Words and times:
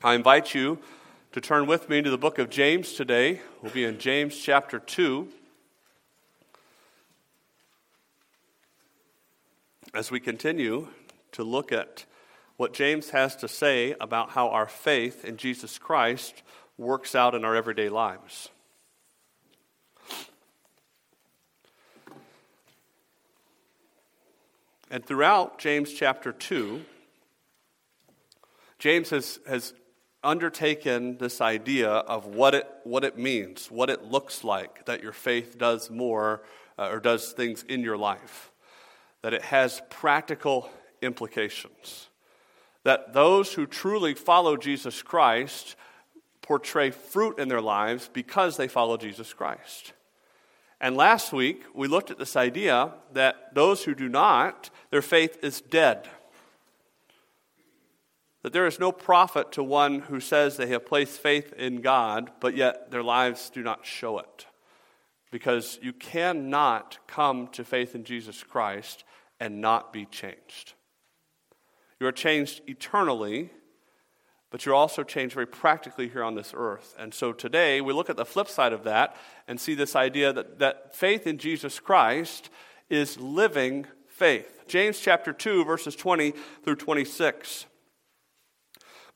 I 0.00 0.14
invite 0.14 0.54
you 0.54 0.78
to 1.32 1.40
turn 1.40 1.66
with 1.66 1.88
me 1.88 2.02
to 2.02 2.08
the 2.08 2.16
book 2.16 2.38
of 2.38 2.50
James 2.50 2.92
today. 2.92 3.40
We'll 3.60 3.72
be 3.72 3.82
in 3.82 3.98
James 3.98 4.38
chapter 4.38 4.78
2. 4.78 5.26
As 9.92 10.08
we 10.08 10.20
continue 10.20 10.86
to 11.32 11.42
look 11.42 11.72
at 11.72 12.04
what 12.56 12.72
James 12.72 13.10
has 13.10 13.34
to 13.36 13.48
say 13.48 13.96
about 14.00 14.30
how 14.30 14.50
our 14.50 14.68
faith 14.68 15.24
in 15.24 15.36
Jesus 15.36 15.78
Christ 15.78 16.44
works 16.76 17.16
out 17.16 17.34
in 17.34 17.44
our 17.44 17.56
everyday 17.56 17.88
lives. 17.88 18.50
And 24.92 25.04
throughout 25.04 25.58
James 25.58 25.92
chapter 25.92 26.30
2, 26.30 26.84
James 28.78 29.10
has, 29.10 29.40
has 29.48 29.74
undertaken 30.22 31.18
this 31.18 31.40
idea 31.40 31.88
of 31.88 32.26
what 32.26 32.54
it, 32.54 32.68
what 32.84 33.04
it 33.04 33.16
means, 33.16 33.70
what 33.70 33.90
it 33.90 34.04
looks 34.04 34.42
like 34.44 34.84
that 34.86 35.02
your 35.02 35.12
faith 35.12 35.58
does 35.58 35.90
more 35.90 36.42
uh, 36.78 36.88
or 36.90 37.00
does 37.00 37.32
things 37.32 37.64
in 37.68 37.82
your 37.82 37.96
life, 37.96 38.50
that 39.22 39.34
it 39.34 39.42
has 39.42 39.82
practical 39.90 40.70
implications, 41.02 42.08
that 42.84 43.12
those 43.12 43.54
who 43.54 43.66
truly 43.66 44.14
follow 44.14 44.56
Jesus 44.56 45.02
Christ 45.02 45.76
portray 46.42 46.90
fruit 46.90 47.38
in 47.38 47.48
their 47.48 47.60
lives 47.60 48.08
because 48.12 48.56
they 48.56 48.68
follow 48.68 48.96
Jesus 48.96 49.32
Christ. 49.32 49.92
And 50.80 50.96
last 50.96 51.32
week, 51.32 51.62
we 51.74 51.88
looked 51.88 52.10
at 52.10 52.18
this 52.18 52.36
idea 52.36 52.92
that 53.12 53.54
those 53.54 53.84
who 53.84 53.94
do 53.94 54.08
not, 54.08 54.70
their 54.90 55.02
faith 55.02 55.38
is 55.42 55.60
dead. 55.60 56.08
That 58.48 58.54
there 58.54 58.66
is 58.66 58.80
no 58.80 58.92
profit 58.92 59.52
to 59.52 59.62
one 59.62 59.98
who 60.00 60.20
says 60.20 60.56
they 60.56 60.68
have 60.68 60.86
placed 60.86 61.20
faith 61.20 61.52
in 61.52 61.82
God, 61.82 62.30
but 62.40 62.56
yet 62.56 62.90
their 62.90 63.02
lives 63.02 63.50
do 63.50 63.62
not 63.62 63.84
show 63.84 64.18
it. 64.20 64.46
Because 65.30 65.78
you 65.82 65.92
cannot 65.92 66.96
come 67.06 67.48
to 67.48 67.62
faith 67.62 67.94
in 67.94 68.04
Jesus 68.04 68.42
Christ 68.42 69.04
and 69.38 69.60
not 69.60 69.92
be 69.92 70.06
changed. 70.06 70.72
You 72.00 72.06
are 72.06 72.12
changed 72.12 72.62
eternally 72.66 73.50
but 74.50 74.64
you're 74.64 74.74
also 74.74 75.02
changed 75.04 75.34
very 75.34 75.46
practically 75.46 76.08
here 76.08 76.24
on 76.24 76.34
this 76.34 76.54
earth. 76.56 76.96
And 76.98 77.12
so 77.12 77.34
today 77.34 77.82
we 77.82 77.92
look 77.92 78.08
at 78.08 78.16
the 78.16 78.24
flip 78.24 78.48
side 78.48 78.72
of 78.72 78.84
that 78.84 79.14
and 79.46 79.60
see 79.60 79.74
this 79.74 79.94
idea 79.94 80.32
that, 80.32 80.58
that 80.58 80.96
faith 80.96 81.26
in 81.26 81.36
Jesus 81.36 81.78
Christ 81.78 82.48
is 82.88 83.20
living 83.20 83.84
faith. 84.06 84.64
James 84.66 85.00
chapter 85.00 85.34
2, 85.34 85.66
verses 85.66 85.94
20 85.94 86.32
through 86.64 86.76
26. 86.76 87.66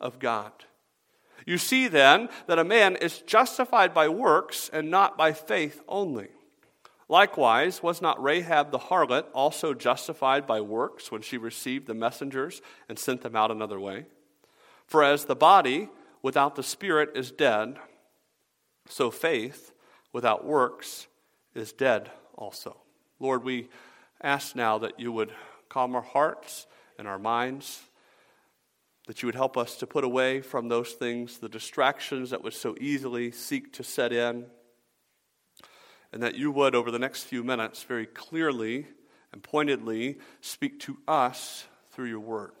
of 0.00 0.18
God. 0.18 0.52
You 1.46 1.58
see 1.58 1.88
then 1.88 2.28
that 2.46 2.58
a 2.58 2.64
man 2.64 2.96
is 2.96 3.18
justified 3.22 3.94
by 3.94 4.08
works 4.08 4.70
and 4.72 4.90
not 4.90 5.16
by 5.16 5.32
faith 5.32 5.80
only. 5.88 6.28
Likewise, 7.08 7.82
was 7.82 8.00
not 8.00 8.22
Rahab 8.22 8.70
the 8.70 8.78
harlot 8.78 9.24
also 9.34 9.74
justified 9.74 10.46
by 10.46 10.60
works 10.60 11.10
when 11.10 11.22
she 11.22 11.36
received 11.36 11.86
the 11.86 11.94
messengers 11.94 12.62
and 12.88 12.98
sent 12.98 13.22
them 13.22 13.34
out 13.34 13.50
another 13.50 13.80
way? 13.80 14.06
For 14.86 15.02
as 15.02 15.24
the 15.24 15.34
body 15.34 15.88
without 16.22 16.54
the 16.54 16.62
spirit 16.62 17.10
is 17.16 17.32
dead, 17.32 17.78
so 18.86 19.10
faith 19.10 19.72
without 20.12 20.44
works 20.44 21.08
is 21.54 21.72
dead 21.72 22.10
also. 22.36 22.76
Lord, 23.18 23.42
we 23.42 23.68
ask 24.22 24.54
now 24.54 24.78
that 24.78 25.00
you 25.00 25.10
would 25.10 25.32
calm 25.68 25.96
our 25.96 26.02
hearts 26.02 26.66
and 26.98 27.08
our 27.08 27.18
minds, 27.18 27.80
that 29.10 29.22
you 29.22 29.26
would 29.26 29.34
help 29.34 29.56
us 29.56 29.74
to 29.74 29.88
put 29.88 30.04
away 30.04 30.40
from 30.40 30.68
those 30.68 30.92
things 30.92 31.38
the 31.38 31.48
distractions 31.48 32.30
that 32.30 32.44
would 32.44 32.52
so 32.52 32.76
easily 32.80 33.32
seek 33.32 33.72
to 33.72 33.82
set 33.82 34.12
in 34.12 34.46
and 36.12 36.22
that 36.22 36.36
you 36.36 36.52
would, 36.52 36.76
over 36.76 36.92
the 36.92 36.98
next 37.00 37.24
few 37.24 37.42
minutes, 37.42 37.82
very 37.82 38.06
clearly 38.06 38.86
and 39.32 39.42
pointedly 39.42 40.18
speak 40.40 40.78
to 40.78 40.96
us 41.08 41.64
through 41.90 42.06
your 42.06 42.20
word. 42.20 42.52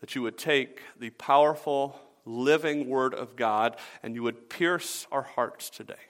That 0.00 0.14
you 0.14 0.22
would 0.22 0.38
take 0.38 0.80
the 0.98 1.10
powerful, 1.10 2.00
living 2.24 2.88
word 2.88 3.12
of 3.12 3.36
God 3.36 3.76
and 4.02 4.14
you 4.14 4.22
would 4.22 4.48
pierce 4.48 5.06
our 5.12 5.24
hearts 5.24 5.68
today. 5.68 6.06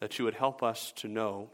That 0.00 0.18
you 0.18 0.24
would 0.24 0.34
help 0.34 0.64
us 0.64 0.92
to 0.96 1.06
know 1.06 1.50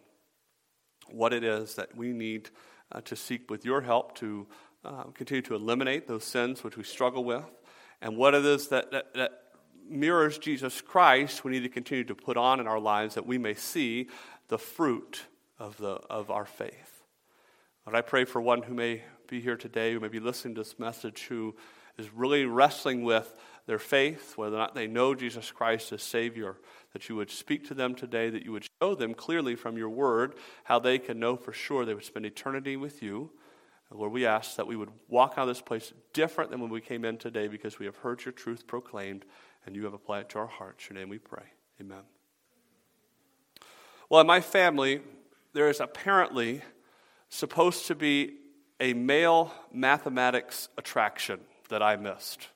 what 1.10 1.34
it 1.34 1.44
is 1.44 1.75
that 1.75 1.94
we 1.94 2.15
need 2.15 2.49
uh, 2.91 3.03
to 3.03 3.15
seek 3.15 3.50
with 3.50 3.66
your 3.66 3.82
help 3.82 4.15
to 4.20 4.47
uh, 4.88 5.04
continue 5.15 5.43
to 5.43 5.54
eliminate 5.54 6.09
those 6.09 6.25
sins 6.25 6.65
which 6.65 6.76
we 6.76 6.82
struggle 6.82 7.22
with, 7.22 7.44
and 8.00 8.16
what 8.16 8.34
it 8.34 8.44
is 8.44 8.69
that, 8.69 8.91
that, 8.91 9.12
that 9.15 9.43
mirrors 9.88 10.38
Jesus 10.38 10.81
Christ, 10.81 11.44
we 11.44 11.53
need 11.53 11.62
to 11.62 11.69
continue 11.69 12.04
to 12.04 12.15
put 12.15 12.37
on 12.37 12.59
in 12.59 12.66
our 12.66 12.81
lives 12.81 13.15
that 13.15 13.26
we 13.26 13.37
may 13.37 13.54
see 13.54 14.09
the 14.49 14.59
fruit 14.59 15.26
of, 15.59 15.76
the, 15.76 16.00
of 16.09 16.31
our 16.31 16.47
faith. 16.47 17.03
But 17.84 17.94
I 17.94 18.00
pray 18.00 18.25
for 18.25 18.41
one 18.41 18.62
who 18.62 18.75
may 18.75 19.03
be 19.28 19.41
here 19.41 19.56
today, 19.56 19.93
who 19.93 20.00
may 20.00 20.09
be 20.09 20.21
listening 20.21 20.54
to 20.54 20.62
this 20.62 20.78
message, 20.78 21.26
who 21.28 21.55
is 21.99 22.12
really 22.15 22.47
wrestling 22.47 23.03
with 23.03 23.34
their 23.66 23.78
faith, 23.78 24.38
whether 24.38 24.56
or 24.56 24.60
not 24.60 24.75
they 24.75 24.87
know 24.87 25.15
Jesus 25.15 25.50
Christ 25.50 25.93
as 25.93 26.03
Savior, 26.03 26.56
that 26.94 27.09
you 27.10 27.16
would 27.16 27.31
speak 27.31 27.66
to 27.69 27.75
them 27.75 27.94
today, 27.94 28.31
that 28.31 28.44
you 28.44 28.53
would 28.53 28.66
show 28.81 28.94
them 28.94 29.12
clearly 29.12 29.55
from 29.55 29.76
your 29.76 29.91
word 29.91 30.34
how 30.65 30.78
they 30.78 30.99
can 30.99 31.19
know 31.19 31.37
for 31.37 31.53
sure 31.53 31.84
they 31.84 31.94
would 31.94 32.05
spend 32.05 32.25
eternity 32.25 32.76
with 32.76 33.03
you. 33.03 33.31
Lord, 33.91 34.12
we 34.12 34.26
ask 34.26 34.56
that 34.56 34.66
we 34.66 34.76
would 34.76 34.91
walk 35.09 35.34
out 35.37 35.43
of 35.43 35.49
this 35.49 35.62
place 35.62 35.93
different 36.12 36.50
than 36.50 36.60
when 36.60 36.71
we 36.71 36.81
came 36.81 37.04
in 37.04 37.16
today 37.16 37.49
because 37.49 37.78
we 37.78 37.87
have 37.87 37.97
heard 37.97 38.25
your 38.25 38.32
truth 38.32 38.66
proclaimed 38.66 39.25
and 39.65 39.75
you 39.75 39.84
have 39.84 39.94
applied 39.94 40.21
it 40.21 40.28
to 40.31 40.38
our 40.38 40.47
hearts. 40.47 40.88
Your 40.88 40.99
name 40.99 41.09
we 41.09 41.19
pray. 41.19 41.44
Amen. 41.81 42.03
Well, 44.10 44.21
in 44.21 44.26
my 44.26 44.41
family, 44.41 45.00
there 45.53 45.69
is 45.69 45.81
apparently 45.81 46.62
supposed 47.28 47.87
to 47.87 47.94
be 47.94 48.34
a 48.81 48.93
male 48.93 49.53
mathematics 49.72 50.69
attraction 50.76 51.41
that 51.69 51.82
I 51.82 51.97
missed. 51.97 52.49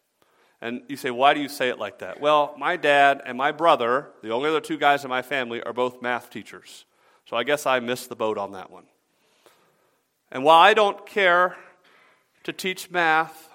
And 0.60 0.82
you 0.88 0.97
say, 0.97 1.10
why 1.10 1.34
do 1.34 1.41
you 1.41 1.49
say 1.49 1.70
it 1.70 1.78
like 1.78 1.99
that? 1.99 2.20
Well, 2.20 2.54
my 2.56 2.76
dad 2.76 3.20
and 3.26 3.37
my 3.37 3.53
brother, 3.53 4.10
the 4.22 4.31
only 4.31 4.49
other 4.49 4.60
two 4.60 4.78
guys 4.78 5.03
in 5.03 5.10
my 5.10 5.22
family, 5.22 5.62
are 5.62 5.72
both 5.72 6.00
math 6.00 6.31
teachers. 6.31 6.84
So 7.26 7.37
I 7.37 7.43
guess 7.43 7.66
I 7.66 7.81
missed 7.81 8.09
the 8.09 8.16
boat 8.16 8.38
on 8.38 8.53
that 8.53 8.70
one. 8.70 8.84
And 10.32 10.43
while 10.43 10.59
I 10.59 10.75
don't 10.75 11.06
care 11.06 11.56
to 12.43 12.53
teach 12.53 12.91
math, 12.91 13.50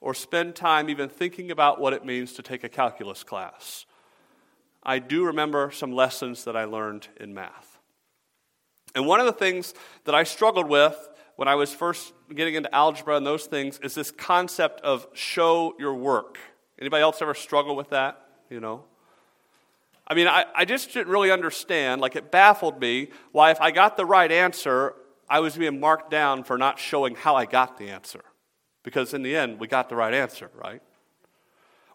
or 0.00 0.14
spend 0.14 0.54
time 0.54 0.88
even 0.88 1.08
thinking 1.08 1.50
about 1.50 1.80
what 1.80 1.92
it 1.92 2.04
means 2.04 2.34
to 2.34 2.42
take 2.42 2.62
a 2.62 2.68
calculus 2.68 3.24
class. 3.24 3.86
I 4.82 4.98
do 4.98 5.24
remember 5.24 5.70
some 5.72 5.92
lessons 5.92 6.44
that 6.44 6.56
I 6.56 6.64
learned 6.64 7.08
in 7.18 7.34
math. 7.34 7.78
And 8.94 9.06
one 9.06 9.18
of 9.20 9.26
the 9.26 9.32
things 9.32 9.74
that 10.04 10.14
I 10.14 10.22
struggled 10.22 10.68
with 10.68 10.96
when 11.34 11.48
I 11.48 11.54
was 11.54 11.74
first 11.74 12.12
getting 12.34 12.54
into 12.54 12.72
algebra 12.74 13.16
and 13.16 13.26
those 13.26 13.46
things 13.46 13.80
is 13.82 13.94
this 13.94 14.10
concept 14.10 14.80
of 14.82 15.06
show 15.12 15.74
your 15.78 15.94
work. 15.94 16.38
Anybody 16.78 17.02
else 17.02 17.20
ever 17.20 17.34
struggle 17.34 17.74
with 17.74 17.90
that? 17.90 18.22
You 18.48 18.60
know? 18.60 18.84
I 20.06 20.14
mean, 20.14 20.28
I, 20.28 20.44
I 20.54 20.64
just 20.64 20.92
didn't 20.92 21.08
really 21.08 21.32
understand. 21.32 22.00
Like, 22.00 22.14
it 22.14 22.30
baffled 22.30 22.80
me 22.80 23.08
why, 23.32 23.50
if 23.50 23.60
I 23.60 23.72
got 23.72 23.96
the 23.96 24.06
right 24.06 24.30
answer, 24.30 24.94
I 25.28 25.40
was 25.40 25.56
being 25.56 25.80
marked 25.80 26.10
down 26.10 26.44
for 26.44 26.56
not 26.56 26.78
showing 26.78 27.14
how 27.14 27.34
I 27.36 27.46
got 27.46 27.78
the 27.78 27.90
answer 27.90 28.22
because 28.82 29.14
in 29.14 29.22
the 29.22 29.34
end, 29.34 29.58
we 29.58 29.66
got 29.66 29.88
the 29.88 29.96
right 29.96 30.14
answer, 30.14 30.50
right? 30.54 30.80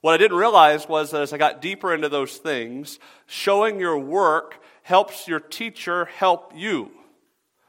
What 0.01 0.13
I 0.13 0.17
didn't 0.17 0.37
realize 0.37 0.89
was 0.89 1.11
that 1.11 1.21
as 1.21 1.31
I 1.31 1.37
got 1.37 1.61
deeper 1.61 1.93
into 1.93 2.09
those 2.09 2.37
things, 2.37 2.99
showing 3.27 3.79
your 3.79 3.97
work 3.97 4.61
helps 4.81 5.27
your 5.27 5.39
teacher 5.39 6.05
help 6.05 6.53
you. 6.55 6.91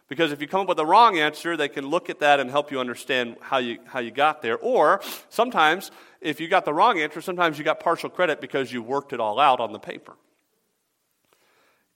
Because 0.08 0.32
if 0.32 0.40
you 0.40 0.48
come 0.48 0.62
up 0.62 0.68
with 0.68 0.76
the 0.76 0.84
wrong 0.84 1.18
answer, 1.18 1.56
they 1.56 1.68
can 1.68 1.86
look 1.86 2.10
at 2.10 2.20
that 2.20 2.40
and 2.40 2.50
help 2.50 2.70
you 2.70 2.80
understand 2.80 3.36
how 3.40 3.58
you, 3.58 3.78
how 3.86 4.00
you 4.00 4.10
got 4.10 4.42
there. 4.42 4.58
Or 4.58 5.00
sometimes, 5.28 5.90
if 6.20 6.40
you 6.40 6.48
got 6.48 6.64
the 6.64 6.74
wrong 6.74 6.98
answer, 6.98 7.20
sometimes 7.20 7.58
you 7.58 7.64
got 7.64 7.80
partial 7.80 8.10
credit 8.10 8.40
because 8.40 8.72
you 8.72 8.82
worked 8.82 9.12
it 9.12 9.20
all 9.20 9.38
out 9.38 9.60
on 9.60 9.72
the 9.72 9.78
paper. 9.78 10.14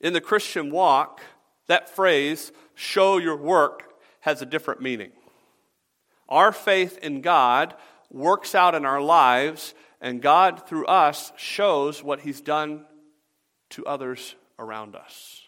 In 0.01 0.13
the 0.13 0.21
Christian 0.21 0.71
walk, 0.71 1.21
that 1.69 1.89
phrase, 1.89 2.53
show 2.75 3.19
your 3.19 3.37
work, 3.37 3.85
has 4.21 4.43
a 4.43 4.47
different 4.47 4.81
meaning. 4.81 5.13
Our 6.29 6.53
faith 6.53 6.99
in 6.99 7.21
God 7.21 7.75
works 8.11 8.55
out 8.55 8.75
in 8.75 8.85
our 8.85 9.01
lives 9.01 9.75
and 10.01 10.21
God, 10.21 10.69
through 10.69 10.87
us, 10.87 11.33
shows 11.37 12.03
what 12.03 12.21
He's 12.21 12.41
done 12.41 12.85
to 13.71 13.85
others 13.87 14.35
around 14.59 14.95
us. 14.95 15.43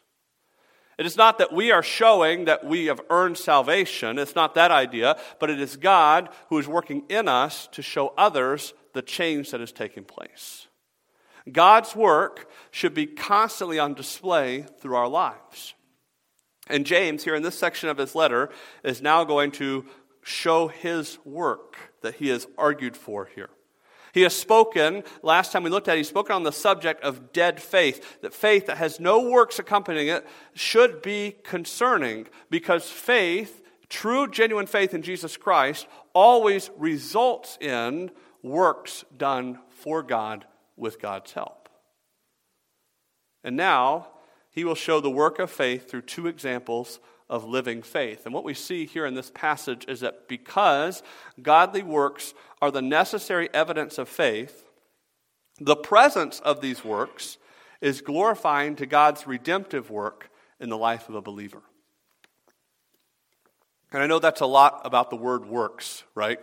It 0.99 1.07
is 1.07 1.17
not 1.17 1.39
that 1.39 1.53
we 1.53 1.71
are 1.71 1.83
showing 1.83 2.47
that 2.47 2.65
we 2.65 2.87
have 2.87 3.01
earned 3.09 3.39
salvation. 3.39 4.19
It's 4.19 4.35
not 4.35 4.57
that 4.57 4.73
idea, 4.73 5.17
but 5.39 5.49
it 5.49 5.61
is 5.61 5.77
God 5.77 6.29
who 6.49 6.59
is 6.59 6.67
working 6.67 7.05
in 7.09 7.29
us 7.29 7.69
to 7.73 7.83
show 7.83 8.13
others 8.19 8.75
the 8.95 9.03
change 9.03 9.53
that 9.53 9.61
is 9.61 9.71
taking 9.71 10.03
place. 10.03 10.67
God's 11.51 11.95
work 11.95 12.51
should 12.73 12.95
be 12.95 13.07
constantly 13.07 13.79
on 13.79 13.95
display 13.95 14.63
through 14.81 14.97
our 14.97 15.09
lives. 15.09 15.75
And 16.69 16.85
James, 16.87 17.25
here 17.25 17.35
in 17.35 17.43
this 17.43 17.59
section 17.59 17.89
of 17.89 17.99
his 17.99 18.15
letter, 18.15 18.51
is 18.85 19.01
now 19.03 19.25
going 19.25 19.51
to 19.53 19.87
show 20.23 20.69
his 20.69 21.19
work 21.25 21.77
that 22.03 22.17
he 22.17 22.29
has 22.29 22.47
argued 22.57 22.97
for 22.97 23.29
here. 23.35 23.51
He 24.13 24.23
has 24.23 24.37
spoken, 24.37 25.05
last 25.23 25.53
time 25.53 25.63
we 25.63 25.71
looked 25.71 25.89
at 25.89 25.95
it, 25.95 25.99
he's 25.99 26.09
spoken 26.09 26.35
on 26.35 26.43
the 26.43 26.53
subject 26.53 27.03
of 27.05 27.33
dead 27.33 27.61
faith. 27.61 28.21
That 28.23 28.35
faith 28.35 28.67
that 28.67 28.79
has 28.79 28.99
no 28.99 29.31
works 29.31 29.59
accompanying 29.59 30.09
it 30.09 30.27
should 30.55 31.03
be 31.03 31.37
concerning 31.45 32.27
because 32.51 32.91
faith, 32.91 33.63
true, 33.89 34.29
genuine 34.29 34.67
faith 34.67 34.95
in 34.95 35.03
Jesus 35.03 35.37
Christ, 35.37 35.87
always 36.15 36.71
results 36.77 37.59
in 37.61 38.11
works 38.43 39.05
done 39.17 39.59
for 39.71 40.03
God 40.03 40.47
with 40.77 41.01
God's 41.01 41.33
help. 41.33 41.69
And 43.45 43.57
now, 43.57 44.09
he 44.59 44.65
will 44.65 44.75
show 44.75 45.01
the 45.01 45.09
work 45.09 45.39
of 45.39 45.53
faith 45.53 45.89
through 45.89 46.03
two 46.03 46.27
examples 46.27 46.99
of 47.31 47.45
living 47.45 47.81
faith. 47.81 48.27
And 48.27 48.35
what 48.35 48.43
we 48.43 48.55
see 48.55 48.87
here 48.87 49.07
in 49.07 49.15
this 49.15 49.31
passage 49.33 49.85
is 49.87 50.01
that 50.01 50.27
because 50.27 51.05
godly 51.41 51.85
works 51.85 52.35
are 52.61 52.73
the 52.73 52.83
necessary 52.83 53.49
evidence 53.55 53.99
of 53.99 54.09
faith, 54.09 54.65
the 55.61 55.77
presence 55.77 56.41
of 56.41 56.61
these 56.61 56.85
works 56.85 57.39
is 57.81 58.01
glorifying 58.01 58.75
to 58.75 58.85
God's 58.85 59.29
redemptive 59.29 59.91
work 59.91 60.29
in 60.59 60.71
the 60.71 60.77
life 60.77 61.09
of 61.09 61.15
a 61.15 61.23
believer. 61.23 61.63
And 63.93 64.03
I 64.03 64.09
know 64.09 64.19
that's 64.19 64.41
a 64.41 64.47
lot 64.47 64.81
about 64.85 65.11
the 65.11 65.17
word 65.17 65.47
works, 65.47 66.03
right? 66.17 66.41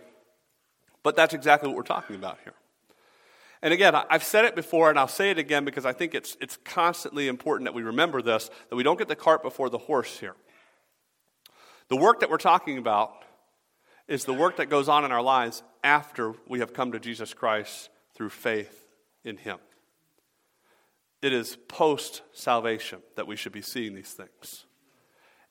But 1.02 1.16
that's 1.16 1.34
exactly 1.34 1.68
what 1.68 1.76
we're 1.76 1.82
talking 1.82 2.16
about 2.16 2.38
here. 2.44 2.54
And 3.62 3.72
again, 3.72 3.94
I've 3.94 4.24
said 4.24 4.44
it 4.44 4.54
before 4.54 4.90
and 4.90 4.98
I'll 4.98 5.08
say 5.08 5.30
it 5.30 5.38
again 5.38 5.64
because 5.64 5.86
I 5.86 5.92
think 5.92 6.14
it's, 6.14 6.36
it's 6.40 6.58
constantly 6.64 7.28
important 7.28 7.66
that 7.66 7.74
we 7.74 7.82
remember 7.82 8.20
this, 8.22 8.50
that 8.68 8.76
we 8.76 8.82
don't 8.82 8.98
get 8.98 9.08
the 9.08 9.16
cart 9.16 9.42
before 9.42 9.70
the 9.70 9.78
horse 9.78 10.18
here. 10.18 10.34
The 11.88 11.96
work 11.96 12.20
that 12.20 12.30
we're 12.30 12.36
talking 12.36 12.78
about 12.78 13.24
is 14.08 14.24
the 14.24 14.34
work 14.34 14.56
that 14.56 14.66
goes 14.66 14.88
on 14.88 15.04
in 15.04 15.12
our 15.12 15.22
lives 15.22 15.62
after 15.82 16.34
we 16.48 16.60
have 16.60 16.72
come 16.72 16.92
to 16.92 17.00
Jesus 17.00 17.34
Christ 17.34 17.90
through 18.14 18.30
faith 18.30 18.86
in 19.24 19.36
Him. 19.36 19.58
It 21.22 21.32
is 21.32 21.56
post 21.68 22.22
salvation 22.32 23.00
that 23.16 23.26
we 23.26 23.36
should 23.36 23.52
be 23.52 23.62
seeing 23.62 23.94
these 23.94 24.12
things. 24.12 24.64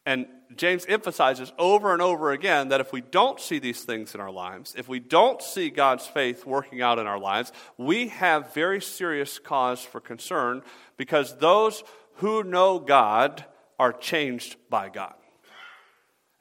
And 0.06 0.28
James 0.56 0.86
emphasizes 0.88 1.52
over 1.58 1.92
and 1.92 2.02
over 2.02 2.32
again 2.32 2.70
that 2.70 2.80
if 2.80 2.94
we 2.94 3.02
don't 3.02 3.40
see 3.40 3.58
these 3.58 3.84
things 3.84 4.14
in 4.14 4.22
our 4.22 4.32
lives, 4.32 4.76
if 4.78 4.88
we 4.88 5.00
don't 5.00 5.42
see 5.42 5.70
God's 5.70 6.06
faith 6.06 6.46
working 6.46 6.82
out 6.82 7.00
in 7.00 7.08
our 7.08 7.20
lives, 7.20 7.52
we 7.78 8.10
have 8.10 8.54
very 8.54 8.82
serious 8.82 9.40
cause 9.40 9.82
for 9.82 10.00
concern 10.00 10.62
because 10.96 11.38
those 11.38 11.84
who 12.16 12.44
know 12.44 12.78
God 12.78 13.46
are 13.80 13.92
changed 13.92 14.58
by 14.70 14.90
God 14.90 15.16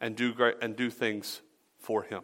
and 0.01 0.15
do, 0.15 0.35
great, 0.35 0.57
and 0.61 0.77
do 0.77 0.91
things 0.91 1.41
for 1.79 2.03
him. 2.03 2.23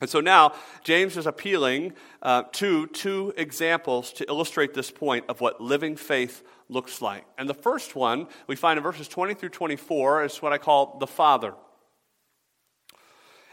And 0.00 0.08
so 0.08 0.20
now, 0.20 0.52
James 0.84 1.16
is 1.16 1.26
appealing 1.26 1.92
uh, 2.22 2.44
to 2.52 2.86
two 2.88 3.32
examples 3.36 4.12
to 4.14 4.28
illustrate 4.28 4.72
this 4.72 4.92
point 4.92 5.24
of 5.28 5.40
what 5.40 5.60
living 5.60 5.96
faith 5.96 6.44
looks 6.68 7.02
like. 7.02 7.24
And 7.36 7.48
the 7.48 7.54
first 7.54 7.96
one 7.96 8.28
we 8.46 8.54
find 8.54 8.76
in 8.76 8.82
verses 8.84 9.08
20 9.08 9.34
through 9.34 9.48
24 9.48 10.24
is 10.24 10.40
what 10.40 10.52
I 10.52 10.58
call 10.58 10.98
the 10.98 11.06
Father. 11.06 11.54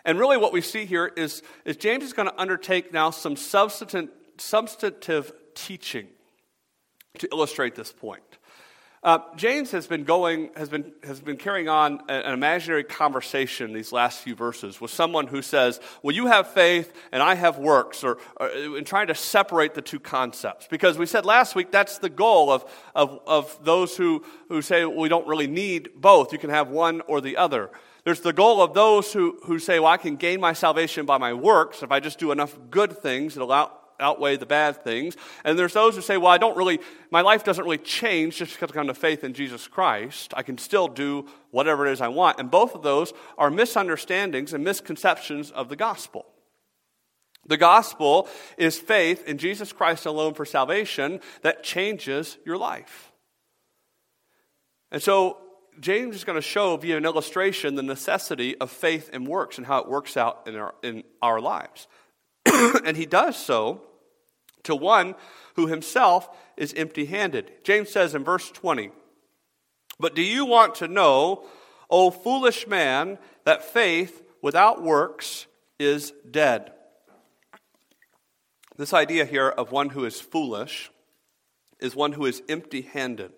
And 0.04 0.20
really, 0.20 0.38
what 0.38 0.54
we 0.54 0.62
see 0.62 0.86
here 0.86 1.12
is, 1.18 1.42
is 1.66 1.78
James 1.78 2.04
is 2.04 2.14
going 2.14 2.30
to 2.30 2.40
undertake 2.40 2.94
now 2.94 3.10
some 3.10 3.36
substantive, 3.36 4.10
substantive 4.38 5.34
teaching 5.56 6.08
to 7.18 7.28
illustrate 7.32 7.74
this 7.74 7.92
point. 7.92 8.22
Uh, 9.06 9.20
James 9.36 9.70
has 9.70 9.86
been 9.86 10.04
going, 10.04 10.50
has 10.56 10.68
been, 10.68 10.92
has 11.04 11.20
been 11.20 11.38
carrying 11.38 11.70
on 11.70 12.02
an 12.10 12.34
imaginary 12.34 12.84
conversation 12.84 13.72
these 13.72 13.92
last 13.92 14.24
few 14.24 14.34
verses 14.34 14.82
with 14.82 14.90
someone 14.90 15.28
who 15.28 15.44
says, 15.44 15.80
Well, 16.02 16.16
you 16.16 16.26
have 16.26 16.48
faith 16.48 16.92
and 17.12 17.22
I 17.22 17.36
have 17.36 17.60
works, 17.60 18.04
or, 18.04 18.18
or 18.38 18.50
in 18.50 18.84
trying 18.84 19.06
to 19.08 19.16
separate 19.16 19.76
the 19.76 19.84
two 19.84 20.00
concepts. 20.00 20.66
Because 20.66 20.98
we 20.98 21.06
said 21.06 21.24
last 21.24 21.54
week 21.54 21.70
that's 21.70 22.00
the 22.00 22.10
goal 22.10 22.52
of, 22.52 22.66
of, 22.96 23.20
of 23.28 23.64
those 23.64 23.96
who, 23.96 24.26
who 24.50 24.64
say 24.64 24.84
well, 24.86 24.98
we 24.98 25.08
don't 25.08 25.28
really 25.28 25.46
need 25.46 25.90
both. 25.96 26.34
You 26.34 26.40
can 26.40 26.50
have 26.50 26.70
one 26.70 27.02
or 27.02 27.22
the 27.22 27.38
other. 27.38 27.70
There's 28.06 28.22
the 28.22 28.34
goal 28.34 28.60
of 28.60 28.74
those 28.74 29.14
who, 29.14 29.38
who 29.44 29.60
say, 29.60 29.80
Well, 29.80 29.92
I 29.92 29.98
can 29.98 30.16
gain 30.16 30.42
my 30.42 30.54
salvation 30.54 31.06
by 31.06 31.20
my 31.20 31.36
works. 31.36 31.84
If 31.84 31.92
I 31.92 32.00
just 32.00 32.18
do 32.18 32.32
enough 32.32 32.58
good 32.72 32.98
things, 32.98 33.36
it'll 33.36 33.52
out, 33.52 33.85
outweigh 34.00 34.38
the 34.38 34.46
bad 34.46 34.84
things. 34.84 35.16
And 35.44 35.58
there's 35.58 35.74
those 35.74 35.96
who 35.96 36.02
say, 36.02 36.18
well, 36.18 36.32
I 36.32 36.38
don't 36.38 36.58
really, 36.58 36.80
my 37.12 37.22
life 37.22 37.44
doesn't 37.44 37.64
really 37.64 37.78
change 37.78 38.38
just 38.38 38.54
because 38.54 38.72
I 38.72 38.74
come 38.74 38.88
to 38.88 38.94
faith 38.94 39.24
in 39.24 39.34
Jesus 39.34 39.68
Christ. 39.68 40.34
I 40.36 40.44
can 40.44 40.58
still 40.58 40.88
do 40.88 41.28
whatever 41.52 41.88
it 41.88 41.92
is 41.92 42.02
I 42.02 42.08
want. 42.08 42.40
And 42.40 42.52
both 42.52 42.76
of 42.76 42.84
those 42.84 43.14
are 43.38 43.50
misunderstandings 43.50 44.54
and 44.54 44.64
misconceptions 44.64 45.52
of 45.52 45.70
the 45.70 45.76
gospel. 45.76 46.26
The 47.48 47.58
gospel 47.58 48.28
is 48.58 48.80
faith 48.80 49.28
in 49.28 49.38
Jesus 49.38 49.72
Christ 49.72 50.06
alone 50.06 50.34
for 50.34 50.46
salvation 50.46 51.20
that 51.44 51.64
changes 51.64 52.38
your 52.46 52.58
life. 52.58 53.12
And 54.92 55.02
so 55.02 55.38
James 55.80 56.16
is 56.16 56.24
going 56.24 56.38
to 56.38 56.42
show 56.42 56.78
via 56.78 56.98
an 56.98 57.06
illustration 57.06 57.76
the 57.76 57.84
necessity 57.84 58.58
of 58.58 58.72
faith 58.72 59.10
and 59.14 59.28
works 59.28 59.58
and 59.58 59.68
how 59.68 59.80
it 59.80 59.90
works 59.90 60.18
out 60.18 60.48
in 60.48 60.56
our, 60.56 60.74
in 60.84 61.04
our 61.22 61.42
lives. 61.42 61.88
and 62.86 62.96
he 62.96 63.06
does 63.06 63.38
so 63.38 63.82
to 64.64 64.76
one 64.76 65.16
who 65.56 65.68
himself 65.68 66.30
is 66.58 66.74
empty 66.76 67.06
handed. 67.06 67.52
James 67.64 67.90
says 67.90 68.14
in 68.14 68.24
verse 68.24 68.52
20, 68.52 68.92
But 70.00 70.16
do 70.16 70.22
you 70.22 70.46
want 70.46 70.76
to 70.76 70.88
know, 70.88 71.46
O 71.90 72.12
foolish 72.12 72.68
man, 72.68 73.18
that 73.46 73.64
faith 73.64 74.24
without 74.42 74.84
works 74.84 75.48
is 75.80 76.14
dead? 76.30 76.72
This 78.78 78.94
idea 78.94 79.26
here 79.26 79.48
of 79.48 79.72
one 79.72 79.90
who 79.90 80.04
is 80.06 80.20
foolish 80.20 80.92
is 81.80 81.96
one 81.96 82.14
who 82.14 82.26
is 82.26 82.42
empty 82.50 82.82
handed. 82.82 83.32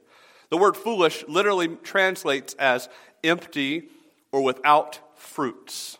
The 0.49 0.57
word 0.57 0.75
foolish 0.75 1.23
literally 1.27 1.67
translates 1.67 2.53
as 2.55 2.89
empty 3.23 3.89
or 4.31 4.41
without 4.41 4.99
fruits. 5.15 5.97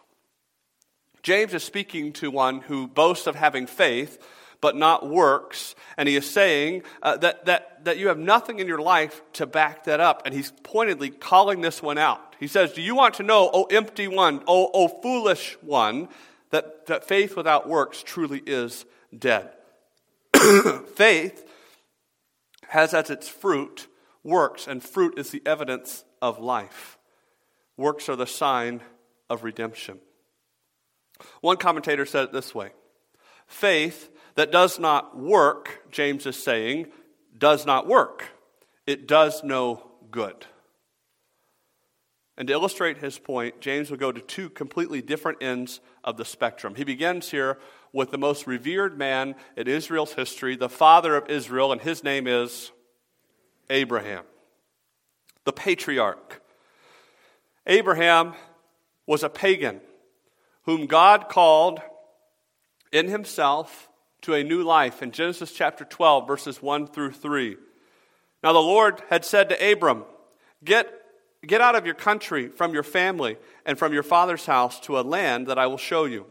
James 1.27 1.53
is 1.53 1.61
speaking 1.61 2.13
to 2.13 2.31
one 2.31 2.61
who 2.61 2.87
boasts 2.87 3.27
of 3.27 3.35
having 3.35 3.67
faith, 3.67 4.17
but 4.61 4.77
not 4.77 5.09
works. 5.09 5.75
And 5.97 6.07
he 6.07 6.15
is 6.15 6.25
saying 6.25 6.83
uh, 7.03 7.17
that, 7.17 7.43
that, 7.47 7.83
that 7.83 7.97
you 7.97 8.07
have 8.07 8.17
nothing 8.17 8.59
in 8.59 8.67
your 8.67 8.79
life 8.79 9.21
to 9.33 9.45
back 9.45 9.83
that 9.83 9.99
up. 9.99 10.21
And 10.23 10.33
he's 10.33 10.53
pointedly 10.63 11.09
calling 11.09 11.59
this 11.59 11.81
one 11.81 11.97
out. 11.97 12.37
He 12.39 12.47
says, 12.47 12.71
Do 12.71 12.81
you 12.81 12.95
want 12.95 13.15
to 13.15 13.23
know, 13.23 13.49
O 13.53 13.65
empty 13.65 14.07
one, 14.07 14.41
O, 14.47 14.71
o 14.73 14.87
foolish 14.87 15.57
one, 15.59 16.07
that, 16.51 16.85
that 16.85 17.05
faith 17.05 17.35
without 17.35 17.67
works 17.67 18.01
truly 18.01 18.41
is 18.45 18.85
dead? 19.13 19.51
faith 20.95 21.45
has 22.69 22.93
as 22.93 23.09
its 23.09 23.27
fruit 23.27 23.87
works, 24.23 24.65
and 24.65 24.81
fruit 24.81 25.19
is 25.19 25.31
the 25.31 25.41
evidence 25.45 26.05
of 26.21 26.39
life. 26.39 26.97
Works 27.75 28.07
are 28.07 28.15
the 28.15 28.25
sign 28.25 28.79
of 29.29 29.43
redemption. 29.43 29.99
One 31.41 31.57
commentator 31.57 32.05
said 32.05 32.25
it 32.25 32.33
this 32.33 32.53
way 32.53 32.71
faith 33.47 34.09
that 34.35 34.51
does 34.51 34.77
not 34.77 35.17
work, 35.17 35.81
James 35.91 36.25
is 36.25 36.41
saying, 36.41 36.87
does 37.37 37.65
not 37.65 37.87
work. 37.87 38.25
It 38.85 39.07
does 39.07 39.43
no 39.43 39.91
good. 40.11 40.45
And 42.37 42.47
to 42.47 42.53
illustrate 42.53 42.99
his 42.99 43.17
point, 43.17 43.61
James 43.61 43.89
will 43.89 43.97
go 43.97 44.11
to 44.11 44.21
two 44.21 44.49
completely 44.49 45.01
different 45.01 45.41
ends 45.41 45.79
of 46.03 46.17
the 46.17 46.25
spectrum. 46.25 46.75
He 46.75 46.83
begins 46.83 47.31
here 47.31 47.57
with 47.91 48.11
the 48.11 48.17
most 48.17 48.45
revered 48.45 48.97
man 48.97 49.33
in 49.55 49.67
Israel's 49.67 50.13
history, 50.13 50.55
the 50.55 50.69
father 50.69 51.15
of 51.15 51.29
Israel, 51.29 51.71
and 51.71 51.81
his 51.81 52.03
name 52.03 52.27
is 52.27 52.71
Abraham, 53.71 54.23
the 55.45 55.53
patriarch. 55.53 56.43
Abraham 57.65 58.35
was 59.07 59.23
a 59.23 59.29
pagan 59.29 59.81
whom 60.67 60.85
God 60.85 61.29
called 61.29 61.79
in 62.91 63.07
himself 63.07 63.89
to 64.21 64.33
a 64.33 64.43
new 64.43 64.63
life 64.63 65.01
in 65.01 65.11
Genesis 65.11 65.53
chapter 65.53 65.85
12, 65.85 66.27
verses 66.27 66.61
1 66.61 66.87
through 66.87 67.13
3. 67.13 67.55
Now, 68.43 68.51
the 68.51 68.59
Lord 68.59 69.01
had 69.09 69.23
said 69.23 69.47
to 69.49 69.71
Abram, 69.71 70.03
Get, 70.63 70.91
get 71.45 71.61
out 71.61 71.75
of 71.75 71.85
your 71.85 71.95
country, 71.95 72.49
from 72.49 72.73
your 72.73 72.83
family, 72.83 73.37
and 73.65 73.79
from 73.79 73.93
your 73.93 74.03
father's 74.03 74.45
house 74.45 74.79
to 74.81 74.99
a 74.99 75.01
land 75.01 75.47
that 75.47 75.57
I 75.57 75.67
will 75.67 75.77
show 75.77 76.03
you. 76.03 76.25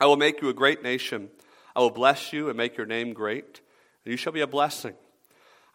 I 0.00 0.06
will 0.06 0.16
make 0.16 0.42
you 0.42 0.48
a 0.48 0.54
great 0.54 0.82
nation. 0.82 1.30
I 1.76 1.80
will 1.80 1.90
bless 1.90 2.32
you 2.32 2.48
and 2.48 2.56
make 2.56 2.76
your 2.76 2.86
name 2.86 3.12
great, 3.12 3.60
and 4.04 4.10
you 4.10 4.16
shall 4.16 4.32
be 4.32 4.40
a 4.40 4.48
blessing. 4.48 4.94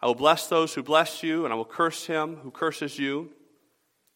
I 0.02 0.06
will 0.06 0.14
bless 0.14 0.46
those 0.46 0.74
who 0.74 0.82
bless 0.82 1.22
you, 1.22 1.44
and 1.44 1.54
I 1.54 1.56
will 1.56 1.64
curse 1.64 2.04
him 2.04 2.36
who 2.42 2.50
curses 2.50 2.98
you. 2.98 3.30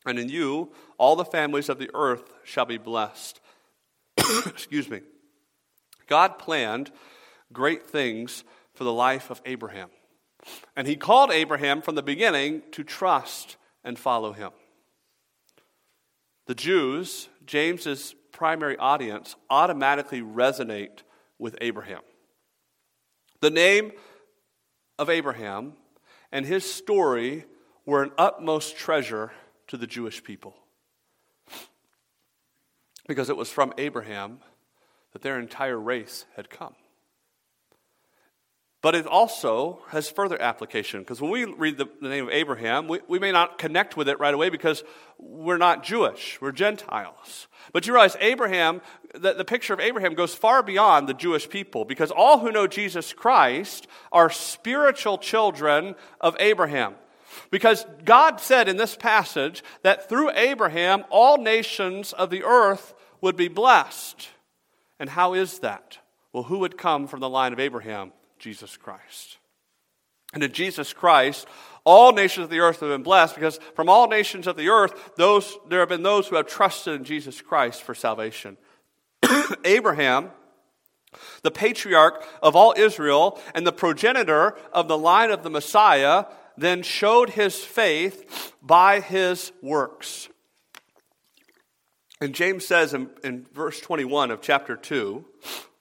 And 0.05 0.19
in 0.19 0.29
you, 0.29 0.73
all 0.99 1.17
the 1.17 1.25
families 1.25 1.71
of 1.71 1.79
the 1.79 1.91
earth 1.95 2.33
shall 2.45 2.67
be 2.67 2.79
blessed. 2.79 3.41
Excuse 4.47 4.89
me. 4.89 5.01
God 6.07 6.39
planned 6.39 6.91
great 7.53 7.87
things 7.87 8.45
for 8.75 8.85
the 8.85 8.93
life 8.93 9.31
of 9.31 9.41
Abraham. 9.45 9.89
And 10.77 10.87
he 10.87 10.97
called 10.97 11.31
Abraham 11.31 11.83
from 11.83 11.95
the 11.95 12.03
beginning 12.03 12.63
to 12.73 12.85
trust 12.85 13.57
and 13.83 13.99
follow 13.99 14.33
him. 14.33 14.51
The 16.47 16.55
Jews, 16.55 17.29
James's 17.45 18.15
primary 18.31 18.77
audience, 18.77 19.35
automatically 19.51 20.21
resonate 20.21 21.03
with 21.39 21.57
Abraham. 21.61 22.03
The 23.41 23.51
name 23.51 23.93
of 24.99 25.11
Abraham 25.11 25.75
and 26.31 26.47
his 26.47 26.71
story 26.71 27.45
were 27.85 28.03
an 28.03 28.13
utmost 28.19 28.77
treasure 28.77 29.33
to 29.69 29.77
the 29.77 29.87
Jewish 29.87 30.23
people. 30.23 30.57
Because 33.07 33.31
it 33.31 33.37
was 33.37 33.51
from 33.51 33.73
Abraham 33.79 34.41
that 35.13 35.23
their 35.23 35.39
entire 35.39 35.79
race 35.79 36.27
had 36.37 36.51
come. 36.51 36.75
But 38.87 38.95
it 38.95 39.05
also 39.05 39.81
has 39.89 40.09
further 40.09 40.41
application 40.41 41.01
because 41.01 41.21
when 41.21 41.33
we 41.33 41.45
read 41.45 41.77
the, 41.77 41.87
the, 42.01 42.09
name 42.09 42.29
of 42.29 42.31
Abraham, 42.31 42.87
we, 42.87 43.01
we 43.09 43.19
may 43.19 43.33
not 43.33 43.59
connect 43.59 43.97
with 43.97 44.09
it 44.09 44.21
right 44.21 44.33
away 44.33 44.49
because 44.49 44.85
we're 45.19 45.57
not 45.57 45.83
Jewish, 45.83 46.39
we're 46.41 46.53
Gentiles. 46.53 47.49
But 47.73 47.87
you 47.87 47.93
realize 47.93 48.17
Abraham, 48.21 48.83
the, 49.13 49.33
the 49.33 49.45
picture 49.45 49.75
of 49.75 49.81
Abraham 49.81 50.15
goes 50.15 50.37
far 50.37 50.63
beyond 50.63 51.09
the 51.09 51.15
Jewish 51.15 51.49
people 51.49 51.85
because 51.85 52.13
all 52.13 52.39
who 52.39 52.53
know 52.53 52.69
Jesus 52.69 53.13
Christ 53.13 53.89
are 54.13 54.31
spiritual 54.31 55.19
children 55.19 55.97
of 56.21 56.37
Abraham. 56.39 56.95
Because 57.51 57.87
God 58.05 58.41
said 58.41 58.69
in 58.69 58.77
this 58.77 58.97
passage 58.97 59.63
that 59.83 60.09
through 60.09 60.31
Abraham, 60.33 61.05
all 61.11 61.39
nations 61.39 62.13
of 62.13 62.31
the 62.31 62.45
earth 62.45 62.95
would 63.21 63.37
be 63.37 63.49
blessed. 63.49 64.29
And 64.99 65.11
how 65.11 65.35
is 65.35 65.61
that? 65.61 65.99
Well, 66.33 66.45
who 66.45 66.59
would 66.61 66.79
come 66.79 67.07
from 67.07 67.21
the 67.21 67.29
line 67.29 67.53
of 67.53 67.61
Abraham? 67.61 68.13
Jesus 68.39 68.77
Christ. 68.77 69.39
And 70.33 70.43
in 70.43 70.53
Jesus 70.53 70.93
Christ, 70.93 71.47
all 71.85 72.13
nations 72.13 72.45
of 72.45 72.51
the 72.51 72.61
earth 72.61 72.81
have 72.81 72.91
been 72.91 73.03
blessed 73.03 73.35
because 73.35 73.59
from 73.75 73.89
all 73.89 74.09
nations 74.09 74.47
of 74.47 74.57
the 74.57 74.69
earth, 74.69 75.13
those, 75.17 75.57
there 75.69 75.81
have 75.81 75.89
been 75.89 76.03
those 76.03 76.27
who 76.27 76.37
have 76.37 76.47
trusted 76.47 76.95
in 76.95 77.05
Jesus 77.05 77.41
Christ 77.41 77.83
for 77.83 77.95
salvation. 77.95 78.57
Abraham, 79.65 80.31
the 81.43 81.51
patriarch 81.51 82.25
of 82.43 82.57
all 82.57 82.75
Israel 82.77 83.41
and 83.55 83.67
the 83.67 83.73
progenitor 83.73 84.57
of 84.73 84.89
the 84.89 84.99
line 84.99 85.31
of 85.31 85.43
the 85.43 85.51
Messiah, 85.51 86.25
then 86.57 86.83
showed 86.83 87.31
his 87.31 87.65
faith 87.65 88.55
by 88.63 89.01
his 89.01 89.53
works. 89.63 90.29
And 92.21 92.35
James 92.35 92.67
says 92.67 92.95
in, 92.95 93.11
in, 93.23 93.47
verse 93.53 93.81
21 93.81 94.31
of 94.31 94.41
chapter 94.41 94.77
2 94.77 95.25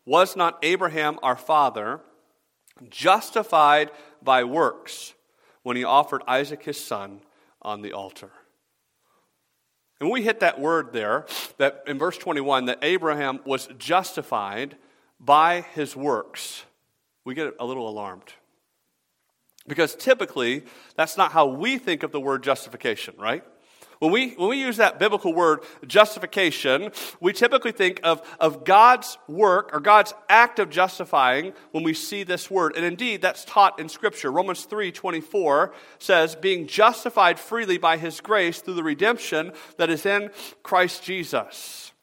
Was 0.05 0.36
not 0.36 0.60
Abraham 0.63 1.17
our 1.24 1.38
father 1.38 2.01
justified 2.89 3.91
by 4.22 4.44
works 4.44 5.13
when 5.63 5.77
he 5.77 5.84
offered 5.84 6.22
Isaac 6.27 6.63
his 6.63 6.84
son 6.84 7.22
on 7.62 7.82
the 7.82 7.94
altar? 7.94 8.32
And 10.01 10.12
we 10.12 10.24
hit 10.24 10.41
that 10.41 10.60
word 10.60 10.91
there, 10.91 11.25
that 11.58 11.84
in 11.88 11.98
verse 11.98 12.17
21, 12.17 12.65
that 12.65 12.79
Abraham 12.82 13.39
was 13.46 13.70
justified 13.77 14.75
by 15.22 15.62
his 15.62 15.96
works, 15.96 16.65
we 17.24 17.34
get 17.34 17.53
a 17.60 17.65
little 17.65 17.88
alarmed. 17.88 18.34
Because 19.67 19.95
typically, 19.95 20.63
that's 20.95 21.17
not 21.17 21.31
how 21.31 21.48
we 21.48 21.77
think 21.77 22.03
of 22.03 22.12
the 22.12 22.19
word 22.19 22.43
justification, 22.43 23.15
right? 23.17 23.43
When 24.00 24.12
we, 24.12 24.31
when 24.31 24.50
we 24.50 24.57
use 24.57 24.77
that 24.77 25.00
biblical 25.00 25.34
word 25.34 25.62
justification, 25.88 26.91
we 27.19 27.34
typically 27.34 27.72
think 27.72 28.00
of, 28.03 28.22
of 28.39 28.65
God's 28.65 29.17
work 29.27 29.72
or 29.74 29.79
God's 29.79 30.13
act 30.27 30.60
of 30.60 30.69
justifying 30.69 31.53
when 31.72 31.84
we 31.84 31.93
see 31.93 32.24
this 32.24 32.51
word. 32.51 32.75
And 32.75 32.86
indeed, 32.86 33.22
that's 33.22 33.45
taught 33.45 33.79
in 33.79 33.89
Scripture. 33.89 34.31
Romans 34.31 34.65
3 34.65 34.91
24 34.91 35.74
says, 36.00 36.36
being 36.36 36.67
justified 36.67 37.39
freely 37.39 37.77
by 37.77 37.98
his 37.98 38.19
grace 38.22 38.60
through 38.60 38.75
the 38.75 38.84
redemption 38.84 39.53
that 39.77 39.89
is 39.89 40.05
in 40.05 40.29
Christ 40.62 41.03
Jesus. 41.03 41.93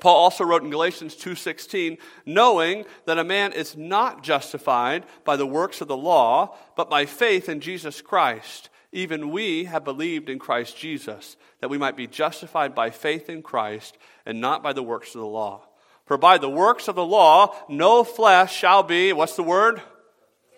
Paul 0.00 0.16
also 0.16 0.44
wrote 0.44 0.62
in 0.62 0.70
Galatians 0.70 1.14
2:16, 1.16 1.98
knowing 2.24 2.84
that 3.04 3.18
a 3.18 3.24
man 3.24 3.52
is 3.52 3.76
not 3.76 4.22
justified 4.22 5.04
by 5.24 5.36
the 5.36 5.46
works 5.46 5.80
of 5.80 5.88
the 5.88 5.96
law, 5.96 6.56
but 6.76 6.90
by 6.90 7.04
faith 7.06 7.48
in 7.48 7.60
Jesus 7.60 8.00
Christ. 8.00 8.68
Even 8.92 9.30
we 9.30 9.64
have 9.64 9.84
believed 9.84 10.28
in 10.30 10.38
Christ 10.38 10.76
Jesus, 10.76 11.36
that 11.60 11.68
we 11.68 11.78
might 11.78 11.96
be 11.96 12.06
justified 12.06 12.74
by 12.74 12.90
faith 12.90 13.28
in 13.28 13.42
Christ 13.42 13.98
and 14.24 14.40
not 14.40 14.62
by 14.62 14.72
the 14.72 14.82
works 14.82 15.14
of 15.14 15.20
the 15.20 15.26
law. 15.26 15.62
For 16.06 16.16
by 16.16 16.38
the 16.38 16.48
works 16.48 16.88
of 16.88 16.94
the 16.94 17.04
law, 17.04 17.54
no 17.68 18.02
flesh 18.02 18.54
shall 18.56 18.82
be, 18.82 19.12
what's 19.12 19.36
the 19.36 19.42
word? 19.42 19.82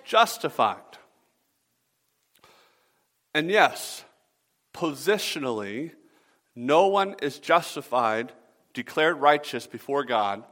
Justified. 0.04 0.76
And 3.34 3.50
yes, 3.50 4.04
positionally, 4.72 5.92
no 6.54 6.86
one 6.86 7.16
is 7.20 7.40
justified 7.40 8.32
declared 8.74 9.20
righteous 9.20 9.66
before 9.66 10.04
God 10.04 10.44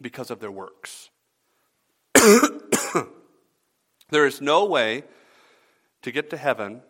because 0.00 0.30
of 0.30 0.40
their 0.40 0.50
works. 0.50 1.10
there 4.10 4.26
is 4.26 4.40
no 4.40 4.64
way 4.64 5.04
to 6.02 6.10
get 6.12 6.30
to 6.30 6.36
heaven 6.36 6.82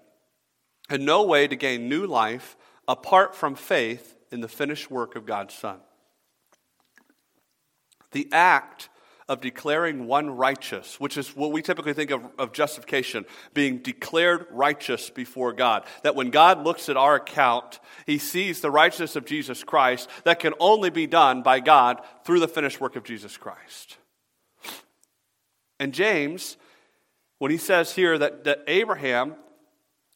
and 0.88 1.04
no 1.04 1.24
way 1.24 1.48
to 1.48 1.56
gain 1.56 1.88
new 1.88 2.06
life 2.06 2.56
apart 2.86 3.34
from 3.34 3.54
faith 3.54 4.16
in 4.30 4.40
the 4.40 4.48
finished 4.48 4.90
work 4.90 5.16
of 5.16 5.26
God's 5.26 5.54
Son. 5.54 5.78
The 8.12 8.28
act 8.32 8.88
of 9.28 9.40
declaring 9.40 10.06
one 10.06 10.30
righteous, 10.30 11.00
which 11.00 11.16
is 11.16 11.34
what 11.34 11.50
we 11.50 11.60
typically 11.60 11.92
think 11.92 12.12
of, 12.12 12.24
of 12.38 12.52
justification, 12.52 13.24
being 13.54 13.78
declared 13.78 14.46
righteous 14.50 15.10
before 15.10 15.52
God. 15.52 15.84
That 16.02 16.14
when 16.14 16.30
God 16.30 16.62
looks 16.62 16.88
at 16.88 16.96
our 16.96 17.16
account, 17.16 17.80
he 18.06 18.18
sees 18.18 18.60
the 18.60 18.70
righteousness 18.70 19.16
of 19.16 19.24
Jesus 19.24 19.64
Christ 19.64 20.08
that 20.24 20.38
can 20.38 20.54
only 20.60 20.90
be 20.90 21.08
done 21.08 21.42
by 21.42 21.58
God 21.58 22.00
through 22.24 22.40
the 22.40 22.48
finished 22.48 22.80
work 22.80 22.94
of 22.94 23.02
Jesus 23.02 23.36
Christ. 23.36 23.96
And 25.80 25.92
James, 25.92 26.56
when 27.38 27.50
he 27.50 27.58
says 27.58 27.92
here 27.92 28.16
that, 28.18 28.44
that 28.44 28.62
Abraham, 28.68 29.34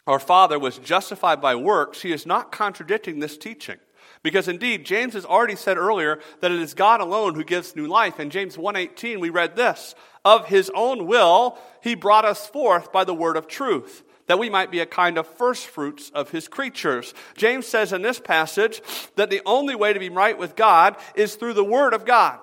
our 0.07 0.21
father, 0.21 0.59
was 0.59 0.79
justified 0.79 1.41
by 1.41 1.57
works, 1.57 2.03
he 2.03 2.13
is 2.13 2.27
not 2.27 2.53
contradicting 2.53 3.19
this 3.19 3.37
teaching. 3.37 3.77
Because 4.23 4.49
indeed, 4.49 4.85
James 4.85 5.15
has 5.15 5.25
already 5.25 5.57
said 5.57 5.79
earlier 5.79 6.21
that 6.41 6.51
it 6.51 6.61
is 6.61 6.75
God 6.75 7.01
alone 7.01 7.35
who 7.35 7.45
gives 7.45 7.75
new 7.75 7.87
life. 7.87 8.21
In 8.21 8.31
James 8.31 8.59
1:18 8.59 9.19
we 9.21 9.31
read 9.31 9.57
this, 9.57 9.95
"Of 10.25 10.49
his 10.49 10.71
own 10.75 11.07
will 11.07 11.59
he 11.83 11.95
brought 11.95 12.25
us 12.25 12.47
forth 12.47 12.93
by 12.93 13.05
the 13.05 13.15
word 13.15 13.37
of 13.37 13.47
truth." 13.47 14.03
That 14.27 14.39
we 14.39 14.51
might 14.51 14.71
be 14.71 14.81
a 14.81 14.87
kind 14.87 15.19
of 15.19 15.27
first 15.27 15.67
fruits 15.67 16.11
of 16.11 16.31
his 16.31 16.47
creatures. 16.47 17.15
James 17.37 17.67
says 17.67 17.93
in 17.93 18.03
this 18.03 18.21
passage 18.21 18.81
that 19.17 19.31
the 19.31 19.43
only 19.45 19.75
way 19.75 19.93
to 19.93 19.99
be 19.99 20.09
right 20.09 20.39
with 20.39 20.55
God 20.55 20.97
is 21.17 21.35
through 21.35 21.55
the 21.55 21.65
Word 21.65 21.95
of 21.95 22.05
God. 22.05 22.39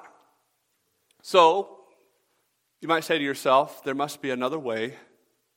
So, 1.21 1.85
you 2.81 2.89
might 2.89 3.05
say 3.05 3.17
to 3.17 3.23
yourself, 3.23 3.83
there 3.83 3.95
must 3.95 4.21
be 4.21 4.31
another 4.31 4.59
way 4.59 4.97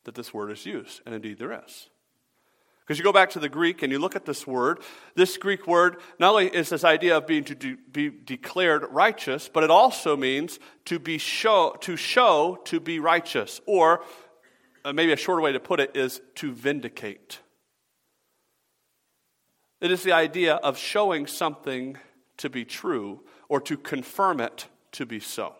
that 0.04 0.14
this 0.14 0.32
word 0.32 0.50
is 0.50 0.64
used. 0.64 1.00
And 1.04 1.14
indeed, 1.14 1.38
there 1.38 1.52
is. 1.64 1.88
Because 2.90 2.98
you 2.98 3.04
go 3.04 3.12
back 3.12 3.30
to 3.30 3.38
the 3.38 3.48
Greek 3.48 3.84
and 3.84 3.92
you 3.92 4.00
look 4.00 4.16
at 4.16 4.24
this 4.24 4.48
word, 4.48 4.80
this 5.14 5.36
Greek 5.36 5.68
word 5.68 5.98
not 6.18 6.30
only 6.30 6.48
is 6.48 6.70
this 6.70 6.82
idea 6.82 7.18
of 7.18 7.24
being 7.24 7.44
to 7.44 7.54
de- 7.54 7.76
be 7.76 8.10
declared 8.10 8.84
righteous, 8.90 9.48
but 9.48 9.62
it 9.62 9.70
also 9.70 10.16
means 10.16 10.58
to 10.86 10.98
be 10.98 11.16
show, 11.16 11.76
to 11.82 11.94
show 11.94 12.58
to 12.64 12.80
be 12.80 12.98
righteous, 12.98 13.60
or 13.64 14.02
uh, 14.84 14.92
maybe 14.92 15.12
a 15.12 15.16
shorter 15.16 15.40
way 15.40 15.52
to 15.52 15.60
put 15.60 15.78
it 15.78 15.96
is 15.96 16.20
to 16.34 16.52
vindicate. 16.52 17.38
It 19.80 19.92
is 19.92 20.02
the 20.02 20.10
idea 20.10 20.56
of 20.56 20.76
showing 20.76 21.28
something 21.28 21.96
to 22.38 22.50
be 22.50 22.64
true 22.64 23.20
or 23.48 23.60
to 23.60 23.76
confirm 23.76 24.40
it 24.40 24.66
to 24.94 25.06
be 25.06 25.20
so. 25.20 25.54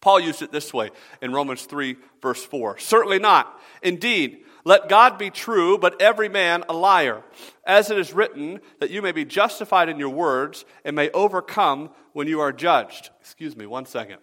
Paul 0.00 0.18
used 0.18 0.42
it 0.42 0.50
this 0.50 0.74
way 0.74 0.90
in 1.22 1.32
Romans 1.32 1.62
3, 1.62 1.96
verse 2.20 2.44
4. 2.44 2.78
Certainly 2.78 3.20
not. 3.20 3.60
Indeed, 3.84 4.44
let 4.64 4.88
God 4.88 5.18
be 5.18 5.30
true, 5.30 5.76
but 5.76 6.00
every 6.00 6.28
man 6.28 6.64
a 6.68 6.72
liar. 6.72 7.22
As 7.64 7.90
it 7.90 7.98
is 7.98 8.12
written, 8.12 8.60
that 8.80 8.90
you 8.90 9.02
may 9.02 9.12
be 9.12 9.24
justified 9.24 9.88
in 9.88 9.98
your 9.98 10.10
words 10.10 10.64
and 10.84 10.94
may 10.94 11.10
overcome 11.10 11.90
when 12.12 12.28
you 12.28 12.40
are 12.40 12.52
judged. 12.52 13.10
Excuse 13.20 13.56
me, 13.56 13.66
one 13.66 13.86
second. 13.86 14.18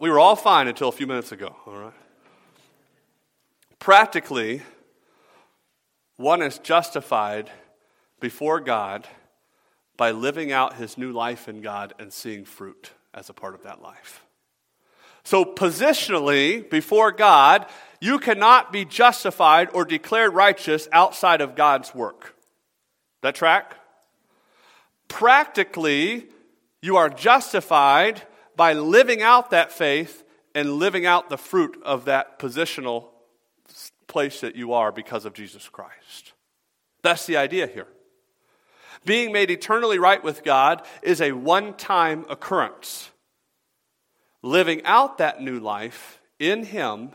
We 0.00 0.10
were 0.10 0.18
all 0.18 0.36
fine 0.36 0.68
until 0.68 0.88
a 0.88 0.92
few 0.92 1.06
minutes 1.06 1.32
ago, 1.32 1.56
all 1.66 1.76
right? 1.76 1.92
Practically, 3.78 4.62
one 6.16 6.42
is 6.42 6.58
justified 6.58 7.50
before 8.20 8.60
God 8.60 9.08
by 9.96 10.10
living 10.10 10.52
out 10.52 10.76
his 10.76 10.98
new 10.98 11.12
life 11.12 11.48
in 11.48 11.62
God 11.62 11.94
and 11.98 12.12
seeing 12.12 12.44
fruit 12.44 12.90
as 13.14 13.30
a 13.30 13.32
part 13.32 13.54
of 13.54 13.62
that 13.62 13.80
life. 13.80 14.24
So, 15.22 15.44
positionally, 15.44 16.68
before 16.68 17.12
God, 17.12 17.66
you 18.00 18.18
cannot 18.18 18.72
be 18.72 18.84
justified 18.84 19.68
or 19.72 19.84
declared 19.84 20.34
righteous 20.34 20.88
outside 20.92 21.40
of 21.40 21.54
God's 21.54 21.94
work. 21.94 22.34
That 23.22 23.34
track? 23.34 23.76
Practically, 25.08 26.28
you 26.80 26.96
are 26.96 27.10
justified 27.10 28.22
by 28.56 28.72
living 28.72 29.22
out 29.22 29.50
that 29.50 29.72
faith 29.72 30.24
and 30.54 30.74
living 30.74 31.06
out 31.06 31.28
the 31.28 31.38
fruit 31.38 31.80
of 31.84 32.06
that 32.06 32.38
positional 32.38 33.08
place 34.06 34.40
that 34.40 34.56
you 34.56 34.72
are 34.72 34.90
because 34.90 35.24
of 35.24 35.34
Jesus 35.34 35.68
Christ. 35.68 36.32
That's 37.02 37.26
the 37.26 37.36
idea 37.36 37.66
here. 37.66 37.86
Being 39.04 39.32
made 39.32 39.50
eternally 39.50 39.98
right 39.98 40.22
with 40.22 40.42
God 40.42 40.84
is 41.02 41.20
a 41.20 41.32
one 41.32 41.74
time 41.74 42.26
occurrence. 42.28 43.09
Living 44.42 44.84
out 44.84 45.18
that 45.18 45.42
new 45.42 45.60
life 45.60 46.20
in 46.38 46.64
Him 46.64 47.10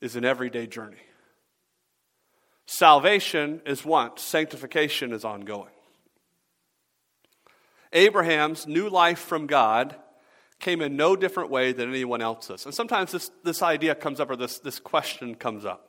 is 0.00 0.16
an 0.16 0.24
everyday 0.24 0.66
journey. 0.66 0.96
Salvation 2.66 3.62
is 3.64 3.84
once, 3.84 4.22
sanctification 4.22 5.12
is 5.12 5.24
ongoing. 5.24 5.70
Abraham's 7.92 8.66
new 8.66 8.90
life 8.90 9.20
from 9.20 9.46
God 9.46 9.96
came 10.60 10.82
in 10.82 10.96
no 10.96 11.16
different 11.16 11.50
way 11.50 11.72
than 11.72 11.88
anyone 11.88 12.20
else's. 12.20 12.66
And 12.66 12.74
sometimes 12.74 13.12
this, 13.12 13.30
this 13.44 13.62
idea 13.62 13.94
comes 13.94 14.20
up 14.20 14.28
or 14.28 14.36
this, 14.36 14.58
this 14.58 14.78
question 14.78 15.34
comes 15.34 15.64
up. 15.64 15.87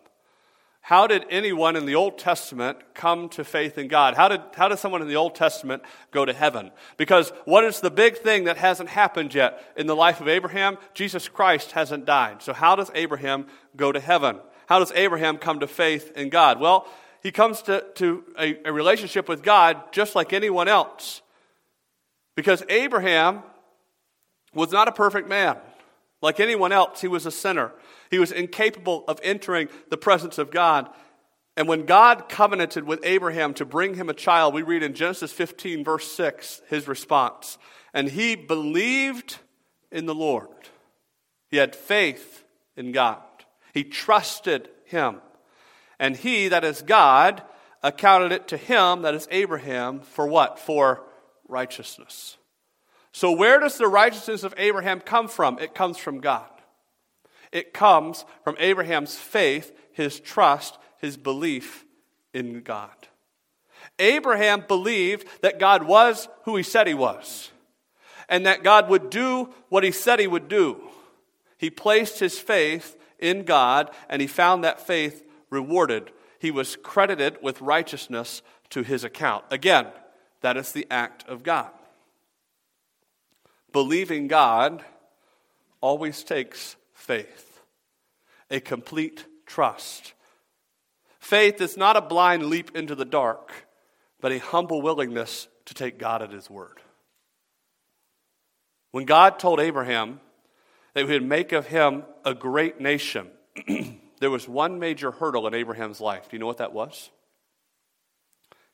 How 0.89 1.05
did 1.05 1.27
anyone 1.29 1.75
in 1.75 1.85
the 1.85 1.93
Old 1.93 2.17
Testament 2.17 2.79
come 2.95 3.29
to 3.29 3.43
faith 3.43 3.77
in 3.77 3.89
God? 3.89 4.15
How 4.15 4.27
did, 4.27 4.41
how 4.55 4.67
did 4.67 4.79
someone 4.79 5.03
in 5.03 5.07
the 5.07 5.17
Old 5.17 5.35
Testament 5.35 5.83
go 6.09 6.25
to 6.25 6.33
heaven? 6.33 6.71
Because 6.97 7.29
what 7.45 7.63
is 7.63 7.79
the 7.79 7.91
big 7.91 8.17
thing 8.17 8.45
that 8.45 8.57
hasn't 8.57 8.89
happened 8.89 9.35
yet 9.35 9.63
in 9.77 9.85
the 9.85 9.95
life 9.95 10.19
of 10.19 10.27
Abraham? 10.27 10.79
Jesus 10.95 11.29
Christ 11.29 11.73
hasn't 11.73 12.05
died. 12.05 12.41
So, 12.41 12.53
how 12.53 12.75
does 12.75 12.89
Abraham 12.95 13.45
go 13.75 13.91
to 13.91 13.99
heaven? 13.99 14.39
How 14.65 14.79
does 14.79 14.91
Abraham 14.93 15.37
come 15.37 15.59
to 15.59 15.67
faith 15.67 16.11
in 16.17 16.29
God? 16.29 16.59
Well, 16.59 16.87
he 17.21 17.31
comes 17.31 17.61
to, 17.63 17.85
to 17.93 18.23
a, 18.39 18.57
a 18.65 18.73
relationship 18.73 19.29
with 19.29 19.43
God 19.43 19.91
just 19.91 20.15
like 20.15 20.33
anyone 20.33 20.67
else. 20.67 21.21
Because 22.35 22.63
Abraham 22.67 23.43
was 24.55 24.71
not 24.71 24.87
a 24.87 24.91
perfect 24.91 25.29
man. 25.29 25.57
Like 26.19 26.39
anyone 26.39 26.71
else, 26.71 26.99
he 26.99 27.07
was 27.07 27.27
a 27.27 27.31
sinner. 27.31 27.73
He 28.09 28.19
was 28.19 28.31
incapable 28.31 29.03
of 29.07 29.19
entering 29.23 29.69
the 29.89 29.97
presence 29.97 30.37
of 30.37 30.51
God. 30.51 30.89
And 31.55 31.67
when 31.67 31.85
God 31.85 32.29
covenanted 32.29 32.85
with 32.85 33.01
Abraham 33.03 33.53
to 33.55 33.65
bring 33.65 33.95
him 33.95 34.09
a 34.09 34.13
child, 34.13 34.53
we 34.53 34.61
read 34.61 34.83
in 34.83 34.93
Genesis 34.93 35.31
15, 35.31 35.83
verse 35.83 36.11
6, 36.11 36.61
his 36.69 36.87
response. 36.87 37.57
And 37.93 38.07
he 38.09 38.35
believed 38.35 39.39
in 39.91 40.05
the 40.05 40.15
Lord. 40.15 40.47
He 41.49 41.57
had 41.57 41.75
faith 41.75 42.43
in 42.75 42.91
God. 42.91 43.21
He 43.73 43.83
trusted 43.83 44.69
him. 44.85 45.17
And 45.99 46.15
he, 46.15 46.47
that 46.47 46.63
is 46.63 46.81
God, 46.81 47.43
accounted 47.83 48.31
it 48.31 48.47
to 48.49 48.57
him, 48.57 49.01
that 49.03 49.13
is 49.13 49.27
Abraham, 49.31 49.99
for 49.99 50.27
what? 50.27 50.59
For 50.59 51.03
righteousness. 51.47 52.37
So, 53.11 53.31
where 53.31 53.59
does 53.59 53.77
the 53.77 53.87
righteousness 53.87 54.43
of 54.43 54.53
Abraham 54.57 55.01
come 55.01 55.27
from? 55.27 55.59
It 55.59 55.73
comes 55.75 55.97
from 55.97 56.19
God. 56.19 56.49
It 57.51 57.73
comes 57.73 58.25
from 58.43 58.55
Abraham's 58.59 59.15
faith, 59.15 59.71
his 59.91 60.19
trust, 60.19 60.77
his 60.99 61.17
belief 61.17 61.85
in 62.33 62.61
God. 62.61 62.89
Abraham 63.97 64.63
believed 64.67 65.27
that 65.41 65.59
God 65.59 65.83
was 65.83 66.27
who 66.43 66.55
he 66.55 66.63
said 66.63 66.87
he 66.87 66.93
was, 66.93 67.51
and 68.27 68.45
that 68.45 68.63
God 68.63 68.89
would 68.89 69.09
do 69.09 69.53
what 69.69 69.83
he 69.83 69.91
said 69.91 70.19
he 70.19 70.27
would 70.27 70.47
do. 70.47 70.81
He 71.57 71.69
placed 71.69 72.19
his 72.19 72.39
faith 72.39 72.95
in 73.17 73.43
God, 73.43 73.91
and 74.09 74.21
he 74.21 74.27
found 74.27 74.63
that 74.63 74.85
faith 74.85 75.23
rewarded. 75.49 76.11
He 76.39 76.51
was 76.51 76.77
credited 76.77 77.39
with 77.41 77.61
righteousness 77.61 78.41
to 78.69 78.83
his 78.83 79.03
account. 79.03 79.43
Again, 79.51 79.87
that 80.41 80.55
is 80.55 80.71
the 80.71 80.87
act 80.89 81.27
of 81.27 81.43
God. 81.43 81.71
Believing 83.73 84.27
God 84.27 84.83
always 85.81 86.23
takes 86.23 86.75
faith, 87.09 87.59
a 88.51 88.59
complete 88.59 89.25
trust. 89.47 90.13
Faith 91.19 91.59
is 91.59 91.75
not 91.75 91.97
a 91.97 92.01
blind 92.01 92.45
leap 92.45 92.77
into 92.77 92.93
the 92.93 93.03
dark, 93.03 93.51
but 94.21 94.31
a 94.31 94.37
humble 94.37 94.79
willingness 94.83 95.47
to 95.65 95.73
take 95.73 95.97
God 95.97 96.21
at 96.21 96.31
His 96.31 96.51
word. 96.51 96.79
When 98.91 99.05
God 99.05 99.39
told 99.39 99.59
Abraham 99.59 100.19
that 100.93 101.07
he 101.07 101.11
would 101.11 101.25
make 101.25 101.51
of 101.51 101.65
him 101.65 102.03
a 102.23 102.35
great 102.35 102.79
nation, 102.79 103.27
there 104.19 104.29
was 104.29 104.47
one 104.47 104.77
major 104.77 105.09
hurdle 105.09 105.47
in 105.47 105.55
Abraham's 105.55 105.99
life. 105.99 106.29
Do 106.29 106.35
you 106.35 106.39
know 106.39 106.45
what 106.45 106.57
that 106.57 106.73
was? 106.73 107.09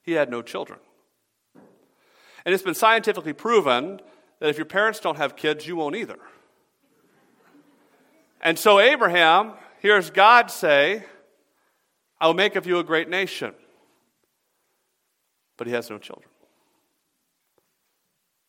He 0.01 0.11
had 0.11 0.29
no 0.29 0.41
children. 0.41 0.79
And 2.45 2.53
it's 2.53 2.63
been 2.63 2.75
scientifically 2.75 3.33
proven 3.33 4.01
that 4.39 4.49
if 4.49 4.57
your 4.57 4.65
parents 4.65 4.99
don't 4.99 5.17
have 5.17 5.37
kids, 5.37 5.65
you 5.65 5.77
won't 5.77 5.95
either. 5.95 6.17
And 8.45 8.60
so 8.60 8.79
Abraham 8.79 9.53
hears 9.81 10.12
God 10.12 10.51
say, 10.51 11.03
I 12.21 12.27
will 12.27 12.36
make 12.36 12.55
of 12.55 12.67
you 12.67 12.77
a 12.77 12.84
great 12.84 13.10
nation. 13.10 13.55
But 15.58 15.65
he 15.65 15.73
has 15.73 15.89
no 15.89 15.97
children. 15.97 16.29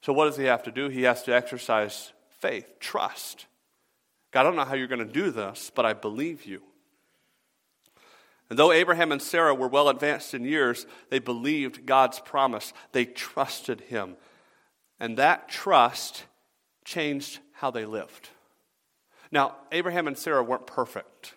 So 0.03 0.13
what 0.13 0.27
does 0.27 0.37
he 0.37 0.45
have 0.45 0.65
to 0.65 0.71
do? 0.71 0.91
He 0.91 1.05
has 1.05 1.23
to 1.23 1.35
exercise 1.35 2.13
faith, 2.41 2.79
trust. 2.79 3.47
God, 4.33 4.41
I 4.41 4.43
don't 4.43 4.57
know 4.57 4.67
how 4.67 4.75
you're 4.75 4.87
going 4.87 5.07
to 5.07 5.13
do 5.13 5.31
this, 5.31 5.73
but 5.75 5.87
I 5.87 5.95
believe 5.95 6.45
you. 6.45 6.61
And 8.51 8.59
though 8.59 8.73
Abraham 8.73 9.13
and 9.13 9.23
Sarah 9.23 9.55
were 9.55 9.67
well 9.67 9.89
advanced 9.89 10.35
in 10.35 10.45
years, 10.45 10.87
they 11.09 11.21
believed 11.21 11.87
God's 11.87 12.21
promise. 12.21 12.75
They 12.93 13.07
trusted 13.07 13.81
him. 13.81 14.17
And 15.01 15.17
that 15.17 15.49
trust 15.49 16.27
changed 16.85 17.39
how 17.55 17.71
they 17.71 17.87
lived. 17.87 18.29
Now, 19.37 19.55
Abraham 19.71 20.07
and 20.07 20.17
Sarah 20.17 20.43
weren't 20.43 20.67
perfect. 20.67 21.35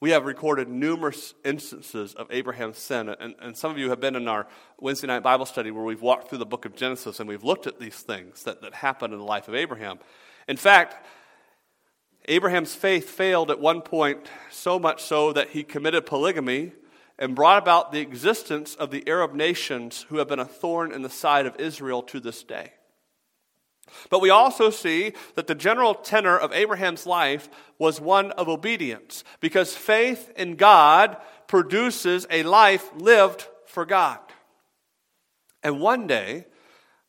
We 0.00 0.10
have 0.10 0.26
recorded 0.26 0.68
numerous 0.68 1.32
instances 1.42 2.12
of 2.12 2.30
Abraham's 2.30 2.76
sin, 2.76 3.08
and, 3.08 3.34
and, 3.40 3.56
some 3.56 3.70
of 3.70 3.78
you 3.78 3.88
have 3.88 4.00
been 4.00 4.14
in 4.14 4.28
our 4.28 4.46
Wednesday 4.78 5.06
night 5.06 5.22
Bible 5.22 5.46
study 5.46 5.70
where 5.70 5.82
we've 5.82 6.02
walked 6.02 6.28
through 6.28 6.36
the 6.36 6.44
book 6.44 6.66
of 6.66 6.76
Genesis 6.76 7.20
and 7.20 7.26
we've 7.26 7.42
looked 7.42 7.66
at 7.66 7.80
these 7.80 7.96
things 7.96 8.42
that, 8.42 8.60
that 8.60 8.74
happened 8.74 9.14
in 9.14 9.18
the 9.18 9.24
life 9.24 9.48
of 9.48 9.54
Abraham. 9.54 9.98
In 10.46 10.58
fact, 10.58 11.06
Abraham's 12.26 12.74
faith 12.74 13.08
failed 13.08 13.50
at 13.50 13.58
one 13.58 13.80
point, 13.80 14.28
so 14.50 14.78
much 14.78 15.02
so 15.02 15.32
that 15.32 15.48
he 15.48 15.64
committed 15.64 16.04
polygamy 16.04 16.72
and 17.18 17.34
brought 17.34 17.62
about 17.62 17.92
the 17.92 18.00
existence 18.00 18.74
of 18.74 18.90
the 18.90 19.08
Arab 19.08 19.32
nations 19.32 20.04
who 20.10 20.18
have 20.18 20.28
been 20.28 20.38
a 20.38 20.44
thorn 20.44 20.92
in 20.92 21.00
the 21.00 21.08
side 21.08 21.46
of 21.46 21.56
Israel 21.56 22.02
to 22.02 22.20
this 22.20 22.42
day. 22.42 22.72
But 24.10 24.20
we 24.20 24.30
also 24.30 24.70
see 24.70 25.12
that 25.34 25.46
the 25.46 25.54
general 25.54 25.94
tenor 25.94 26.36
of 26.36 26.52
Abraham's 26.52 27.06
life 27.06 27.48
was 27.78 28.00
one 28.00 28.30
of 28.32 28.48
obedience, 28.48 29.24
because 29.40 29.74
faith 29.74 30.32
in 30.36 30.56
God 30.56 31.16
produces 31.46 32.26
a 32.30 32.42
life 32.42 32.90
lived 32.96 33.46
for 33.66 33.84
God. 33.84 34.18
And 35.62 35.80
one 35.80 36.06
day, 36.06 36.46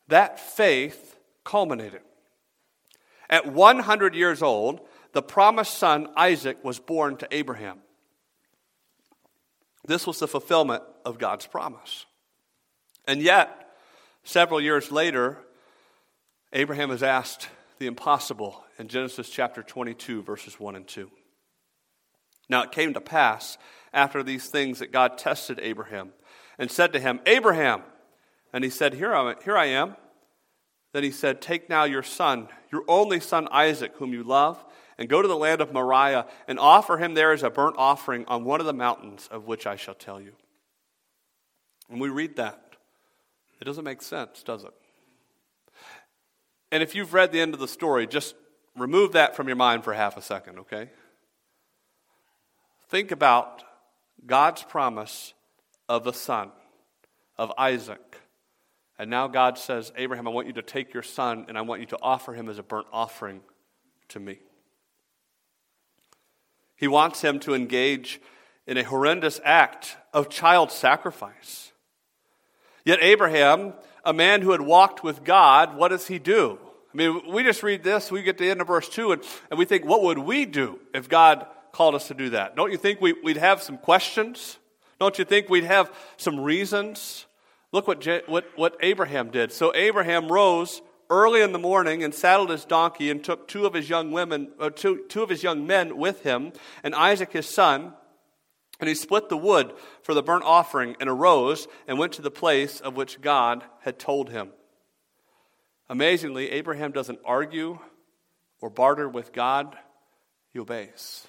that 0.08 0.40
faith 0.40 1.16
culminated. 1.44 2.02
At 3.28 3.46
100 3.46 4.14
years 4.14 4.42
old, 4.42 4.80
the 5.12 5.22
promised 5.22 5.78
son 5.78 6.08
Isaac 6.16 6.62
was 6.64 6.78
born 6.78 7.16
to 7.18 7.28
Abraham. 7.30 7.78
This 9.86 10.06
was 10.06 10.18
the 10.18 10.28
fulfillment 10.28 10.82
of 11.04 11.18
God's 11.18 11.46
promise. 11.46 12.06
And 13.06 13.22
yet, 13.22 13.70
several 14.24 14.60
years 14.60 14.92
later, 14.92 15.38
Abraham 16.52 16.90
is 16.90 17.02
asked 17.02 17.48
the 17.78 17.86
impossible 17.86 18.64
in 18.78 18.88
Genesis 18.88 19.30
chapter 19.30 19.62
22, 19.62 20.22
verses 20.22 20.58
1 20.58 20.74
and 20.74 20.86
2. 20.86 21.08
Now 22.48 22.62
it 22.62 22.72
came 22.72 22.92
to 22.94 23.00
pass 23.00 23.56
after 23.92 24.22
these 24.22 24.48
things 24.48 24.80
that 24.80 24.90
God 24.90 25.16
tested 25.16 25.60
Abraham 25.62 26.12
and 26.58 26.70
said 26.70 26.92
to 26.92 27.00
him, 27.00 27.20
Abraham! 27.24 27.82
And 28.52 28.64
he 28.64 28.70
said, 28.70 28.94
Here 28.94 29.14
I, 29.14 29.36
here 29.44 29.56
I 29.56 29.66
am. 29.66 29.94
Then 30.92 31.04
he 31.04 31.12
said, 31.12 31.40
Take 31.40 31.68
now 31.68 31.84
your 31.84 32.02
son, 32.02 32.48
your 32.72 32.82
only 32.88 33.20
son 33.20 33.46
Isaac, 33.52 33.92
whom 33.96 34.12
you 34.12 34.24
love, 34.24 34.62
and 34.98 35.08
go 35.08 35.22
to 35.22 35.28
the 35.28 35.36
land 35.36 35.60
of 35.60 35.72
Moriah 35.72 36.26
and 36.48 36.58
offer 36.58 36.98
him 36.98 37.14
there 37.14 37.30
as 37.30 37.44
a 37.44 37.50
burnt 37.50 37.76
offering 37.78 38.24
on 38.26 38.44
one 38.44 38.58
of 38.58 38.66
the 38.66 38.72
mountains 38.72 39.28
of 39.30 39.46
which 39.46 39.68
I 39.68 39.76
shall 39.76 39.94
tell 39.94 40.20
you. 40.20 40.32
And 41.88 42.00
we 42.00 42.08
read 42.08 42.36
that. 42.36 42.60
It 43.60 43.64
doesn't 43.64 43.84
make 43.84 44.02
sense, 44.02 44.42
does 44.42 44.64
it? 44.64 44.74
And 46.72 46.82
if 46.82 46.94
you've 46.94 47.14
read 47.14 47.32
the 47.32 47.40
end 47.40 47.54
of 47.54 47.60
the 47.60 47.68
story, 47.68 48.06
just 48.06 48.34
remove 48.76 49.12
that 49.12 49.34
from 49.34 49.48
your 49.48 49.56
mind 49.56 49.84
for 49.84 49.92
half 49.92 50.16
a 50.16 50.22
second, 50.22 50.60
okay? 50.60 50.90
Think 52.88 53.10
about 53.10 53.62
God's 54.26 54.62
promise 54.62 55.34
of 55.88 56.06
a 56.06 56.12
son, 56.12 56.50
of 57.36 57.52
Isaac. 57.58 58.20
And 58.98 59.10
now 59.10 59.28
God 59.28 59.58
says, 59.58 59.92
Abraham, 59.96 60.28
I 60.28 60.30
want 60.30 60.46
you 60.46 60.52
to 60.54 60.62
take 60.62 60.92
your 60.92 61.02
son 61.02 61.46
and 61.48 61.56
I 61.56 61.62
want 61.62 61.80
you 61.80 61.86
to 61.88 61.98
offer 62.02 62.34
him 62.34 62.48
as 62.48 62.58
a 62.58 62.62
burnt 62.62 62.86
offering 62.92 63.40
to 64.08 64.20
me. 64.20 64.38
He 66.76 66.88
wants 66.88 67.22
him 67.22 67.40
to 67.40 67.54
engage 67.54 68.20
in 68.66 68.76
a 68.76 68.84
horrendous 68.84 69.40
act 69.44 69.96
of 70.12 70.28
child 70.28 70.70
sacrifice. 70.70 71.72
Yet, 72.84 72.98
Abraham, 73.02 73.74
a 74.04 74.12
man 74.12 74.42
who 74.42 74.52
had 74.52 74.60
walked 74.60 75.02
with 75.04 75.24
God, 75.24 75.76
what 75.76 75.88
does 75.88 76.06
he 76.06 76.18
do? 76.18 76.58
I 76.92 76.96
mean, 76.96 77.32
we 77.32 77.42
just 77.42 77.62
read 77.62 77.84
this, 77.84 78.10
we 78.10 78.22
get 78.22 78.38
to 78.38 78.44
the 78.44 78.50
end 78.50 78.60
of 78.60 78.66
verse 78.66 78.88
2, 78.88 79.12
and, 79.12 79.22
and 79.50 79.58
we 79.58 79.64
think, 79.64 79.84
what 79.84 80.02
would 80.02 80.18
we 80.18 80.44
do 80.44 80.80
if 80.92 81.08
God 81.08 81.46
called 81.72 81.94
us 81.94 82.08
to 82.08 82.14
do 82.14 82.30
that? 82.30 82.56
Don't 82.56 82.72
you 82.72 82.78
think 82.78 83.00
we, 83.00 83.12
would 83.22 83.36
have 83.36 83.62
some 83.62 83.78
questions? 83.78 84.58
Don't 84.98 85.18
you 85.18 85.24
think 85.24 85.48
we'd 85.48 85.64
have 85.64 85.92
some 86.16 86.40
reasons? 86.40 87.26
Look 87.72 87.86
what, 87.86 88.06
what, 88.26 88.46
what 88.56 88.76
Abraham 88.80 89.30
did. 89.30 89.52
So 89.52 89.72
Abraham 89.74 90.30
rose 90.30 90.82
early 91.08 91.42
in 91.42 91.52
the 91.52 91.58
morning 91.58 92.02
and 92.02 92.14
saddled 92.14 92.50
his 92.50 92.64
donkey 92.64 93.10
and 93.10 93.22
took 93.22 93.46
two 93.46 93.66
of 93.66 93.74
his 93.74 93.88
young 93.88 94.10
women, 94.12 94.50
uh, 94.58 94.70
two, 94.70 95.04
two 95.08 95.22
of 95.22 95.28
his 95.28 95.42
young 95.42 95.66
men 95.66 95.96
with 95.96 96.22
him, 96.22 96.52
and 96.82 96.94
Isaac 96.94 97.32
his 97.32 97.46
son. 97.46 97.94
And 98.80 98.88
he 98.88 98.94
split 98.94 99.28
the 99.28 99.36
wood 99.36 99.72
for 100.02 100.14
the 100.14 100.22
burnt 100.22 100.44
offering 100.44 100.96
and 101.00 101.08
arose 101.08 101.68
and 101.86 101.98
went 101.98 102.14
to 102.14 102.22
the 102.22 102.30
place 102.30 102.80
of 102.80 102.96
which 102.96 103.20
God 103.20 103.62
had 103.82 103.98
told 103.98 104.30
him. 104.30 104.50
Amazingly, 105.88 106.50
Abraham 106.50 106.92
doesn't 106.92 107.18
argue 107.24 107.78
or 108.60 108.70
barter 108.70 109.08
with 109.08 109.32
God, 109.32 109.76
he 110.52 110.58
obeys. 110.58 111.26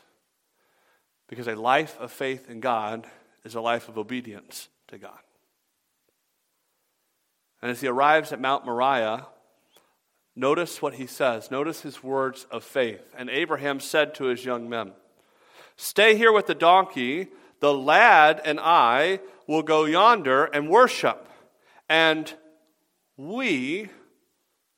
Because 1.28 1.48
a 1.48 1.56
life 1.56 1.98
of 2.00 2.12
faith 2.12 2.50
in 2.50 2.60
God 2.60 3.08
is 3.44 3.56
a 3.56 3.62
life 3.62 3.90
of 3.90 3.98
obedience 3.98 4.70
to 4.88 4.98
God. 4.98 5.20
And 7.62 7.72
as 7.72 7.82
he 7.82 7.88
arrives 7.88 8.32
at 8.32 8.42
Mount 8.42 8.66
Moriah, 8.66 9.28
notice 10.36 10.82
what 10.82 10.96
he 10.96 11.08
says. 11.08 11.52
Notice 11.52 11.82
his 11.82 12.04
words 12.04 12.46
of 12.52 12.64
faith. 12.64 13.02
And 13.18 13.30
Abraham 13.30 13.80
said 13.80 14.16
to 14.16 14.26
his 14.26 14.44
young 14.44 14.68
men, 14.68 14.94
Stay 15.78 16.16
here 16.16 16.32
with 16.32 16.48
the 16.48 16.56
donkey. 16.56 17.30
The 17.62 17.74
lad 17.74 18.42
and 18.44 18.60
I 18.60 19.22
will 19.48 19.62
go 19.62 19.86
yonder 19.86 20.46
and 20.46 20.70
worship, 20.70 21.30
and 21.88 22.32
we 23.16 23.90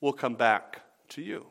will 0.02 0.14
come 0.14 0.36
back 0.36 0.82
to 1.10 1.22
you. 1.22 1.48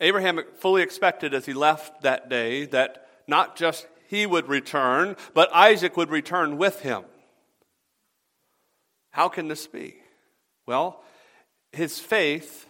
Abraham 0.00 0.40
fully 0.58 0.82
expected 0.82 1.34
as 1.34 1.46
he 1.46 1.52
left 1.52 2.02
that 2.02 2.28
day 2.28 2.64
that 2.66 3.06
not 3.26 3.56
just 3.56 3.86
he 4.08 4.26
would 4.26 4.48
return, 4.48 5.16
but 5.34 5.54
Isaac 5.54 5.96
would 5.96 6.10
return 6.10 6.56
with 6.56 6.80
him. 6.80 7.04
How 9.10 9.28
can 9.28 9.48
this 9.48 9.66
be? 9.66 9.96
Well, 10.66 11.02
his 11.72 12.00
faith 12.00 12.66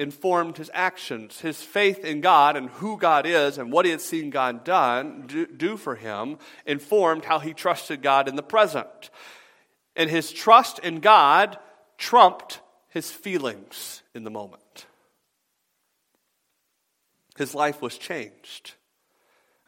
informed 0.00 0.56
his 0.56 0.70
actions. 0.72 1.40
His 1.40 1.62
faith 1.62 2.04
in 2.04 2.22
God 2.22 2.56
and 2.56 2.70
who 2.70 2.96
God 2.96 3.26
is 3.26 3.58
and 3.58 3.70
what 3.70 3.84
he 3.84 3.90
had 3.90 4.00
seen 4.00 4.30
God 4.30 4.64
done 4.64 5.24
do, 5.26 5.46
do 5.46 5.76
for 5.76 5.94
him 5.94 6.38
informed 6.64 7.26
how 7.26 7.38
he 7.38 7.52
trusted 7.52 8.00
God 8.00 8.26
in 8.26 8.34
the 8.34 8.42
present. 8.42 9.10
And 9.94 10.08
his 10.08 10.32
trust 10.32 10.78
in 10.78 11.00
God 11.00 11.58
trumped 11.98 12.60
his 12.88 13.10
feelings 13.10 14.02
in 14.14 14.24
the 14.24 14.30
moment. 14.30 14.86
His 17.36 17.54
life 17.54 17.80
was 17.80 17.96
changed, 17.96 18.74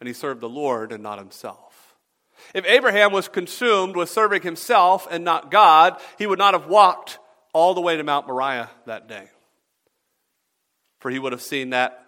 and 0.00 0.06
he 0.06 0.14
served 0.14 0.40
the 0.40 0.48
Lord 0.48 0.92
and 0.92 1.02
not 1.02 1.18
himself. 1.18 1.94
If 2.54 2.66
Abraham 2.66 3.12
was 3.12 3.28
consumed 3.28 3.96
with 3.96 4.10
serving 4.10 4.42
himself 4.42 5.06
and 5.10 5.24
not 5.24 5.50
God, 5.50 5.98
he 6.18 6.26
would 6.26 6.38
not 6.38 6.54
have 6.54 6.66
walked 6.66 7.18
all 7.52 7.74
the 7.74 7.80
way 7.80 7.96
to 7.96 8.02
Mount 8.02 8.26
Moriah 8.26 8.70
that 8.86 9.08
day. 9.08 9.28
For 11.02 11.10
he 11.10 11.18
would 11.18 11.32
have 11.32 11.42
seen 11.42 11.70
that 11.70 11.98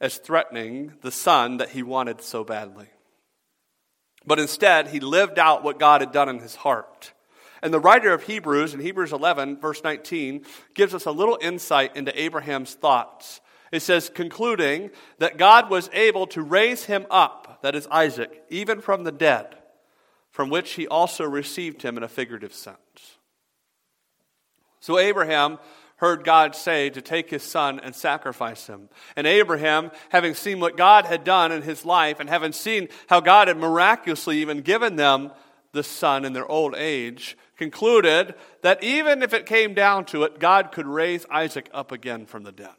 as 0.00 0.16
threatening 0.16 0.94
the 1.02 1.12
son 1.12 1.58
that 1.58 1.68
he 1.68 1.84
wanted 1.84 2.20
so 2.20 2.42
badly. 2.42 2.88
But 4.26 4.40
instead, 4.40 4.88
he 4.88 4.98
lived 4.98 5.38
out 5.38 5.62
what 5.62 5.78
God 5.78 6.00
had 6.00 6.10
done 6.10 6.28
in 6.28 6.40
his 6.40 6.56
heart. 6.56 7.12
And 7.62 7.72
the 7.72 7.78
writer 7.78 8.12
of 8.12 8.24
Hebrews, 8.24 8.74
in 8.74 8.80
Hebrews 8.80 9.12
11, 9.12 9.60
verse 9.60 9.84
19, 9.84 10.44
gives 10.74 10.94
us 10.94 11.06
a 11.06 11.12
little 11.12 11.38
insight 11.40 11.94
into 11.94 12.20
Abraham's 12.20 12.74
thoughts. 12.74 13.40
It 13.70 13.82
says, 13.82 14.10
concluding 14.12 14.90
that 15.18 15.38
God 15.38 15.70
was 15.70 15.88
able 15.92 16.26
to 16.26 16.42
raise 16.42 16.86
him 16.86 17.06
up, 17.08 17.60
that 17.62 17.76
is 17.76 17.86
Isaac, 17.88 18.42
even 18.50 18.80
from 18.80 19.04
the 19.04 19.12
dead 19.12 19.54
from 20.32 20.50
which 20.50 20.72
he 20.72 20.88
also 20.88 21.24
received 21.24 21.82
him 21.82 21.96
in 21.96 22.02
a 22.02 22.08
figurative 22.08 22.54
sense. 22.54 23.18
So 24.80 24.98
Abraham 24.98 25.58
heard 26.00 26.24
God 26.24 26.56
say 26.56 26.88
to 26.88 27.02
take 27.02 27.28
his 27.28 27.42
son 27.42 27.78
and 27.78 27.94
sacrifice 27.94 28.66
him. 28.66 28.88
And 29.16 29.26
Abraham, 29.26 29.90
having 30.08 30.34
seen 30.34 30.58
what 30.58 30.78
God 30.78 31.04
had 31.04 31.24
done 31.24 31.52
in 31.52 31.60
his 31.60 31.84
life 31.84 32.20
and 32.20 32.28
having 32.28 32.52
seen 32.52 32.88
how 33.08 33.20
God 33.20 33.48
had 33.48 33.58
miraculously 33.58 34.38
even 34.38 34.62
given 34.62 34.96
them 34.96 35.30
the 35.72 35.82
son 35.82 36.24
in 36.24 36.32
their 36.32 36.50
old 36.50 36.74
age, 36.74 37.36
concluded 37.58 38.34
that 38.62 38.82
even 38.82 39.22
if 39.22 39.34
it 39.34 39.44
came 39.44 39.74
down 39.74 40.06
to 40.06 40.22
it, 40.22 40.40
God 40.40 40.72
could 40.72 40.86
raise 40.86 41.26
Isaac 41.30 41.68
up 41.74 41.92
again 41.92 42.24
from 42.24 42.44
the 42.44 42.52
dead. 42.52 42.70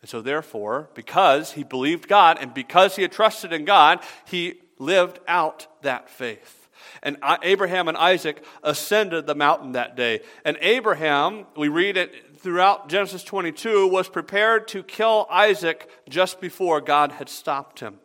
And 0.00 0.10
so, 0.10 0.20
therefore, 0.20 0.90
because 0.94 1.52
he 1.52 1.62
believed 1.62 2.08
God 2.08 2.38
and 2.40 2.52
because 2.52 2.96
he 2.96 3.02
had 3.02 3.12
trusted 3.12 3.52
in 3.52 3.64
God, 3.64 4.00
he 4.26 4.60
lived 4.80 5.20
out 5.28 5.68
that 5.82 6.10
faith. 6.10 6.57
And 7.02 7.16
Abraham 7.42 7.88
and 7.88 7.96
Isaac 7.96 8.44
ascended 8.62 9.26
the 9.26 9.34
mountain 9.34 9.72
that 9.72 9.96
day. 9.96 10.20
And 10.44 10.56
Abraham, 10.60 11.46
we 11.56 11.68
read 11.68 11.96
it 11.96 12.38
throughout 12.38 12.88
Genesis 12.88 13.24
22, 13.24 13.88
was 13.88 14.08
prepared 14.08 14.68
to 14.68 14.82
kill 14.82 15.26
Isaac 15.30 15.88
just 16.08 16.40
before 16.40 16.80
God 16.80 17.12
had 17.12 17.28
stopped 17.28 17.80
him. 17.80 17.98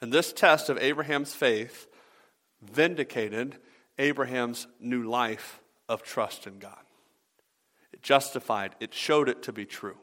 And 0.00 0.12
this 0.12 0.32
test 0.32 0.68
of 0.68 0.78
Abraham's 0.78 1.34
faith 1.34 1.86
vindicated 2.60 3.56
Abraham's 3.98 4.66
new 4.80 5.08
life 5.08 5.60
of 5.88 6.02
trust 6.02 6.46
in 6.46 6.58
God. 6.58 6.78
It 7.92 8.02
justified, 8.02 8.74
it 8.80 8.94
showed 8.94 9.28
it 9.28 9.42
to 9.44 9.52
be 9.52 9.64
true. 9.64 9.96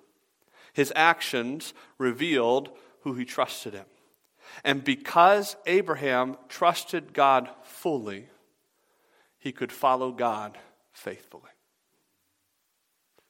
His 0.73 0.93
actions 0.95 1.73
revealed 1.97 2.69
who 3.01 3.13
he 3.13 3.25
trusted 3.25 3.73
in. 3.73 3.85
And 4.63 4.83
because 4.83 5.55
Abraham 5.65 6.38
trusted 6.47 7.13
God 7.13 7.49
fully, 7.63 8.27
he 9.38 9.51
could 9.51 9.71
follow 9.71 10.12
God 10.12 10.57
faithfully. 10.91 11.43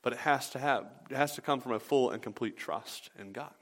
But 0.02 0.14
it 0.14 0.20
has 0.20 0.50
to 0.52 0.60
have 0.60 0.86
it 1.10 1.16
has 1.16 1.36
to 1.36 1.42
come 1.42 1.60
from 1.60 1.74
a 1.74 1.80
full 1.80 2.12
and 2.12 2.22
complete 2.22 2.58
trust 2.58 3.10
in 3.20 3.32
God. 3.32 3.54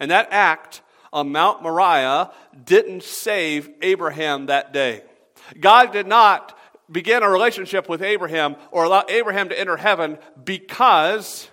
And 0.00 0.10
that 0.10 0.28
act 0.30 0.82
on 1.12 1.30
Mount 1.30 1.62
Moriah 1.62 2.30
didn't 2.64 3.02
save 3.02 3.68
Abraham 3.82 4.46
that 4.46 4.72
day. 4.72 5.02
God 5.60 5.92
did 5.92 6.06
not 6.06 6.56
begin 6.90 7.22
a 7.22 7.28
relationship 7.28 7.88
with 7.88 8.02
Abraham 8.02 8.56
or 8.70 8.84
allow 8.84 9.04
Abraham 9.08 9.48
to 9.48 9.58
enter 9.58 9.76
heaven 9.76 10.18
because 10.42 11.48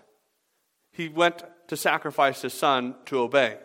he 0.92 1.10
went 1.10 1.44
to 1.68 1.78
sacrifice 1.78 2.42
his 2.42 2.54
son 2.54 2.96
to 3.06 3.20
obey. 3.20 3.58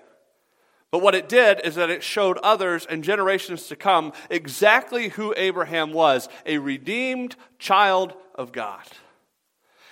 But 0.94 1.02
what 1.02 1.16
it 1.16 1.28
did 1.28 1.60
is 1.64 1.74
that 1.74 1.90
it 1.90 2.04
showed 2.04 2.38
others 2.38 2.86
and 2.86 3.02
generations 3.02 3.66
to 3.66 3.74
come 3.74 4.12
exactly 4.30 5.08
who 5.08 5.34
Abraham 5.36 5.92
was 5.92 6.28
a 6.46 6.58
redeemed 6.58 7.34
child 7.58 8.14
of 8.36 8.52
God. 8.52 8.84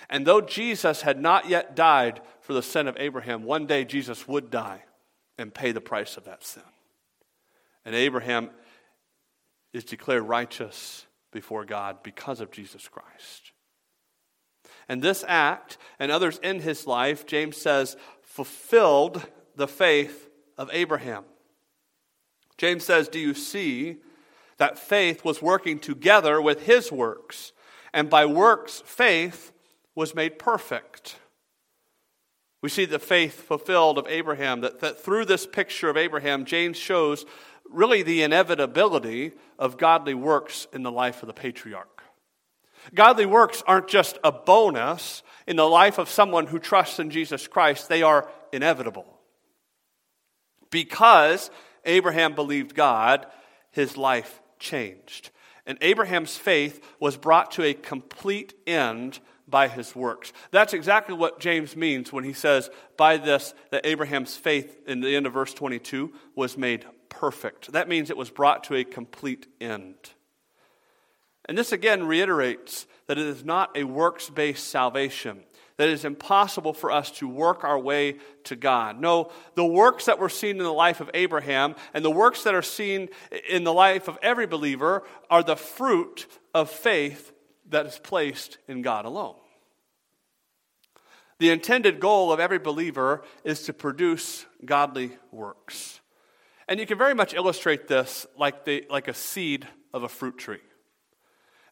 And 0.09 0.25
though 0.25 0.39
Jesus 0.39 1.01
had 1.01 1.19
not 1.19 1.49
yet 1.49 1.75
died 1.75 2.21
for 2.39 2.53
the 2.53 2.63
sin 2.63 2.87
of 2.87 2.95
Abraham, 2.97 3.43
one 3.43 3.65
day 3.65 3.83
Jesus 3.83 4.29
would 4.29 4.49
die 4.49 4.85
and 5.37 5.53
pay 5.53 5.73
the 5.73 5.81
price 5.81 6.15
of 6.15 6.23
that 6.23 6.45
sin. 6.45 6.63
And 7.83 7.95
Abraham 7.95 8.49
is 9.73 9.83
declared 9.83 10.23
righteous 10.23 11.05
before 11.33 11.65
God 11.65 12.01
because 12.01 12.39
of 12.39 12.49
Jesus 12.49 12.87
Christ. 12.87 13.51
And 14.87 15.01
this 15.01 15.25
act 15.27 15.77
and 15.99 16.13
others 16.13 16.39
in 16.41 16.61
his 16.61 16.87
life, 16.87 17.25
James 17.25 17.57
says, 17.57 17.97
fulfilled 18.21 19.21
the 19.57 19.67
faith 19.67 20.29
of 20.57 20.69
Abraham. 20.71 21.23
James 22.57 22.83
says, 22.83 23.07
Do 23.07 23.19
you 23.19 23.33
see 23.33 23.97
that 24.57 24.79
faith 24.79 25.25
was 25.25 25.41
working 25.41 25.79
together 25.79 26.41
with 26.41 26.65
his 26.65 26.91
works? 26.91 27.51
And 27.93 28.09
by 28.09 28.25
works, 28.25 28.81
faith 28.85 29.51
was 29.95 30.15
made 30.15 30.39
perfect. 30.39 31.17
We 32.61 32.69
see 32.69 32.85
the 32.85 32.99
faith 32.99 33.41
fulfilled 33.41 33.97
of 33.97 34.07
Abraham, 34.07 34.61
that, 34.61 34.79
that 34.79 34.99
through 34.99 35.25
this 35.25 35.45
picture 35.45 35.89
of 35.89 35.97
Abraham, 35.97 36.45
James 36.45 36.77
shows 36.77 37.25
really 37.69 38.03
the 38.03 38.23
inevitability 38.23 39.33
of 39.59 39.77
godly 39.77 40.13
works 40.13 40.67
in 40.71 40.83
the 40.83 40.91
life 40.91 41.21
of 41.21 41.27
the 41.27 41.33
patriarch. 41.33 42.03
Godly 42.93 43.25
works 43.25 43.63
aren't 43.67 43.87
just 43.87 44.17
a 44.23 44.31
bonus 44.31 45.23
in 45.47 45.55
the 45.55 45.67
life 45.67 45.97
of 45.97 46.09
someone 46.09 46.47
who 46.47 46.59
trusts 46.59 46.99
in 46.99 47.09
Jesus 47.09 47.47
Christ, 47.47 47.89
they 47.89 48.01
are 48.01 48.29
inevitable. 48.51 49.12
Because 50.73 51.51
Abraham 51.85 52.33
believed 52.33 52.73
God, 52.73 53.27
his 53.69 53.95
life 53.95 54.41
changed. 54.57 55.29
And 55.67 55.77
Abraham's 55.81 56.35
faith 56.35 56.83
was 56.99 57.15
brought 57.15 57.51
to 57.51 57.63
a 57.63 57.75
complete 57.75 58.55
end 58.65 59.19
by 59.47 59.67
his 59.67 59.95
works. 59.95 60.33
That's 60.49 60.73
exactly 60.73 61.13
what 61.13 61.39
James 61.39 61.75
means 61.75 62.11
when 62.11 62.23
he 62.23 62.33
says, 62.33 62.71
by 62.97 63.17
this, 63.17 63.53
that 63.69 63.85
Abraham's 63.85 64.35
faith, 64.35 64.75
in 64.87 64.99
the 65.01 65.15
end 65.15 65.27
of 65.27 65.33
verse 65.33 65.53
22, 65.53 66.11
was 66.35 66.57
made 66.57 66.85
perfect. 67.07 67.71
That 67.73 67.87
means 67.87 68.09
it 68.09 68.17
was 68.17 68.31
brought 68.31 68.63
to 68.63 68.75
a 68.75 68.83
complete 68.83 69.45
end. 69.61 69.95
And 71.45 71.55
this 71.55 71.71
again 71.71 72.07
reiterates 72.07 72.87
that 73.05 73.19
it 73.19 73.27
is 73.27 73.45
not 73.45 73.77
a 73.77 73.83
works 73.83 74.27
based 74.27 74.69
salvation, 74.69 75.43
that 75.77 75.89
it 75.89 75.93
is 75.93 76.05
impossible 76.05 76.73
for 76.73 76.91
us 76.91 77.11
to 77.11 77.27
work 77.27 77.63
our 77.63 77.79
way 77.79 78.17
to 78.45 78.55
God. 78.55 78.99
No, 78.99 79.31
the 79.55 79.65
works 79.65 80.05
that 80.05 80.19
were 80.19 80.29
seen 80.29 80.57
in 80.57 80.63
the 80.63 80.73
life 80.73 81.01
of 81.01 81.09
Abraham 81.13 81.75
and 81.93 82.05
the 82.05 82.11
works 82.11 82.43
that 82.43 82.55
are 82.55 82.61
seen 82.61 83.09
in 83.49 83.63
the 83.63 83.73
life 83.73 84.07
of 84.07 84.17
every 84.21 84.47
believer 84.47 85.03
are 85.29 85.43
the 85.43 85.55
fruit 85.55 86.27
of 86.53 86.69
faith 86.69 87.33
that 87.69 87.85
is 87.85 87.99
placed 87.99 88.57
in 88.67 88.81
God 88.81 89.05
alone. 89.05 89.35
The 91.39 91.49
intended 91.49 91.99
goal 91.99 92.31
of 92.31 92.39
every 92.39 92.59
believer 92.59 93.23
is 93.43 93.63
to 93.63 93.73
produce 93.73 94.45
godly 94.63 95.11
works. 95.31 95.99
And 96.67 96.79
you 96.79 96.85
can 96.85 96.97
very 96.97 97.13
much 97.13 97.33
illustrate 97.33 97.87
this 97.87 98.25
like, 98.37 98.63
the, 98.65 98.85
like 98.89 99.07
a 99.07 99.13
seed 99.13 99.67
of 99.93 100.03
a 100.03 100.09
fruit 100.09 100.37
tree. 100.37 100.61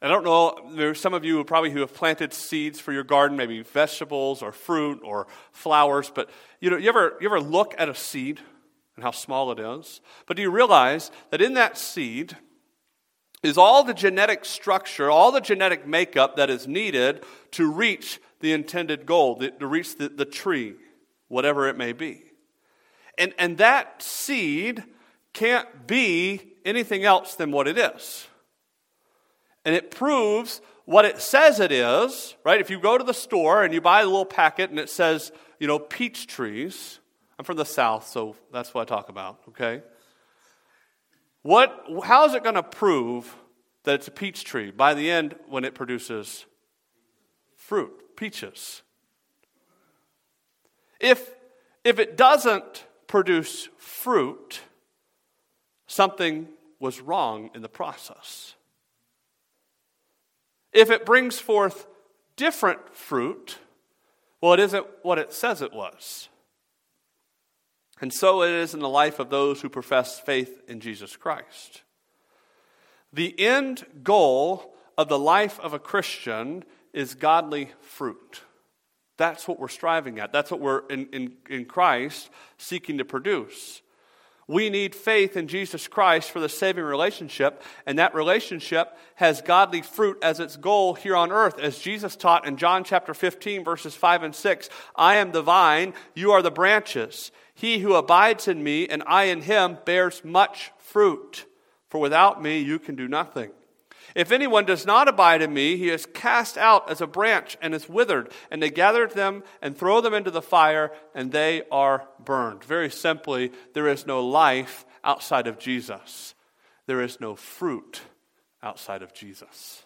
I 0.03 0.07
don't 0.07 0.23
know, 0.23 0.71
there's 0.73 0.99
some 0.99 1.13
of 1.13 1.23
you 1.23 1.43
probably 1.43 1.69
who 1.69 1.81
have 1.81 1.93
planted 1.93 2.33
seeds 2.33 2.79
for 2.79 2.91
your 2.91 3.03
garden, 3.03 3.37
maybe 3.37 3.61
vegetables 3.61 4.41
or 4.41 4.51
fruit 4.51 4.99
or 5.03 5.27
flowers, 5.51 6.11
but 6.13 6.29
you 6.59 6.71
know, 6.71 6.77
you 6.77 6.89
ever, 6.89 7.17
you 7.21 7.27
ever 7.27 7.39
look 7.39 7.75
at 7.77 7.87
a 7.87 7.93
seed 7.93 8.39
and 8.95 9.03
how 9.03 9.11
small 9.11 9.51
it 9.51 9.59
is? 9.59 10.01
But 10.25 10.37
do 10.37 10.43
you 10.43 10.49
realize 10.49 11.11
that 11.29 11.41
in 11.41 11.53
that 11.53 11.77
seed 11.77 12.35
is 13.43 13.57
all 13.57 13.83
the 13.83 13.93
genetic 13.93 14.43
structure, 14.43 15.11
all 15.11 15.31
the 15.31 15.41
genetic 15.41 15.85
makeup 15.85 16.35
that 16.35 16.49
is 16.49 16.67
needed 16.67 17.23
to 17.51 17.71
reach 17.71 18.19
the 18.39 18.53
intended 18.53 19.05
goal, 19.05 19.37
to 19.37 19.67
reach 19.67 19.97
the, 19.97 20.09
the 20.09 20.25
tree, 20.25 20.75
whatever 21.27 21.67
it 21.67 21.77
may 21.77 21.93
be. 21.93 22.23
And, 23.17 23.33
and 23.37 23.57
that 23.59 24.01
seed 24.01 24.83
can't 25.33 25.85
be 25.85 26.41
anything 26.65 27.03
else 27.03 27.35
than 27.35 27.51
what 27.51 27.67
it 27.67 27.77
is. 27.77 28.27
And 29.65 29.75
it 29.75 29.91
proves 29.91 30.61
what 30.85 31.05
it 31.05 31.21
says 31.21 31.59
it 31.59 31.71
is, 31.71 32.35
right? 32.43 32.59
If 32.59 32.69
you 32.69 32.79
go 32.79 32.97
to 32.97 33.03
the 33.03 33.13
store 33.13 33.63
and 33.63 33.73
you 33.73 33.81
buy 33.81 34.01
a 34.01 34.05
little 34.05 34.25
packet 34.25 34.69
and 34.69 34.79
it 34.79 34.89
says, 34.89 35.31
you 35.59 35.67
know, 35.67 35.79
peach 35.79 36.27
trees. 36.27 36.99
I'm 37.37 37.45
from 37.45 37.57
the 37.57 37.65
South, 37.65 38.07
so 38.07 38.35
that's 38.51 38.73
what 38.73 38.81
I 38.81 38.95
talk 38.95 39.09
about, 39.09 39.39
okay? 39.49 39.81
What, 41.43 41.85
how 42.03 42.25
is 42.25 42.33
it 42.33 42.43
going 42.43 42.55
to 42.55 42.63
prove 42.63 43.35
that 43.83 43.95
it's 43.95 44.07
a 44.07 44.11
peach 44.11 44.43
tree 44.43 44.69
by 44.69 44.93
the 44.93 45.09
end 45.09 45.35
when 45.47 45.63
it 45.63 45.73
produces 45.73 46.45
fruit, 47.55 48.15
peaches? 48.15 48.83
If, 50.99 51.35
if 51.83 51.97
it 51.99 52.15
doesn't 52.15 52.85
produce 53.07 53.69
fruit, 53.77 54.59
something 55.87 56.47
was 56.79 57.01
wrong 57.01 57.49
in 57.55 57.61
the 57.61 57.69
process. 57.69 58.55
If 60.73 60.89
it 60.89 61.05
brings 61.05 61.39
forth 61.39 61.87
different 62.35 62.95
fruit, 62.95 63.59
well, 64.39 64.53
it 64.53 64.59
isn't 64.59 64.85
what 65.03 65.19
it 65.19 65.33
says 65.33 65.61
it 65.61 65.73
was. 65.73 66.29
And 67.99 68.11
so 68.11 68.41
it 68.41 68.51
is 68.51 68.73
in 68.73 68.79
the 68.79 68.89
life 68.89 69.19
of 69.19 69.29
those 69.29 69.61
who 69.61 69.69
profess 69.69 70.19
faith 70.19 70.61
in 70.67 70.79
Jesus 70.79 71.15
Christ. 71.15 71.83
The 73.13 73.39
end 73.39 73.85
goal 74.03 74.73
of 74.97 75.07
the 75.07 75.19
life 75.19 75.59
of 75.59 75.73
a 75.73 75.79
Christian 75.79 76.63
is 76.93 77.13
godly 77.13 77.71
fruit. 77.81 78.41
That's 79.17 79.47
what 79.47 79.59
we're 79.59 79.67
striving 79.67 80.19
at. 80.19 80.33
That's 80.33 80.49
what 80.49 80.61
we're 80.61 80.87
in, 80.87 81.07
in, 81.07 81.33
in 81.47 81.65
Christ 81.65 82.29
seeking 82.57 82.97
to 82.97 83.05
produce. 83.05 83.81
We 84.47 84.69
need 84.69 84.95
faith 84.95 85.37
in 85.37 85.47
Jesus 85.47 85.87
Christ 85.87 86.31
for 86.31 86.39
the 86.39 86.49
saving 86.49 86.83
relationship, 86.83 87.63
and 87.85 87.99
that 87.99 88.13
relationship 88.13 88.97
has 89.15 89.41
godly 89.41 89.81
fruit 89.81 90.17
as 90.21 90.39
its 90.39 90.57
goal 90.57 90.93
here 90.95 91.15
on 91.15 91.31
earth. 91.31 91.59
As 91.59 91.79
Jesus 91.79 92.15
taught 92.15 92.47
in 92.47 92.57
John 92.57 92.83
chapter 92.83 93.13
15, 93.13 93.63
verses 93.63 93.95
5 93.95 94.23
and 94.23 94.35
6 94.35 94.69
I 94.95 95.15
am 95.15 95.31
the 95.31 95.41
vine, 95.41 95.93
you 96.15 96.31
are 96.31 96.41
the 96.41 96.51
branches. 96.51 97.31
He 97.53 97.79
who 97.79 97.93
abides 97.93 98.47
in 98.47 98.63
me, 98.63 98.87
and 98.87 99.03
I 99.05 99.25
in 99.25 99.41
him, 99.41 99.77
bears 99.85 100.25
much 100.25 100.71
fruit, 100.77 101.45
for 101.87 102.01
without 102.01 102.41
me 102.41 102.59
you 102.59 102.79
can 102.79 102.95
do 102.95 103.07
nothing. 103.07 103.51
If 104.15 104.31
anyone 104.31 104.65
does 104.65 104.85
not 104.85 105.07
abide 105.07 105.41
in 105.41 105.53
me, 105.53 105.77
he 105.77 105.89
is 105.89 106.05
cast 106.05 106.57
out 106.57 106.89
as 106.89 107.01
a 107.01 107.07
branch 107.07 107.57
and 107.61 107.73
is 107.73 107.87
withered, 107.87 108.31
and 108.49 108.61
they 108.61 108.69
gather 108.69 109.07
them 109.07 109.43
and 109.61 109.77
throw 109.77 110.01
them 110.01 110.13
into 110.13 110.31
the 110.31 110.41
fire, 110.41 110.91
and 111.15 111.31
they 111.31 111.63
are 111.71 112.07
burned. 112.23 112.63
Very 112.63 112.89
simply, 112.89 113.51
there 113.73 113.87
is 113.87 114.05
no 114.05 114.25
life 114.25 114.85
outside 115.03 115.47
of 115.47 115.59
Jesus, 115.59 116.35
there 116.85 117.01
is 117.01 117.19
no 117.19 117.35
fruit 117.35 118.01
outside 118.61 119.01
of 119.01 119.13
Jesus. 119.13 119.83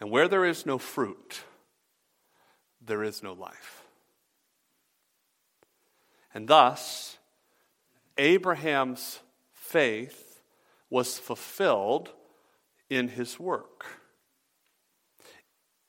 And 0.00 0.10
where 0.10 0.28
there 0.28 0.44
is 0.44 0.66
no 0.66 0.78
fruit, 0.78 1.40
there 2.84 3.02
is 3.02 3.22
no 3.22 3.32
life. 3.32 3.82
And 6.34 6.48
thus, 6.48 7.16
Abraham's 8.18 9.20
faith 9.54 10.42
was 10.90 11.18
fulfilled 11.18 12.12
in 12.90 13.08
his 13.08 13.38
work. 13.38 13.86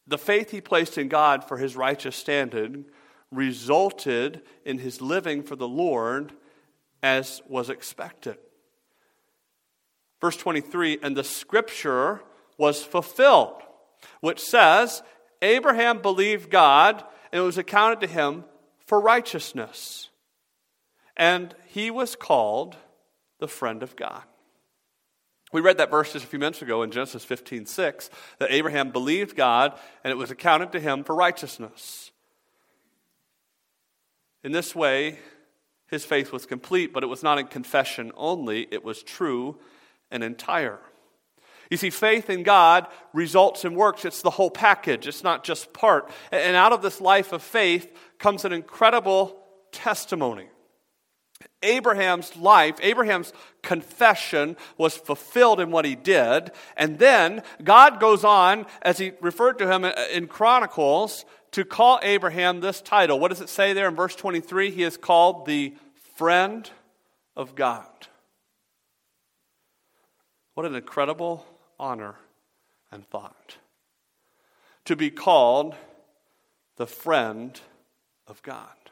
The 0.07 0.17
faith 0.17 0.51
he 0.51 0.61
placed 0.61 0.97
in 0.97 1.09
God 1.09 1.43
for 1.43 1.57
his 1.57 1.75
righteous 1.75 2.15
standing 2.15 2.85
resulted 3.31 4.41
in 4.63 4.77
his 4.79 5.01
living 5.01 5.43
for 5.43 5.55
the 5.55 5.67
Lord 5.67 6.31
as 7.03 7.41
was 7.47 7.69
expected. 7.69 8.37
Verse 10.21 10.37
23 10.37 10.99
and 11.03 11.15
the 11.15 11.23
scripture 11.23 12.21
was 12.57 12.83
fulfilled, 12.83 13.61
which 14.21 14.39
says, 14.39 15.03
Abraham 15.41 16.01
believed 16.01 16.49
God, 16.49 17.03
and 17.31 17.41
it 17.41 17.45
was 17.45 17.57
accounted 17.57 18.01
to 18.01 18.07
him 18.07 18.45
for 18.85 18.99
righteousness. 18.99 20.09
And 21.15 21.53
he 21.67 21.91
was 21.91 22.15
called 22.15 22.75
the 23.39 23.47
friend 23.47 23.83
of 23.83 23.95
God. 23.95 24.23
We 25.53 25.61
read 25.61 25.77
that 25.77 25.91
verse 25.91 26.11
just 26.13 26.25
a 26.25 26.27
few 26.27 26.39
minutes 26.39 26.61
ago 26.61 26.83
in 26.83 26.91
Genesis 26.91 27.23
15 27.23 27.65
6, 27.65 28.09
that 28.39 28.51
Abraham 28.51 28.91
believed 28.91 29.35
God 29.35 29.77
and 30.03 30.11
it 30.11 30.17
was 30.17 30.31
accounted 30.31 30.71
to 30.73 30.79
him 30.79 31.03
for 31.03 31.15
righteousness. 31.15 32.11
In 34.43 34.51
this 34.51 34.75
way, 34.75 35.19
his 35.87 36.05
faith 36.05 36.31
was 36.31 36.45
complete, 36.45 36.93
but 36.93 37.03
it 37.03 37.07
was 37.07 37.23
not 37.23 37.39
in 37.39 37.47
confession 37.47 38.11
only, 38.15 38.67
it 38.71 38.83
was 38.83 39.03
true 39.03 39.57
and 40.11 40.23
entire. 40.23 40.79
You 41.69 41.77
see, 41.77 41.89
faith 41.89 42.29
in 42.29 42.43
God 42.43 42.87
results 43.13 43.65
in 43.65 43.75
works. 43.75 44.05
It's 44.05 44.21
the 44.21 44.29
whole 44.29 44.51
package, 44.51 45.07
it's 45.07 45.23
not 45.23 45.43
just 45.43 45.73
part. 45.73 46.09
And 46.31 46.55
out 46.55 46.73
of 46.73 46.81
this 46.81 47.01
life 47.01 47.33
of 47.33 47.41
faith 47.41 47.93
comes 48.19 48.45
an 48.45 48.53
incredible 48.53 49.37
testimony. 49.71 50.47
Abraham's 51.63 52.35
life, 52.35 52.77
Abraham's 52.81 53.33
confession 53.61 54.57
was 54.77 54.95
fulfilled 54.95 55.59
in 55.59 55.71
what 55.71 55.85
he 55.85 55.95
did. 55.95 56.51
And 56.75 56.99
then 56.99 57.43
God 57.63 57.99
goes 57.99 58.23
on, 58.23 58.65
as 58.81 58.97
he 58.97 59.11
referred 59.21 59.57
to 59.59 59.71
him 59.71 59.83
uh, 59.83 59.93
in 60.11 60.27
Chronicles, 60.27 61.25
to 61.51 61.65
call 61.65 61.99
Abraham 62.03 62.59
this 62.59 62.81
title. 62.81 63.19
What 63.19 63.29
does 63.29 63.41
it 63.41 63.49
say 63.49 63.73
there 63.73 63.87
in 63.87 63.95
verse 63.95 64.15
23? 64.15 64.71
He 64.71 64.83
is 64.83 64.97
called 64.97 65.45
the 65.45 65.73
friend 66.15 66.69
of 67.35 67.55
God. 67.55 67.87
What 70.53 70.65
an 70.65 70.75
incredible 70.75 71.45
honor 71.79 72.15
and 72.91 73.07
thought. 73.07 73.57
To 74.85 74.95
be 74.95 75.11
called 75.11 75.75
the 76.77 76.87
friend 76.87 77.59
of 78.27 78.41
God. 78.41 78.86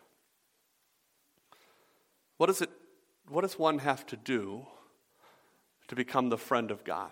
What, 2.37 2.49
is 2.49 2.61
it, 2.61 2.69
what 3.29 3.41
does 3.41 3.57
one 3.57 3.79
have 3.79 4.05
to 4.07 4.17
do 4.17 4.65
to 5.87 5.95
become 5.95 6.29
the 6.29 6.37
friend 6.37 6.71
of 6.71 6.83
God? 6.83 7.11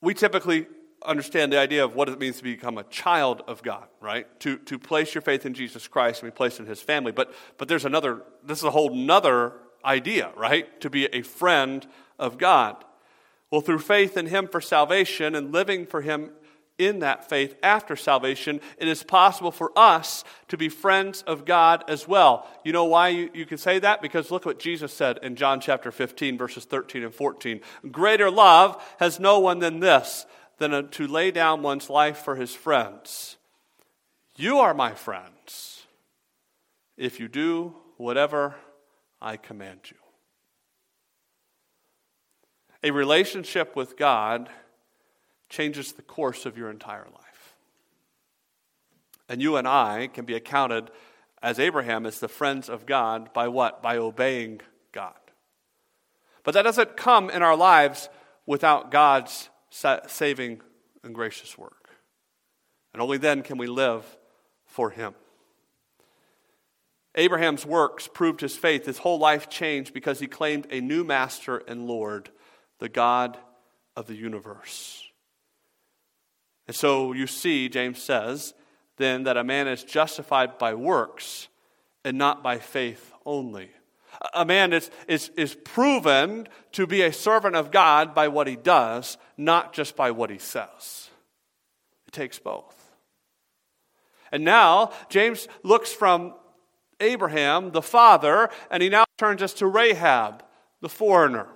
We 0.00 0.14
typically 0.14 0.66
understand 1.04 1.52
the 1.52 1.58
idea 1.58 1.84
of 1.84 1.94
what 1.94 2.08
it 2.08 2.18
means 2.18 2.38
to 2.38 2.42
become 2.42 2.78
a 2.78 2.84
child 2.84 3.42
of 3.46 3.62
God, 3.62 3.88
right? 4.00 4.26
To, 4.40 4.58
to 4.58 4.78
place 4.78 5.14
your 5.14 5.22
faith 5.22 5.46
in 5.46 5.54
Jesus 5.54 5.88
Christ 5.88 6.22
and 6.22 6.32
be 6.32 6.36
placed 6.36 6.60
in 6.60 6.66
his 6.66 6.80
family. 6.80 7.12
But, 7.12 7.34
but 7.56 7.68
there's 7.68 7.84
another, 7.84 8.22
this 8.44 8.58
is 8.58 8.64
a 8.64 8.70
whole 8.70 8.94
nother 8.94 9.54
idea, 9.84 10.30
right? 10.36 10.80
To 10.80 10.90
be 10.90 11.06
a 11.06 11.22
friend 11.22 11.86
of 12.18 12.38
God. 12.38 12.84
Well, 13.50 13.60
through 13.60 13.78
faith 13.78 14.16
in 14.16 14.26
him 14.26 14.46
for 14.46 14.60
salvation 14.60 15.34
and 15.34 15.52
living 15.52 15.86
for 15.86 16.02
him 16.02 16.30
in 16.78 17.00
that 17.00 17.28
faith 17.28 17.56
after 17.62 17.96
salvation, 17.96 18.60
it 18.78 18.88
is 18.88 19.02
possible 19.02 19.50
for 19.50 19.72
us 19.76 20.24
to 20.48 20.56
be 20.56 20.68
friends 20.68 21.22
of 21.22 21.44
God 21.44 21.84
as 21.88 22.06
well. 22.06 22.48
You 22.64 22.72
know 22.72 22.84
why 22.84 23.08
you, 23.08 23.30
you 23.34 23.44
can 23.44 23.58
say 23.58 23.78
that? 23.80 24.00
Because 24.00 24.30
look 24.30 24.46
what 24.46 24.58
Jesus 24.58 24.92
said 24.92 25.18
in 25.22 25.36
John 25.36 25.60
chapter 25.60 25.90
15, 25.90 26.38
verses 26.38 26.64
13 26.64 27.02
and 27.02 27.14
14. 27.14 27.60
Greater 27.90 28.30
love 28.30 28.82
has 28.98 29.18
no 29.18 29.40
one 29.40 29.58
than 29.58 29.80
this, 29.80 30.24
than 30.58 30.88
to 30.88 31.06
lay 31.06 31.30
down 31.30 31.62
one's 31.62 31.90
life 31.90 32.18
for 32.18 32.36
his 32.36 32.54
friends. 32.54 33.36
You 34.36 34.58
are 34.58 34.74
my 34.74 34.94
friends 34.94 35.86
if 36.96 37.18
you 37.18 37.28
do 37.28 37.74
whatever 37.96 38.54
I 39.20 39.36
command 39.36 39.80
you. 39.86 39.96
A 42.84 42.92
relationship 42.92 43.74
with 43.74 43.96
God 43.96 44.48
changes 45.48 45.92
the 45.92 46.02
course 46.02 46.46
of 46.46 46.58
your 46.58 46.70
entire 46.70 47.06
life. 47.06 47.54
And 49.28 49.42
you 49.42 49.56
and 49.56 49.68
I 49.68 50.08
can 50.08 50.24
be 50.24 50.34
accounted 50.34 50.90
as 51.42 51.58
Abraham 51.58 52.06
as 52.06 52.20
the 52.20 52.28
friends 52.28 52.68
of 52.68 52.86
God 52.86 53.32
by 53.32 53.48
what? 53.48 53.82
By 53.82 53.96
obeying 53.96 54.60
God. 54.92 55.14
But 56.44 56.54
that 56.54 56.62
doesn't 56.62 56.96
come 56.96 57.30
in 57.30 57.42
our 57.42 57.56
lives 57.56 58.08
without 58.46 58.90
God's 58.90 59.50
saving 59.70 60.62
and 61.04 61.14
gracious 61.14 61.56
work. 61.58 61.90
And 62.92 63.02
only 63.02 63.18
then 63.18 63.42
can 63.42 63.58
we 63.58 63.66
live 63.66 64.04
for 64.66 64.90
Him. 64.90 65.14
Abraham's 67.14 67.66
works 67.66 68.08
proved 68.08 68.40
his 68.40 68.56
faith. 68.56 68.86
His 68.86 68.98
whole 68.98 69.18
life 69.18 69.48
changed 69.48 69.92
because 69.92 70.20
he 70.20 70.28
claimed 70.28 70.68
a 70.70 70.80
new 70.80 71.02
master 71.02 71.58
and 71.58 71.86
Lord, 71.86 72.30
the 72.78 72.88
God 72.88 73.36
of 73.96 74.06
the 74.06 74.14
universe. 74.14 75.07
And 76.68 76.76
so 76.76 77.12
you 77.12 77.26
see, 77.26 77.68
James 77.68 78.00
says, 78.00 78.54
then 78.98 79.24
that 79.24 79.36
a 79.36 79.44
man 79.44 79.66
is 79.66 79.82
justified 79.82 80.58
by 80.58 80.74
works 80.74 81.48
and 82.04 82.18
not 82.18 82.42
by 82.42 82.58
faith 82.58 83.12
only. 83.24 83.70
A 84.34 84.44
man 84.44 84.72
is, 84.72 84.90
is, 85.06 85.30
is 85.36 85.54
proven 85.54 86.46
to 86.72 86.86
be 86.86 87.02
a 87.02 87.12
servant 87.12 87.56
of 87.56 87.70
God 87.70 88.14
by 88.14 88.28
what 88.28 88.46
he 88.46 88.56
does, 88.56 89.16
not 89.36 89.72
just 89.72 89.96
by 89.96 90.10
what 90.10 90.28
he 90.28 90.38
says. 90.38 91.08
It 92.06 92.12
takes 92.12 92.38
both. 92.38 92.74
And 94.30 94.44
now, 94.44 94.92
James 95.08 95.48
looks 95.62 95.92
from 95.92 96.34
Abraham, 97.00 97.70
the 97.70 97.80
father, 97.80 98.50
and 98.70 98.82
he 98.82 98.88
now 98.88 99.04
turns 99.16 99.40
us 99.40 99.54
to 99.54 99.66
Rahab, 99.66 100.42
the 100.80 100.88
foreigner 100.88 101.46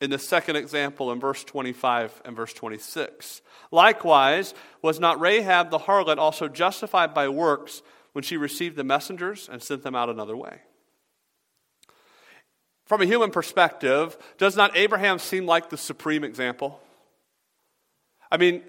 in 0.00 0.10
the 0.10 0.18
second 0.18 0.56
example 0.56 1.12
in 1.12 1.20
verse 1.20 1.44
25 1.44 2.22
and 2.24 2.34
verse 2.34 2.52
26. 2.52 3.42
Likewise, 3.70 4.54
was 4.82 4.98
not 4.98 5.20
Rahab 5.20 5.70
the 5.70 5.78
harlot 5.78 6.16
also 6.16 6.48
justified 6.48 7.12
by 7.12 7.28
works 7.28 7.82
when 8.12 8.24
she 8.24 8.36
received 8.36 8.76
the 8.76 8.84
messengers 8.84 9.48
and 9.50 9.62
sent 9.62 9.82
them 9.82 9.94
out 9.94 10.08
another 10.08 10.36
way? 10.36 10.60
From 12.86 13.02
a 13.02 13.06
human 13.06 13.30
perspective, 13.30 14.18
does 14.38 14.56
not 14.56 14.76
Abraham 14.76 15.18
seem 15.18 15.46
like 15.46 15.70
the 15.70 15.76
supreme 15.76 16.24
example? 16.24 16.80
I 18.32 18.36
mean, 18.36 18.62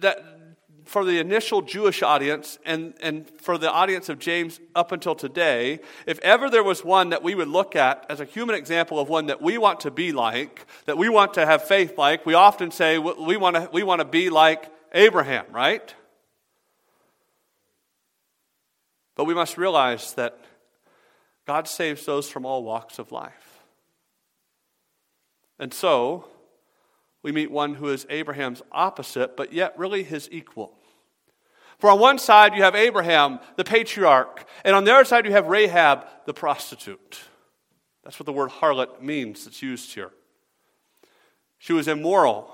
that 0.00 0.41
for 0.84 1.04
the 1.04 1.18
initial 1.18 1.62
Jewish 1.62 2.02
audience 2.02 2.58
and, 2.64 2.94
and 3.00 3.28
for 3.40 3.58
the 3.58 3.70
audience 3.70 4.08
of 4.08 4.18
James 4.18 4.60
up 4.74 4.92
until 4.92 5.14
today, 5.14 5.80
if 6.06 6.18
ever 6.20 6.50
there 6.50 6.62
was 6.62 6.84
one 6.84 7.10
that 7.10 7.22
we 7.22 7.34
would 7.34 7.48
look 7.48 7.76
at 7.76 8.06
as 8.08 8.20
a 8.20 8.24
human 8.24 8.54
example 8.54 8.98
of 8.98 9.08
one 9.08 9.26
that 9.26 9.40
we 9.40 9.58
want 9.58 9.80
to 9.80 9.90
be 9.90 10.12
like, 10.12 10.66
that 10.86 10.98
we 10.98 11.08
want 11.08 11.34
to 11.34 11.46
have 11.46 11.64
faith 11.64 11.96
like, 11.98 12.26
we 12.26 12.34
often 12.34 12.70
say 12.70 12.98
we 12.98 13.36
want 13.36 13.56
to, 13.56 13.68
we 13.72 13.82
want 13.82 14.00
to 14.00 14.04
be 14.04 14.30
like 14.30 14.70
Abraham, 14.92 15.46
right? 15.52 15.94
But 19.14 19.24
we 19.24 19.34
must 19.34 19.58
realize 19.58 20.14
that 20.14 20.38
God 21.46 21.68
saves 21.68 22.06
those 22.06 22.28
from 22.28 22.46
all 22.46 22.62
walks 22.62 22.98
of 22.98 23.12
life. 23.12 23.62
And 25.58 25.72
so, 25.72 26.26
we 27.22 27.32
meet 27.32 27.50
one 27.50 27.74
who 27.74 27.88
is 27.88 28.06
Abraham's 28.10 28.62
opposite, 28.72 29.36
but 29.36 29.52
yet 29.52 29.78
really 29.78 30.02
his 30.02 30.28
equal. 30.32 30.74
For 31.78 31.90
on 31.90 31.98
one 31.98 32.18
side 32.18 32.54
you 32.54 32.62
have 32.62 32.74
Abraham, 32.74 33.40
the 33.56 33.64
patriarch, 33.64 34.44
and 34.64 34.74
on 34.74 34.84
the 34.84 34.92
other 34.92 35.04
side 35.04 35.26
you 35.26 35.32
have 35.32 35.46
Rahab, 35.46 36.06
the 36.26 36.34
prostitute. 36.34 37.20
That's 38.04 38.18
what 38.18 38.26
the 38.26 38.32
word 38.32 38.50
harlot 38.50 39.00
means 39.00 39.44
that's 39.44 39.62
used 39.62 39.94
here. 39.94 40.10
She 41.58 41.72
was 41.72 41.86
immoral, 41.86 42.52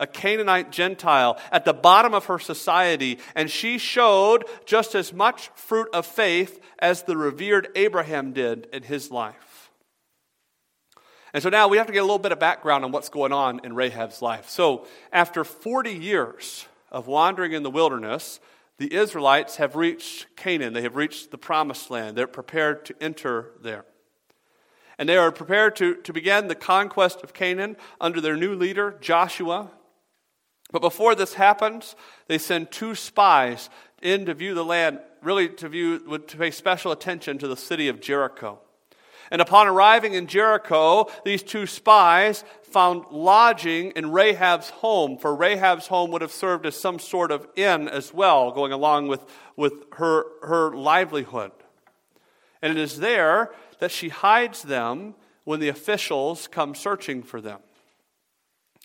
a 0.00 0.06
Canaanite 0.06 0.70
Gentile 0.70 1.38
at 1.52 1.64
the 1.64 1.74
bottom 1.74 2.14
of 2.14 2.26
her 2.26 2.38
society, 2.38 3.18
and 3.34 3.50
she 3.50 3.78
showed 3.78 4.44
just 4.64 4.94
as 4.94 5.12
much 5.12 5.48
fruit 5.54 5.88
of 5.92 6.06
faith 6.06 6.60
as 6.78 7.02
the 7.02 7.16
revered 7.16 7.68
Abraham 7.74 8.32
did 8.32 8.68
in 8.72 8.84
his 8.84 9.10
life. 9.10 9.57
And 11.32 11.42
so 11.42 11.48
now 11.48 11.68
we 11.68 11.76
have 11.76 11.86
to 11.86 11.92
get 11.92 12.00
a 12.00 12.02
little 12.02 12.18
bit 12.18 12.32
of 12.32 12.38
background 12.38 12.84
on 12.84 12.92
what's 12.92 13.08
going 13.08 13.32
on 13.32 13.60
in 13.64 13.74
Rahab's 13.74 14.22
life. 14.22 14.48
So, 14.48 14.86
after 15.12 15.44
40 15.44 15.92
years 15.92 16.66
of 16.90 17.06
wandering 17.06 17.52
in 17.52 17.62
the 17.62 17.70
wilderness, 17.70 18.40
the 18.78 18.94
Israelites 18.94 19.56
have 19.56 19.76
reached 19.76 20.34
Canaan. 20.36 20.72
They 20.72 20.82
have 20.82 20.96
reached 20.96 21.30
the 21.30 21.38
promised 21.38 21.90
land. 21.90 22.16
They're 22.16 22.26
prepared 22.26 22.84
to 22.86 22.94
enter 23.00 23.50
there. 23.60 23.84
And 24.98 25.08
they 25.08 25.16
are 25.16 25.30
prepared 25.30 25.76
to, 25.76 25.96
to 25.96 26.12
begin 26.12 26.48
the 26.48 26.54
conquest 26.54 27.22
of 27.22 27.34
Canaan 27.34 27.76
under 28.00 28.20
their 28.20 28.36
new 28.36 28.54
leader, 28.54 28.96
Joshua. 29.00 29.70
But 30.72 30.82
before 30.82 31.14
this 31.14 31.34
happens, 31.34 31.94
they 32.26 32.38
send 32.38 32.70
two 32.70 32.94
spies 32.94 33.68
in 34.02 34.26
to 34.26 34.34
view 34.34 34.54
the 34.54 34.64
land, 34.64 35.00
really 35.22 35.48
to, 35.48 35.68
view, 35.68 36.18
to 36.18 36.36
pay 36.36 36.50
special 36.50 36.92
attention 36.92 37.38
to 37.38 37.48
the 37.48 37.56
city 37.56 37.88
of 37.88 38.00
Jericho. 38.00 38.60
And 39.30 39.42
upon 39.42 39.66
arriving 39.66 40.14
in 40.14 40.26
Jericho, 40.26 41.10
these 41.24 41.42
two 41.42 41.66
spies 41.66 42.44
found 42.62 43.04
lodging 43.10 43.92
in 43.92 44.10
Rahab's 44.10 44.70
home, 44.70 45.18
for 45.18 45.34
Rahab's 45.34 45.86
home 45.86 46.10
would 46.10 46.22
have 46.22 46.32
served 46.32 46.66
as 46.66 46.76
some 46.76 46.98
sort 46.98 47.30
of 47.30 47.46
inn 47.56 47.88
as 47.88 48.12
well, 48.12 48.50
going 48.52 48.72
along 48.72 49.08
with, 49.08 49.24
with 49.56 49.72
her, 49.94 50.26
her 50.42 50.74
livelihood. 50.74 51.52
And 52.62 52.76
it 52.76 52.80
is 52.80 52.98
there 52.98 53.52
that 53.78 53.90
she 53.90 54.08
hides 54.08 54.62
them 54.62 55.14
when 55.44 55.60
the 55.60 55.68
officials 55.68 56.48
come 56.48 56.74
searching 56.74 57.22
for 57.22 57.40
them. 57.40 57.60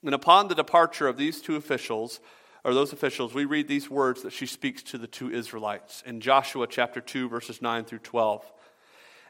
And 0.03 0.13
upon 0.13 0.47
the 0.47 0.55
departure 0.55 1.07
of 1.07 1.17
these 1.17 1.41
two 1.41 1.55
officials, 1.55 2.19
or 2.65 2.73
those 2.73 2.93
officials, 2.93 3.33
we 3.33 3.45
read 3.45 3.67
these 3.67 3.89
words 3.89 4.21
that 4.23 4.33
she 4.33 4.45
speaks 4.45 4.83
to 4.83 4.97
the 4.97 5.07
two 5.07 5.29
Israelites 5.29 6.03
in 6.05 6.21
Joshua 6.21 6.67
chapter 6.67 7.01
2, 7.01 7.27
verses 7.27 7.61
9 7.61 7.85
through 7.85 7.99
12 7.99 8.49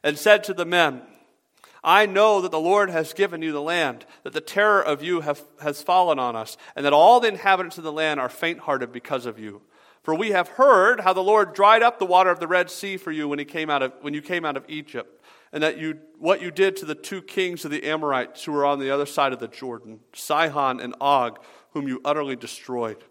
and 0.03 0.17
said 0.17 0.43
to 0.43 0.53
the 0.53 0.65
men, 0.65 1.01
I 1.83 2.05
know 2.05 2.39
that 2.41 2.51
the 2.51 2.59
Lord 2.59 2.89
has 2.89 3.13
given 3.13 3.41
you 3.41 3.51
the 3.51 3.61
land, 3.61 4.05
that 4.23 4.33
the 4.33 4.41
terror 4.41 4.81
of 4.81 5.03
you 5.03 5.21
have, 5.21 5.43
has 5.61 5.81
fallen 5.81 6.17
on 6.17 6.35
us, 6.35 6.55
and 6.75 6.85
that 6.85 6.93
all 6.93 7.19
the 7.19 7.27
inhabitants 7.27 7.77
of 7.77 7.83
the 7.83 7.91
land 7.91 8.19
are 8.19 8.29
faint 8.29 8.59
hearted 8.59 8.93
because 8.93 9.25
of 9.25 9.37
you. 9.37 9.61
For 10.01 10.15
we 10.15 10.31
have 10.31 10.49
heard 10.49 11.01
how 11.01 11.13
the 11.13 11.23
Lord 11.23 11.53
dried 11.53 11.83
up 11.83 11.99
the 11.99 12.05
water 12.05 12.29
of 12.29 12.39
the 12.39 12.47
Red 12.47 12.69
Sea 12.69 12.97
for 12.97 13.11
you 13.11 13.27
when, 13.27 13.39
he 13.39 13.45
came 13.45 13.69
out 13.69 13.81
of, 13.81 13.93
when 14.01 14.13
you 14.13 14.21
came 14.21 14.45
out 14.45 14.57
of 14.57 14.65
Egypt, 14.69 15.21
and 15.51 15.61
that 15.61 15.77
you, 15.77 15.99
what 16.17 16.41
you 16.41 16.51
did 16.51 16.77
to 16.77 16.85
the 16.85 16.95
two 16.95 17.21
kings 17.21 17.63
of 17.63 17.71
the 17.71 17.83
Amorites 17.83 18.43
who 18.43 18.53
were 18.53 18.65
on 18.65 18.79
the 18.79 18.89
other 18.89 19.05
side 19.05 19.33
of 19.33 19.39
the 19.39 19.47
Jordan, 19.47 19.99
Sihon 20.13 20.79
and 20.79 20.95
Og, 20.99 21.39
whom 21.71 21.87
you 21.87 22.01
utterly 22.03 22.35
destroyed. 22.35 23.03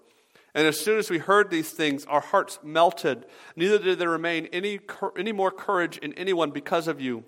And 0.55 0.67
as 0.67 0.79
soon 0.79 0.99
as 0.99 1.09
we 1.09 1.19
heard 1.19 1.51
these 1.51 1.71
things, 1.71 2.05
our 2.05 2.21
hearts 2.21 2.59
melted. 2.63 3.25
Neither 3.57 3.79
did 3.79 3.99
there 3.99 4.11
remain 4.11 4.47
any, 4.53 4.81
any 5.17 5.33
more 5.33 5.51
courage 5.51 5.97
in 5.99 6.13
anyone 6.15 6.51
because 6.51 6.89
of 6.89 7.01
you. 7.01 7.25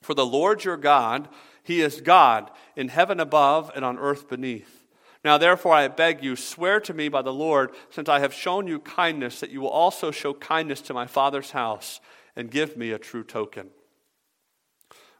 For 0.00 0.14
the 0.14 0.26
Lord 0.26 0.64
your 0.64 0.76
God, 0.76 1.28
He 1.62 1.80
is 1.80 2.00
God 2.00 2.50
in 2.76 2.88
heaven 2.88 3.20
above 3.20 3.70
and 3.74 3.84
on 3.84 3.98
earth 3.98 4.28
beneath. 4.28 4.86
Now, 5.24 5.36
therefore, 5.36 5.74
I 5.74 5.88
beg 5.88 6.22
you, 6.22 6.36
swear 6.36 6.80
to 6.80 6.94
me 6.94 7.08
by 7.08 7.22
the 7.22 7.32
Lord, 7.32 7.72
since 7.90 8.08
I 8.08 8.20
have 8.20 8.32
shown 8.32 8.66
you 8.66 8.78
kindness, 8.78 9.40
that 9.40 9.50
you 9.50 9.60
will 9.60 9.68
also 9.68 10.10
show 10.10 10.32
kindness 10.32 10.80
to 10.82 10.94
my 10.94 11.06
father's 11.06 11.50
house 11.50 12.00
and 12.36 12.50
give 12.50 12.76
me 12.76 12.92
a 12.92 12.98
true 12.98 13.24
token. 13.24 13.70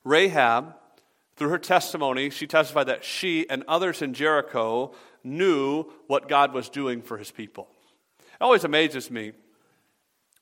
Rahab, 0.04 0.76
through 1.38 1.48
her 1.50 1.58
testimony, 1.58 2.30
she 2.30 2.46
testified 2.46 2.88
that 2.88 3.04
she 3.04 3.48
and 3.48 3.64
others 3.68 4.02
in 4.02 4.12
Jericho 4.12 4.92
knew 5.22 5.84
what 6.06 6.28
God 6.28 6.52
was 6.52 6.68
doing 6.68 7.00
for 7.00 7.16
his 7.16 7.30
people. 7.30 7.68
It 8.18 8.42
always 8.42 8.64
amazes 8.64 9.10
me 9.10 9.32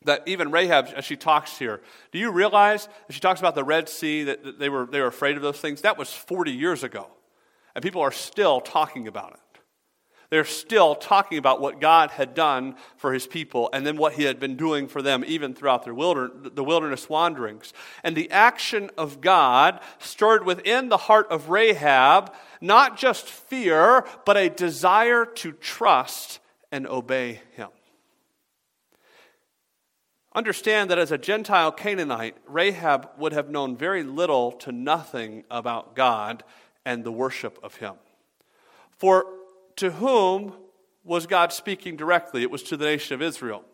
that 0.05 0.23
even 0.27 0.51
Rahab, 0.51 0.89
as 0.95 1.05
she 1.05 1.17
talks 1.17 1.59
here, 1.59 1.81
do 2.13 2.19
you 2.19 2.31
realize 2.31 2.89
she 3.11 3.21
talks 3.21 3.41
about 3.41 3.55
the 3.55 3.65
Red 3.65 3.89
Sea, 3.89 4.25
that 4.25 4.59
they 4.59 4.69
were, 4.69 4.87
they 4.87 5.01
were 5.01 5.07
afraid 5.07 5.37
of 5.37 5.43
those 5.43 5.59
things? 5.59 5.83
That 5.83 5.99
was 5.99 6.13
40 6.13 6.53
years 6.53 6.83
ago. 6.83 7.09
And 7.75 7.83
people 7.83 8.01
are 8.01 8.13
still 8.13 8.61
talking 8.61 9.07
about 9.07 9.33
it. 9.33 9.41
They're 10.37 10.45
still 10.45 10.95
talking 10.95 11.39
about 11.39 11.63
what 11.63 11.81
God 11.81 12.11
had 12.11 12.35
done 12.35 12.77
for 12.99 13.15
his 13.15 13.27
people 13.27 13.71
and 13.73 13.87
then 13.87 13.97
what 13.97 14.13
he 14.13 14.25
had 14.25 14.39
been 14.39 14.55
doing 14.55 14.87
for 14.87 15.01
them 15.01 15.25
even 15.27 15.55
throughout 15.55 15.85
their 15.85 15.95
wilderness, 15.95 16.53
the 16.55 16.63
wilderness 16.63 17.09
wanderings. 17.09 17.73
And 18.05 18.15
the 18.15 18.31
action 18.31 18.91
of 18.99 19.23
God 19.23 19.81
stirred 19.99 20.45
within 20.45 20.91
the 20.91 20.99
heart 20.99 21.27
of 21.31 21.49
Rahab 21.49 22.35
not 22.61 22.99
just 22.99 23.25
fear, 23.27 24.05
but 24.27 24.37
a 24.37 24.51
desire 24.51 25.25
to 25.25 25.53
trust 25.53 26.41
and 26.71 26.87
obey 26.87 27.41
him. 27.53 27.71
Understand 30.35 30.91
that 30.91 30.99
as 30.99 31.13
a 31.13 31.17
Gentile 31.17 31.73
Canaanite, 31.73 32.37
Rahab 32.47 33.09
would 33.17 33.33
have 33.33 33.49
known 33.49 33.75
very 33.75 34.03
little 34.03 34.53
to 34.53 34.71
nothing 34.71 35.45
about 35.51 35.97
God 35.97 36.45
and 36.85 37.05
the 37.05 37.11
worship 37.11 37.59
of 37.63 37.77
him. 37.77 37.95
For 38.99 39.25
to 39.77 39.91
whom 39.93 40.55
was 41.05 41.27
God 41.27 41.53
speaking 41.53 41.97
directly? 41.97 42.43
It 42.43 42.51
was 42.51 42.63
to 42.65 42.77
the 42.77 42.85
nation 42.85 43.15
of 43.15 43.23
Israel. 43.23 43.65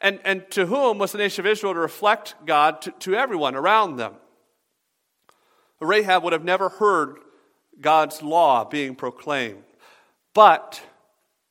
And, 0.00 0.20
and 0.24 0.50
to 0.52 0.66
whom 0.66 0.98
was 0.98 1.12
the 1.12 1.18
nation 1.18 1.44
of 1.44 1.50
Israel 1.50 1.74
to 1.74 1.80
reflect 1.80 2.34
God? 2.46 2.82
To, 2.82 2.90
to 3.00 3.14
everyone 3.14 3.54
around 3.54 3.96
them. 3.96 4.14
Rahab 5.80 6.24
would 6.24 6.32
have 6.32 6.44
never 6.44 6.68
heard 6.68 7.18
God's 7.80 8.22
law 8.22 8.64
being 8.64 8.94
proclaimed. 8.94 9.62
But 10.32 10.82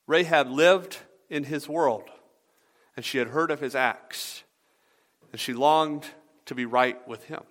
Rahab 0.06 0.50
lived 0.50 0.98
in 1.30 1.44
his 1.44 1.68
world, 1.68 2.04
and 2.96 3.04
she 3.04 3.18
had 3.18 3.28
heard 3.28 3.50
of 3.50 3.60
his 3.60 3.74
acts, 3.74 4.42
and 5.32 5.40
she 5.40 5.52
longed 5.52 6.06
to 6.46 6.54
be 6.54 6.66
right 6.66 7.06
with 7.08 7.24
him. 7.24 7.42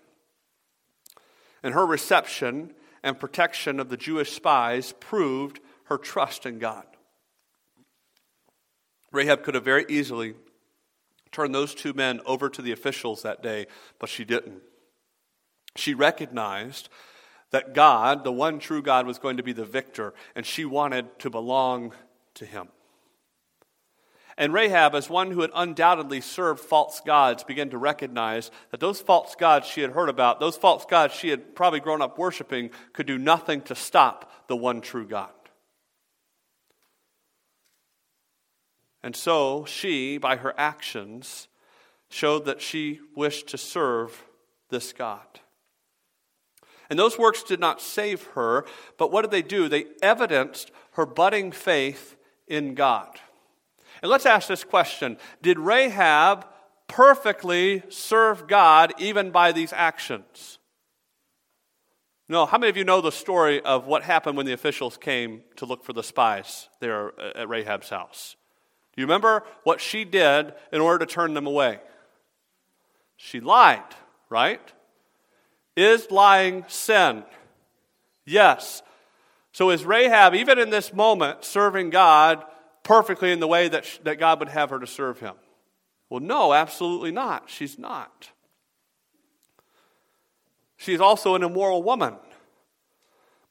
And 1.64 1.74
her 1.74 1.86
reception 1.86 2.74
and 3.02 3.20
protection 3.20 3.80
of 3.80 3.90
the 3.90 3.98
Jewish 3.98 4.34
spies 4.34 4.94
proved 5.00 5.60
her 5.86 5.98
trust 5.98 6.46
in 6.46 6.60
God. 6.60 6.86
Rahab 9.12 9.44
could 9.44 9.56
have 9.56 9.64
very 9.64 9.86
easily 9.90 10.34
turned 11.32 11.54
those 11.54 11.76
two 11.76 11.94
men 11.94 12.22
over 12.26 12.50
to 12.50 12.62
the 12.62 12.72
officials 12.72 13.24
that 13.24 13.44
day, 13.44 13.68
but 14.00 14.10
she 14.10 14.24
didn't. 14.24 14.62
She 15.76 15.94
recognized 15.94 16.90
that 17.52 17.74
God, 17.74 18.24
the 18.24 18.32
one 18.32 18.60
true 18.60 18.82
God, 18.82 19.06
was 19.06 19.20
going 19.20 19.38
to 19.38 19.44
be 19.44 19.54
the 19.54 19.66
victor, 19.66 20.14
and 20.36 20.46
she 20.46 20.66
wanted 20.66 21.20
to 21.20 21.30
belong 21.30 21.94
to 22.36 22.46
him. 22.46 22.70
And 24.36 24.52
Rahab, 24.52 24.96
as 24.96 25.10
one 25.10 25.30
who 25.30 25.42
had 25.42 25.52
undoubtedly 25.54 26.20
served 26.20 26.60
false 26.60 27.00
gods, 27.02 27.44
began 27.44 27.70
to 27.70 27.78
recognize 27.78 28.50
that 28.72 28.80
those 28.80 29.00
false 29.00 29.36
gods 29.36 29.68
she 29.68 29.82
had 29.82 29.92
heard 29.92 30.10
about, 30.10 30.40
those 30.40 30.58
false 30.58 30.86
gods 30.86 31.14
she 31.14 31.30
had 31.30 31.56
probably 31.56 31.80
grown 31.80 32.02
up 32.02 32.18
worshiping, 32.18 32.72
could 32.94 33.06
do 33.06 33.20
nothing 33.20 33.62
to 33.62 33.76
stop 33.76 34.48
the 34.48 34.56
one 34.56 34.82
true 34.82 35.06
God. 35.06 35.30
And 39.04 39.16
so 39.16 39.66
she, 39.66 40.18
by 40.18 40.38
her 40.38 40.54
actions, 40.58 41.50
showed 42.10 42.46
that 42.46 42.62
she 42.62 43.02
wished 43.16 43.48
to 43.48 43.58
serve 43.58 44.24
this 44.70 44.94
God. 44.94 45.40
And 46.90 46.98
those 46.98 47.18
works 47.18 47.44
did 47.44 47.60
not 47.60 47.82
save 47.82 48.24
her, 48.28 48.66
but 48.98 49.12
what 49.12 49.24
did 49.24 49.32
they 49.32 49.42
do? 49.42 49.68
They 49.68 49.86
evidenced 50.02 50.72
her 50.92 51.06
budding 51.06 51.52
faith 51.52 52.16
in 52.48 52.76
God. 52.76 53.20
And 54.02 54.12
let's 54.12 54.26
ask 54.26 54.48
this 54.48 54.64
question 54.64 55.18
Did 55.42 55.60
Rahab 55.60 56.46
perfectly 56.88 57.84
serve 57.90 58.48
God 58.48 58.94
even 59.00 59.32
by 59.32 59.52
these 59.52 59.74
actions? 59.74 60.60
No. 62.30 62.46
How 62.46 62.58
many 62.58 62.70
of 62.70 62.78
you 62.78 62.84
know 62.84 63.02
the 63.02 63.12
story 63.12 63.62
of 63.62 63.86
what 63.86 64.04
happened 64.04 64.38
when 64.38 64.46
the 64.46 64.54
officials 64.54 64.98
came 64.98 65.42
to 65.58 65.66
look 65.66 65.84
for 65.84 65.94
the 65.94 66.04
spies 66.04 66.70
there 66.80 67.20
uh, 67.20 67.42
at 67.42 67.50
Rahab's 67.50 67.90
house? 67.90 68.36
Do 68.96 69.02
you 69.02 69.08
remember 69.08 69.44
what 69.64 69.82
she 69.82 70.06
did 70.06 70.54
in 70.72 70.82
order 70.82 71.06
to 71.06 71.12
turn 71.12 71.34
them 71.34 71.48
away? 71.48 71.80
She 73.18 73.40
lied, 73.40 73.82
right? 74.30 74.62
Is 75.76 76.12
lying 76.12 76.66
sin? 76.68 77.24
Yes. 78.26 78.84
So 79.52 79.72
is 79.72 79.84
Rahab, 79.84 80.36
even 80.36 80.60
in 80.60 80.70
this 80.70 80.94
moment, 80.94 81.44
serving 81.44 81.90
God 81.90 82.44
perfectly 82.84 83.32
in 83.32 83.40
the 83.40 83.48
way 83.48 83.68
that, 83.68 84.00
that 84.04 84.20
God 84.20 84.40
would 84.40 84.50
have 84.50 84.70
her 84.70 84.80
to 84.80 84.88
serve 84.88 85.20
him? 85.20 85.36
Well, 86.10 86.20
no, 86.20 86.54
absolutely 86.54 87.12
not. 87.12 87.50
She's 87.50 87.80
not. 87.80 88.30
She's 90.78 91.02
also 91.02 91.34
an 91.34 91.44
immoral 91.44 91.82
woman. 91.82 92.16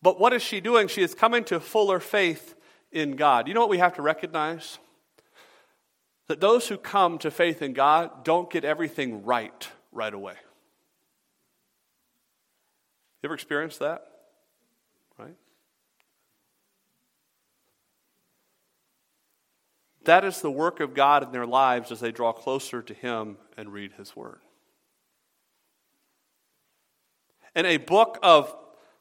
But 0.03 0.21
what 0.21 0.33
is 0.33 0.43
she 0.43 0.61
doing? 0.61 0.87
She 0.87 1.03
is 1.03 1.15
coming 1.15 1.45
to 1.45 1.59
fuller 1.59 1.99
faith 1.99 2.55
in 2.93 3.17
God. 3.17 3.49
You 3.49 3.55
know 3.55 3.61
what 3.61 3.71
we 3.71 3.79
have 3.79 3.95
to 3.95 4.03
recognize? 4.03 4.79
That 6.29 6.41
those 6.41 6.69
who 6.69 6.77
come 6.77 7.19
to 7.19 7.31
faith 7.31 7.63
in 7.63 7.73
God 7.73 8.25
don't 8.25 8.51
get 8.51 8.65
everything 8.65 9.25
right 9.25 9.69
right 9.91 10.13
away. 10.13 10.35
You 13.23 13.29
ever 13.29 13.35
experienced 13.35 13.79
that? 13.81 14.05
Right? 15.19 15.37
That 20.05 20.25
is 20.25 20.41
the 20.41 20.51
work 20.51 20.81
of 20.81 20.95
God 20.95 21.23
in 21.23 21.31
their 21.31 21.47
lives 21.47 21.93
as 21.93 22.01
they 22.01 22.11
draw 22.11 22.33
closer 22.33 22.83
to 22.83 22.95
Him 22.95 23.37
and 23.57 23.73
read 23.73 23.93
His 23.93 24.17
Word. 24.17 24.41
In 27.55 27.67
a 27.67 27.77
book 27.77 28.19
of 28.23 28.57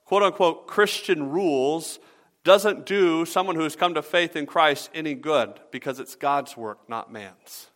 quote 0.06 0.24
unquote 0.24 0.68
Christian 0.68 1.32
rules, 1.32 2.00
doesn't 2.44 2.86
do 2.86 3.26
someone 3.26 3.56
who 3.56 3.64
has 3.64 3.76
come 3.76 3.94
to 3.94 4.02
faith 4.02 4.36
in 4.36 4.46
Christ 4.46 4.90
any 4.94 5.14
good 5.14 5.60
because 5.72 6.00
it's 6.00 6.16
God's 6.16 6.58
work, 6.58 6.90
not 6.90 7.12
man's. 7.12 7.68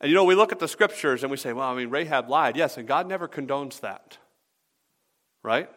And 0.00 0.10
you 0.10 0.14
know, 0.14 0.24
we 0.24 0.34
look 0.34 0.52
at 0.52 0.58
the 0.58 0.68
scriptures 0.68 1.22
and 1.22 1.30
we 1.30 1.36
say, 1.36 1.52
well, 1.52 1.68
I 1.68 1.74
mean, 1.74 1.88
Rahab 1.88 2.28
lied. 2.28 2.56
Yes, 2.56 2.76
and 2.76 2.86
God 2.86 3.08
never 3.08 3.26
condones 3.26 3.80
that. 3.80 4.18
Right? 5.42 5.70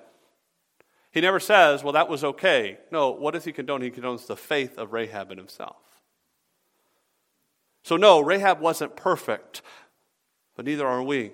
He 1.12 1.22
never 1.22 1.40
says, 1.40 1.84
well, 1.84 1.94
that 1.94 2.10
was 2.10 2.24
okay. 2.24 2.78
No, 2.92 3.12
what 3.12 3.34
does 3.34 3.46
he 3.46 3.52
condone? 3.54 3.82
He 3.82 3.90
condones 3.90 4.28
the 4.28 4.36
faith 4.36 4.78
of 4.78 4.92
Rahab 4.92 5.32
in 5.32 5.38
himself. 5.38 5.78
So, 7.84 7.96
no, 7.96 8.20
Rahab 8.20 8.60
wasn't 8.60 8.98
perfect, 8.98 9.62
but 10.58 10.66
neither 10.66 10.86
are 10.86 11.02
we. 11.02 11.32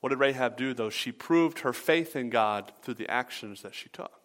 What 0.00 0.10
did 0.10 0.18
Rahab 0.18 0.58
do, 0.58 0.74
though? 0.74 0.90
She 0.90 1.12
proved 1.12 1.60
her 1.60 1.72
faith 1.72 2.14
in 2.14 2.28
God 2.28 2.72
through 2.82 2.94
the 2.94 3.10
actions 3.10 3.62
that 3.62 3.74
she 3.74 3.88
took. 3.88 4.19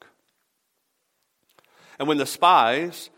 And 2.00 2.08
when 2.08 2.18
the 2.18 2.26
spies, 2.26 3.10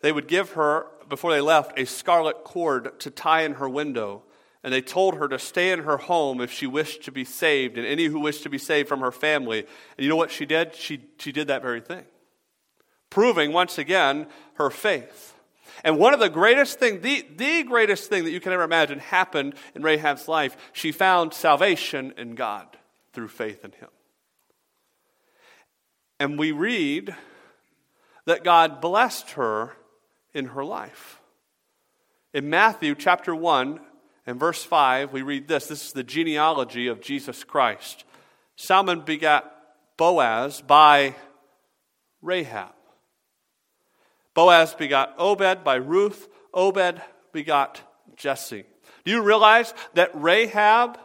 they 0.00 0.12
would 0.12 0.28
give 0.28 0.52
her, 0.52 0.86
before 1.08 1.32
they 1.32 1.40
left, 1.40 1.78
a 1.78 1.86
scarlet 1.86 2.44
cord 2.44 2.98
to 3.00 3.10
tie 3.10 3.42
in 3.42 3.54
her 3.54 3.68
window. 3.68 4.22
And 4.64 4.72
they 4.72 4.80
told 4.80 5.16
her 5.16 5.28
to 5.28 5.38
stay 5.38 5.70
in 5.70 5.80
her 5.80 5.96
home 5.96 6.40
if 6.40 6.50
she 6.50 6.66
wished 6.66 7.04
to 7.04 7.12
be 7.12 7.24
saved, 7.24 7.78
and 7.78 7.86
any 7.86 8.06
who 8.06 8.20
wished 8.20 8.42
to 8.42 8.50
be 8.50 8.58
saved 8.58 8.88
from 8.88 9.00
her 9.00 9.12
family. 9.12 9.60
And 9.60 10.04
you 10.04 10.08
know 10.08 10.16
what 10.16 10.32
she 10.32 10.46
did? 10.46 10.74
She, 10.74 11.04
she 11.18 11.32
did 11.32 11.46
that 11.46 11.62
very 11.62 11.80
thing, 11.80 12.04
proving 13.08 13.52
once 13.52 13.78
again 13.78 14.26
her 14.54 14.70
faith. 14.70 15.34
And 15.84 15.96
one 15.96 16.12
of 16.12 16.18
the 16.18 16.28
greatest 16.28 16.80
thing, 16.80 17.02
the, 17.02 17.24
the 17.36 17.62
greatest 17.62 18.08
thing 18.08 18.24
that 18.24 18.32
you 18.32 18.40
can 18.40 18.52
ever 18.52 18.64
imagine 18.64 18.98
happened 18.98 19.54
in 19.76 19.82
Rahab's 19.82 20.26
life, 20.26 20.56
she 20.72 20.90
found 20.90 21.34
salvation 21.34 22.12
in 22.16 22.34
God 22.34 22.66
through 23.12 23.28
faith 23.28 23.64
in 23.64 23.70
him. 23.72 23.88
And 26.18 26.36
we 26.36 26.50
read 26.50 27.14
that 28.28 28.44
God 28.44 28.82
blessed 28.82 29.30
her 29.30 29.72
in 30.34 30.48
her 30.48 30.62
life. 30.62 31.18
In 32.34 32.50
Matthew 32.50 32.94
chapter 32.94 33.34
1 33.34 33.80
and 34.26 34.38
verse 34.38 34.62
5, 34.62 35.14
we 35.14 35.22
read 35.22 35.48
this. 35.48 35.68
This 35.68 35.86
is 35.86 35.92
the 35.94 36.02
genealogy 36.02 36.88
of 36.88 37.00
Jesus 37.00 37.42
Christ. 37.42 38.04
Salmon 38.54 39.00
begat 39.00 39.50
Boaz 39.96 40.60
by 40.60 41.14
Rahab. 42.20 42.74
Boaz 44.34 44.74
begot 44.74 45.14
Obed 45.16 45.64
by 45.64 45.76
Ruth. 45.76 46.28
Obed 46.52 47.00
begot 47.32 47.80
Jesse. 48.14 48.64
Do 49.06 49.10
you 49.10 49.22
realize 49.22 49.72
that 49.94 50.10
Rahab 50.12 50.98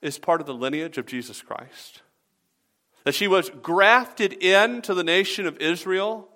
is 0.00 0.18
part 0.18 0.40
of 0.40 0.48
the 0.48 0.54
lineage 0.54 0.98
of 0.98 1.06
Jesus 1.06 1.40
Christ? 1.40 2.02
That 3.04 3.14
she 3.14 3.28
was 3.28 3.48
grafted 3.48 4.32
into 4.32 4.92
the 4.92 5.04
nation 5.04 5.46
of 5.46 5.58
Israel 5.58 6.28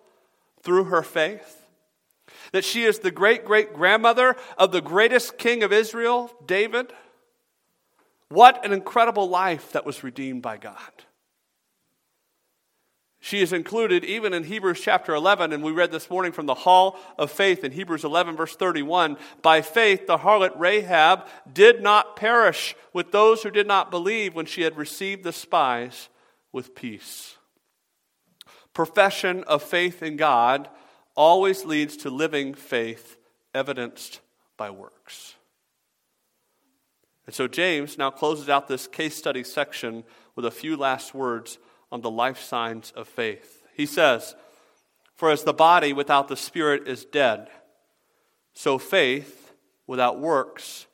through 0.67 0.85
her 0.85 1.03
faith. 1.03 1.64
That 2.51 2.64
she 2.64 2.83
is 2.83 2.99
the 2.99 3.12
great 3.12 3.45
great 3.45 3.73
grandmother 3.73 4.35
of 4.59 4.73
the 4.73 4.81
greatest 4.81 5.39
king 5.39 5.62
of 5.62 5.73
Israel, 5.73 6.31
David. 6.45 6.93
What 8.29 8.64
an 8.64 8.73
incredible 8.73 9.29
life 9.29 9.73
that 9.73 9.87
was 9.87 10.03
redeemed 10.03 10.43
by 10.43 10.57
God. 10.57 10.77
She 13.21 13.41
is 13.41 13.53
included 13.53 14.05
even 14.05 14.35
in 14.35 14.45
Hebrews 14.45 14.81
chapter 14.81 15.14
11, 15.14 15.53
and 15.53 15.62
we 15.62 15.73
read 15.73 15.93
this 15.93 16.11
morning 16.11 16.33
from 16.33 16.47
the 16.47 16.55
Hall 16.55 16.99
of 17.17 17.31
Faith 17.31 17.64
in 17.64 17.73
Hebrews 17.73 18.05
11, 18.05 18.37
verse 18.37 18.57
31. 18.57 19.17
By 19.43 19.62
faith, 19.62 20.07
the 20.07 20.19
harlot 20.19 20.59
Rahab 20.59 21.27
did 21.53 21.81
not 21.83 22.17
perish 22.17 22.75
with 22.93 23.12
those 23.12 23.43
who 23.43 23.51
did 23.51 23.67
not 23.67 23.91
believe 23.91 24.35
when 24.35 24.47
she 24.47 24.62
had 24.62 24.77
received 24.77 25.25
the 25.25 25.33
spies 25.33 26.09
with 26.53 26.75
peace 26.75 27.36
profession 28.77 29.43
of 29.45 29.62
faith 29.62 30.03
in 30.03 30.18
God 30.18 30.68
always 31.14 31.64
leads 31.64 31.97
to 31.97 32.11
living 32.11 32.53
faith 32.53 33.16
evidenced 33.55 34.20
by 34.59 34.68
works. 34.68 35.37
And 37.24 37.35
so 37.35 37.49
James 37.49 37.97
now 37.97 38.11
closes 38.11 38.51
out 38.51 38.68
this 38.68 38.87
case 38.87 39.16
study 39.16 39.45
section 39.45 40.05
with 40.35 40.45
a 40.45 40.51
few 40.51 40.77
last 40.77 41.14
words 41.14 41.57
on 41.91 42.03
the 42.03 42.11
life 42.11 42.39
signs 42.39 42.93
of 42.95 43.09
faith. 43.09 43.62
He 43.74 43.87
says, 43.87 44.37
For 45.14 45.31
as 45.31 45.43
the 45.43 45.55
body 45.55 45.95
without 45.95 46.29
the 46.29 46.37
spirit 46.37 46.87
is 46.87 47.07
dead, 47.07 47.49
so 48.53 48.77
faith 48.77 49.55
without 49.87 50.20
works 50.20 50.85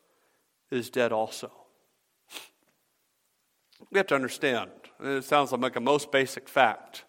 is 0.70 0.88
dead 0.88 1.10
also. 1.10 1.50
We 3.90 3.98
have 3.98 4.06
to 4.06 4.14
understand, 4.14 4.70
it 5.00 5.24
sounds 5.24 5.50
like 5.50 5.74
a 5.74 5.80
most 5.80 6.12
basic 6.12 6.48
fact, 6.48 7.06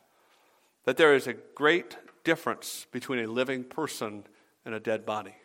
that 0.86 0.98
there 0.98 1.14
is 1.14 1.28
a 1.28 1.34
great 1.34 1.98
difference 2.24 2.88
between 2.92 3.20
a 3.20 3.28
living 3.28 3.64
person 3.64 4.26
and 4.66 4.74
a 4.74 4.80
dead 4.80 5.06
body. 5.06 5.36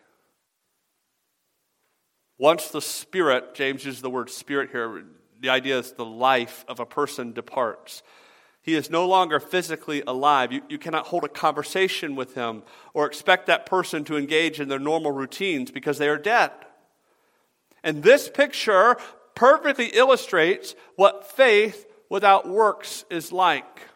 Once 2.38 2.68
the 2.68 2.80
spirit, 2.80 3.54
James 3.54 3.84
uses 3.84 4.00
the 4.00 4.10
word 4.10 4.30
spirit 4.30 4.70
here, 4.70 5.04
the 5.40 5.48
idea 5.48 5.78
is 5.78 5.92
the 5.92 6.04
life 6.04 6.64
of 6.68 6.80
a 6.80 6.86
person 6.86 7.32
departs. 7.32 8.02
He 8.62 8.74
is 8.74 8.90
no 8.90 9.06
longer 9.06 9.40
physically 9.40 10.02
alive. 10.06 10.52
You, 10.52 10.62
you 10.68 10.78
cannot 10.78 11.06
hold 11.06 11.24
a 11.24 11.28
conversation 11.28 12.16
with 12.16 12.34
him 12.34 12.62
or 12.92 13.06
expect 13.06 13.46
that 13.46 13.66
person 13.66 14.04
to 14.04 14.16
engage 14.16 14.60
in 14.60 14.68
their 14.68 14.78
normal 14.78 15.10
routines 15.10 15.70
because 15.70 15.98
they 15.98 16.08
are 16.08 16.18
dead. 16.18 16.50
And 17.82 18.02
this 18.02 18.28
picture 18.28 18.96
perfectly 19.34 19.86
illustrates 19.86 20.74
what 20.96 21.26
faith 21.26 21.86
without 22.10 22.48
works 22.48 23.04
is 23.10 23.32
like. 23.32 23.87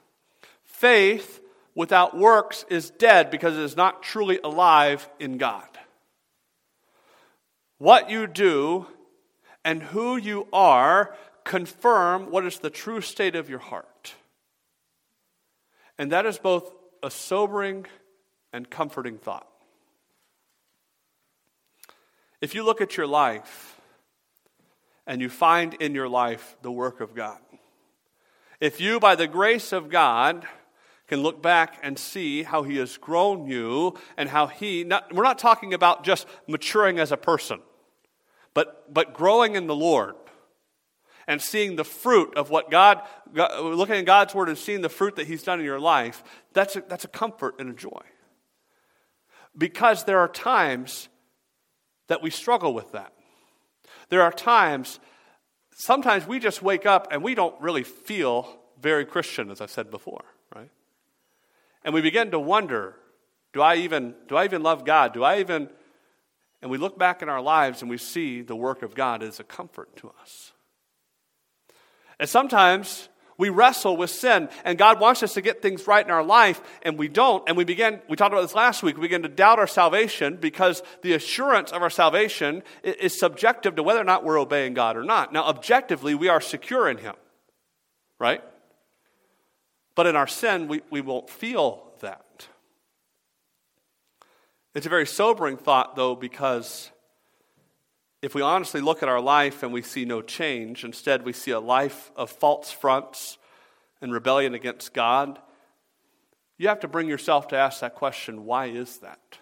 Faith 0.82 1.40
without 1.76 2.18
works 2.18 2.64
is 2.68 2.90
dead 2.90 3.30
because 3.30 3.56
it 3.56 3.62
is 3.62 3.76
not 3.76 4.02
truly 4.02 4.40
alive 4.42 5.08
in 5.20 5.38
God. 5.38 5.68
What 7.78 8.10
you 8.10 8.26
do 8.26 8.88
and 9.64 9.80
who 9.80 10.16
you 10.16 10.48
are 10.52 11.14
confirm 11.44 12.32
what 12.32 12.44
is 12.44 12.58
the 12.58 12.68
true 12.68 13.00
state 13.00 13.36
of 13.36 13.48
your 13.48 13.60
heart. 13.60 14.14
And 15.98 16.10
that 16.10 16.26
is 16.26 16.36
both 16.36 16.68
a 17.00 17.12
sobering 17.12 17.86
and 18.52 18.68
comforting 18.68 19.18
thought. 19.18 19.46
If 22.40 22.56
you 22.56 22.64
look 22.64 22.80
at 22.80 22.96
your 22.96 23.06
life 23.06 23.80
and 25.06 25.20
you 25.20 25.28
find 25.28 25.74
in 25.74 25.94
your 25.94 26.08
life 26.08 26.56
the 26.62 26.72
work 26.72 27.00
of 27.00 27.14
God, 27.14 27.38
if 28.58 28.80
you, 28.80 28.98
by 28.98 29.14
the 29.14 29.28
grace 29.28 29.70
of 29.70 29.88
God, 29.88 30.44
can 31.08 31.22
look 31.22 31.42
back 31.42 31.78
and 31.82 31.98
see 31.98 32.42
how 32.42 32.62
He 32.62 32.76
has 32.76 32.96
grown 32.96 33.46
you 33.46 33.98
and 34.16 34.28
how 34.28 34.46
He, 34.46 34.84
not, 34.84 35.12
we're 35.12 35.22
not 35.22 35.38
talking 35.38 35.74
about 35.74 36.04
just 36.04 36.26
maturing 36.46 36.98
as 36.98 37.12
a 37.12 37.16
person, 37.16 37.60
but, 38.54 38.92
but 38.92 39.14
growing 39.14 39.54
in 39.54 39.66
the 39.66 39.74
Lord 39.74 40.14
and 41.26 41.40
seeing 41.40 41.76
the 41.76 41.84
fruit 41.84 42.36
of 42.36 42.50
what 42.50 42.70
God, 42.70 43.02
looking 43.34 43.96
at 43.96 44.04
God's 44.04 44.34
Word 44.34 44.48
and 44.48 44.58
seeing 44.58 44.80
the 44.80 44.88
fruit 44.88 45.16
that 45.16 45.26
He's 45.26 45.42
done 45.42 45.60
in 45.60 45.64
your 45.64 45.80
life, 45.80 46.22
that's 46.52 46.76
a, 46.76 46.82
that's 46.88 47.04
a 47.04 47.08
comfort 47.08 47.56
and 47.58 47.70
a 47.70 47.74
joy. 47.74 48.02
Because 49.56 50.04
there 50.04 50.18
are 50.18 50.28
times 50.28 51.08
that 52.08 52.22
we 52.22 52.30
struggle 52.30 52.74
with 52.74 52.92
that. 52.92 53.12
There 54.08 54.22
are 54.22 54.32
times, 54.32 54.98
sometimes 55.72 56.26
we 56.26 56.38
just 56.38 56.62
wake 56.62 56.86
up 56.86 57.08
and 57.10 57.22
we 57.22 57.34
don't 57.34 57.58
really 57.60 57.84
feel 57.84 58.60
very 58.80 59.06
Christian, 59.06 59.50
as 59.50 59.60
I 59.60 59.66
said 59.66 59.90
before? 59.90 60.24
And 61.84 61.94
we 61.94 62.00
begin 62.00 62.30
to 62.30 62.38
wonder 62.38 62.96
do 63.52 63.60
I 63.60 63.76
even, 63.76 64.14
do 64.28 64.36
I 64.36 64.44
even 64.44 64.62
love 64.62 64.84
God? 64.84 65.12
Do 65.12 65.22
I 65.22 65.40
even. 65.40 65.68
And 66.62 66.70
we 66.70 66.78
look 66.78 66.98
back 66.98 67.22
in 67.22 67.28
our 67.28 67.42
lives 67.42 67.82
and 67.82 67.90
we 67.90 67.98
see 67.98 68.40
the 68.40 68.56
work 68.56 68.82
of 68.82 68.94
God 68.94 69.22
as 69.22 69.40
a 69.40 69.44
comfort 69.44 69.94
to 69.96 70.10
us. 70.22 70.52
And 72.18 72.28
sometimes 72.28 73.08
we 73.36 73.48
wrestle 73.48 73.96
with 73.96 74.10
sin, 74.10 74.48
and 74.64 74.78
God 74.78 75.00
wants 75.00 75.22
us 75.22 75.34
to 75.34 75.40
get 75.40 75.62
things 75.62 75.86
right 75.88 76.04
in 76.04 76.12
our 76.12 76.22
life, 76.22 76.60
and 76.82 76.96
we 76.96 77.08
don't. 77.08 77.42
And 77.48 77.56
we 77.56 77.64
begin, 77.64 78.00
we 78.08 78.14
talked 78.14 78.32
about 78.32 78.42
this 78.42 78.54
last 78.54 78.82
week, 78.82 78.96
we 78.96 79.02
begin 79.02 79.22
to 79.22 79.28
doubt 79.28 79.58
our 79.58 79.66
salvation 79.66 80.36
because 80.36 80.82
the 81.02 81.14
assurance 81.14 81.72
of 81.72 81.82
our 81.82 81.90
salvation 81.90 82.62
is 82.84 83.18
subjective 83.18 83.74
to 83.76 83.82
whether 83.82 84.00
or 84.00 84.04
not 84.04 84.22
we're 84.22 84.38
obeying 84.38 84.74
God 84.74 84.96
or 84.96 85.02
not. 85.02 85.32
Now, 85.32 85.44
objectively, 85.44 86.14
we 86.14 86.28
are 86.28 86.40
secure 86.40 86.88
in 86.88 86.98
Him, 86.98 87.16
right? 88.20 88.44
But 89.94 90.06
in 90.06 90.16
our 90.16 90.26
sin, 90.26 90.68
we, 90.68 90.82
we 90.90 91.00
won't 91.00 91.28
feel 91.28 91.92
that. 92.00 92.48
It's 94.74 94.86
a 94.86 94.90
very 94.90 95.06
sobering 95.06 95.58
thought, 95.58 95.96
though, 95.96 96.14
because 96.14 96.90
if 98.22 98.34
we 98.34 98.40
honestly 98.40 98.80
look 98.80 99.02
at 99.02 99.08
our 99.08 99.20
life 99.20 99.62
and 99.62 99.72
we 99.72 99.82
see 99.82 100.04
no 100.04 100.22
change, 100.22 100.84
instead 100.84 101.24
we 101.24 101.32
see 101.32 101.50
a 101.50 101.60
life 101.60 102.10
of 102.16 102.30
false 102.30 102.70
fronts 102.70 103.36
and 104.00 104.12
rebellion 104.12 104.54
against 104.54 104.94
God, 104.94 105.38
you 106.56 106.68
have 106.68 106.80
to 106.80 106.88
bring 106.88 107.08
yourself 107.08 107.48
to 107.48 107.56
ask 107.56 107.80
that 107.80 107.94
question 107.94 108.44
why 108.44 108.66
is 108.66 108.98
that? 108.98 109.38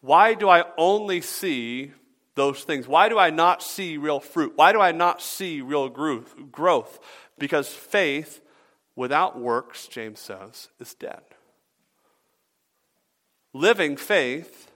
Why 0.00 0.34
do 0.34 0.48
I 0.48 0.64
only 0.76 1.20
see 1.20 1.92
those 2.34 2.64
things? 2.64 2.88
Why 2.88 3.08
do 3.08 3.18
I 3.18 3.30
not 3.30 3.62
see 3.62 3.98
real 3.98 4.18
fruit? 4.18 4.54
Why 4.56 4.72
do 4.72 4.80
I 4.80 4.90
not 4.90 5.22
see 5.22 5.60
real 5.60 5.88
growth? 5.88 6.98
Because 7.42 7.66
faith 7.66 8.40
without 8.94 9.36
works, 9.36 9.88
James 9.88 10.20
says, 10.20 10.68
is 10.78 10.94
dead. 10.94 11.22
Living 13.52 13.96
faith 13.96 14.70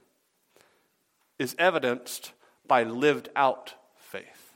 is 1.39 1.55
evidenced 1.57 2.33
by 2.67 2.83
lived 2.83 3.29
out 3.37 3.75
faith. 3.95 4.51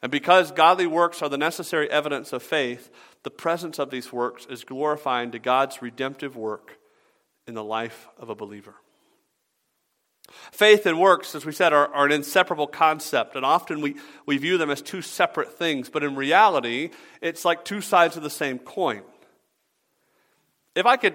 And 0.00 0.10
because 0.10 0.50
godly 0.50 0.86
works 0.86 1.20
are 1.20 1.28
the 1.28 1.36
necessary 1.36 1.90
evidence 1.90 2.32
of 2.32 2.42
faith, 2.42 2.90
the 3.22 3.30
presence 3.30 3.78
of 3.78 3.90
these 3.90 4.10
works 4.10 4.46
is 4.46 4.64
glorifying 4.64 5.30
to 5.32 5.38
God's 5.38 5.82
redemptive 5.82 6.36
work 6.36 6.78
in 7.46 7.52
the 7.52 7.62
life 7.62 8.08
of 8.16 8.30
a 8.30 8.34
believer. 8.34 8.76
Faith 10.52 10.86
and 10.86 10.98
works, 10.98 11.34
as 11.34 11.44
we 11.44 11.52
said, 11.52 11.72
are, 11.72 11.92
are, 11.94 12.06
an 12.06 12.12
inseparable 12.12 12.66
concept, 12.66 13.36
and 13.36 13.44
often 13.44 13.80
we, 13.80 13.96
we 14.26 14.38
view 14.38 14.58
them 14.58 14.70
as 14.70 14.80
two 14.80 15.02
separate 15.02 15.58
things, 15.58 15.88
but 15.88 16.02
in 16.02 16.14
reality, 16.14 16.90
it's 17.20 17.44
like 17.44 17.64
two 17.64 17.80
sides 17.80 18.16
of 18.16 18.22
the 18.22 18.30
same 18.30 18.58
coin. 18.58 19.02
If 20.74 20.86
I 20.86 20.96
could 20.96 21.14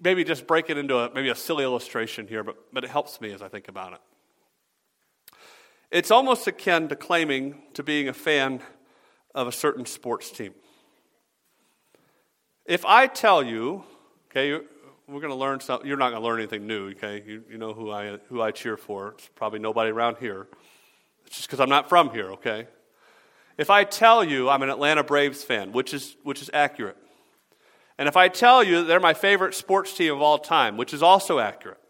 maybe 0.00 0.24
just 0.24 0.46
break 0.46 0.70
it 0.70 0.78
into 0.78 0.96
a, 0.96 1.12
maybe 1.14 1.28
a 1.28 1.34
silly 1.34 1.64
illustration 1.64 2.26
here, 2.26 2.42
but, 2.42 2.56
but 2.72 2.84
it 2.84 2.90
helps 2.90 3.20
me 3.20 3.32
as 3.32 3.42
I 3.42 3.48
think 3.48 3.68
about 3.68 3.92
it. 3.94 4.00
It's 5.90 6.10
almost 6.10 6.46
akin 6.46 6.88
to 6.88 6.96
claiming 6.96 7.62
to 7.74 7.82
being 7.82 8.08
a 8.08 8.12
fan 8.12 8.60
of 9.34 9.46
a 9.46 9.52
certain 9.52 9.86
sports 9.86 10.30
team. 10.30 10.54
If 12.66 12.84
I 12.84 13.06
tell 13.06 13.42
you, 13.42 13.84
okay, 14.30 14.62
we're 15.08 15.20
going 15.20 15.32
to 15.32 15.38
learn 15.38 15.60
something. 15.60 15.88
You're 15.88 15.96
not 15.96 16.10
going 16.10 16.20
to 16.20 16.28
learn 16.28 16.38
anything 16.38 16.66
new, 16.66 16.90
okay? 16.90 17.22
You, 17.26 17.42
you 17.50 17.58
know 17.58 17.72
who 17.72 17.90
I, 17.90 18.18
who 18.28 18.42
I 18.42 18.50
cheer 18.50 18.76
for. 18.76 19.12
It's 19.12 19.28
probably 19.34 19.58
nobody 19.58 19.90
around 19.90 20.18
here. 20.18 20.46
It's 21.26 21.36
just 21.36 21.48
because 21.48 21.60
I'm 21.60 21.70
not 21.70 21.88
from 21.88 22.10
here, 22.10 22.32
okay? 22.32 22.68
If 23.56 23.70
I 23.70 23.84
tell 23.84 24.22
you 24.22 24.48
I'm 24.48 24.62
an 24.62 24.70
Atlanta 24.70 25.02
Braves 25.02 25.42
fan, 25.42 25.72
which 25.72 25.94
is, 25.94 26.16
which 26.22 26.42
is 26.42 26.50
accurate, 26.52 26.96
and 27.96 28.06
if 28.06 28.16
I 28.16 28.28
tell 28.28 28.62
you 28.62 28.84
they're 28.84 29.00
my 29.00 29.14
favorite 29.14 29.54
sports 29.54 29.94
team 29.96 30.12
of 30.12 30.22
all 30.22 30.38
time, 30.38 30.76
which 30.76 30.92
is 30.94 31.02
also 31.02 31.38
accurate, 31.38 31.80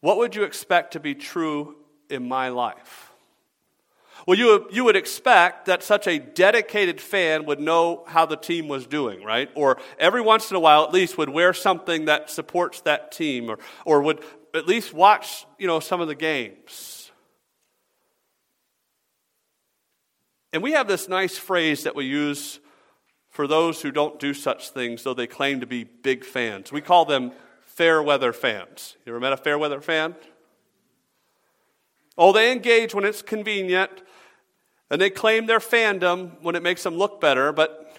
what 0.00 0.16
would 0.16 0.34
you 0.34 0.44
expect 0.44 0.92
to 0.92 1.00
be 1.00 1.14
true 1.14 1.76
in 2.08 2.26
my 2.26 2.48
life? 2.48 3.11
Well, 4.26 4.38
you, 4.38 4.68
you 4.70 4.84
would 4.84 4.96
expect 4.96 5.66
that 5.66 5.82
such 5.82 6.06
a 6.06 6.18
dedicated 6.18 7.00
fan 7.00 7.44
would 7.46 7.58
know 7.58 8.04
how 8.06 8.24
the 8.26 8.36
team 8.36 8.68
was 8.68 8.86
doing, 8.86 9.24
right? 9.24 9.50
Or 9.54 9.78
every 9.98 10.20
once 10.20 10.50
in 10.50 10.56
a 10.56 10.60
while, 10.60 10.84
at 10.84 10.92
least, 10.92 11.18
would 11.18 11.28
wear 11.28 11.52
something 11.52 12.04
that 12.04 12.30
supports 12.30 12.80
that 12.82 13.10
team, 13.10 13.50
or, 13.50 13.58
or 13.84 14.00
would 14.02 14.22
at 14.54 14.68
least 14.68 14.92
watch, 14.92 15.46
you 15.58 15.66
know, 15.66 15.80
some 15.80 16.00
of 16.00 16.08
the 16.08 16.14
games. 16.14 17.10
And 20.52 20.62
we 20.62 20.72
have 20.72 20.86
this 20.86 21.08
nice 21.08 21.38
phrase 21.38 21.84
that 21.84 21.96
we 21.96 22.04
use 22.04 22.60
for 23.30 23.46
those 23.46 23.80
who 23.80 23.90
don't 23.90 24.20
do 24.20 24.34
such 24.34 24.68
things, 24.68 25.02
though 25.02 25.14
they 25.14 25.26
claim 25.26 25.60
to 25.60 25.66
be 25.66 25.84
big 25.84 26.24
fans. 26.24 26.70
We 26.70 26.82
call 26.82 27.06
them 27.06 27.32
fair 27.64 28.02
weather 28.02 28.32
fans. 28.32 28.96
You 29.06 29.12
ever 29.12 29.20
met 29.20 29.32
a 29.32 29.38
fair 29.38 29.58
weather 29.58 29.80
fan? 29.80 30.14
Oh, 32.18 32.32
they 32.32 32.52
engage 32.52 32.94
when 32.94 33.06
it's 33.06 33.22
convenient, 33.22 33.90
and 34.92 35.00
they 35.00 35.08
claim 35.08 35.46
their 35.46 35.58
fandom 35.58 36.32
when 36.42 36.54
it 36.54 36.62
makes 36.62 36.82
them 36.82 36.98
look 36.98 37.18
better, 37.18 37.50
but 37.50 37.96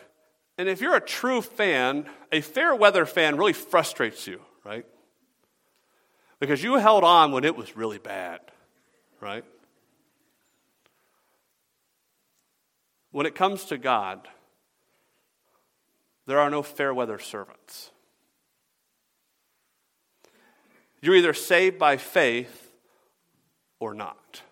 and 0.60 0.70
if 0.70 0.80
you're 0.80 0.96
a 0.96 1.02
true 1.02 1.42
fan, 1.42 2.06
a 2.32 2.40
fair 2.40 2.76
weather 2.76 3.08
fan 3.08 3.36
really 3.36 3.54
frustrates 3.54 4.28
you, 4.28 4.40
right? 4.64 4.86
Because 6.40 6.62
you 6.62 6.76
held 6.76 7.04
on 7.04 7.32
when 7.32 7.46
it 7.46 7.56
was 7.56 7.76
really 7.76 7.98
bad, 7.98 8.42
right? 9.20 9.44
When 13.10 13.26
it 13.26 13.34
comes 13.34 13.66
to 13.66 13.80
God, 13.80 14.28
there 16.28 16.40
are 16.40 16.52
no 16.52 16.62
fair 16.62 16.94
weather 16.94 17.18
servants. 17.18 17.90
You're 21.02 21.16
either 21.16 21.34
saved 21.34 21.80
by 21.80 21.98
faith 21.98 22.72
or 23.80 23.96
not. 23.96 24.44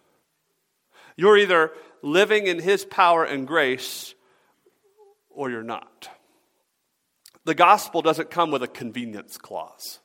You're 1.16 1.38
either 1.38 1.72
living 2.02 2.48
in 2.48 2.60
His 2.60 2.86
power 2.86 3.24
and 3.24 3.48
grace, 3.48 4.14
or 5.30 5.50
you're 5.50 5.64
not. 5.64 6.10
The 7.46 7.56
gospel 7.56 8.02
doesn't 8.02 8.30
come 8.30 8.52
with 8.52 8.64
a 8.64 8.68
convenience 8.68 9.38
clause. 9.38 10.00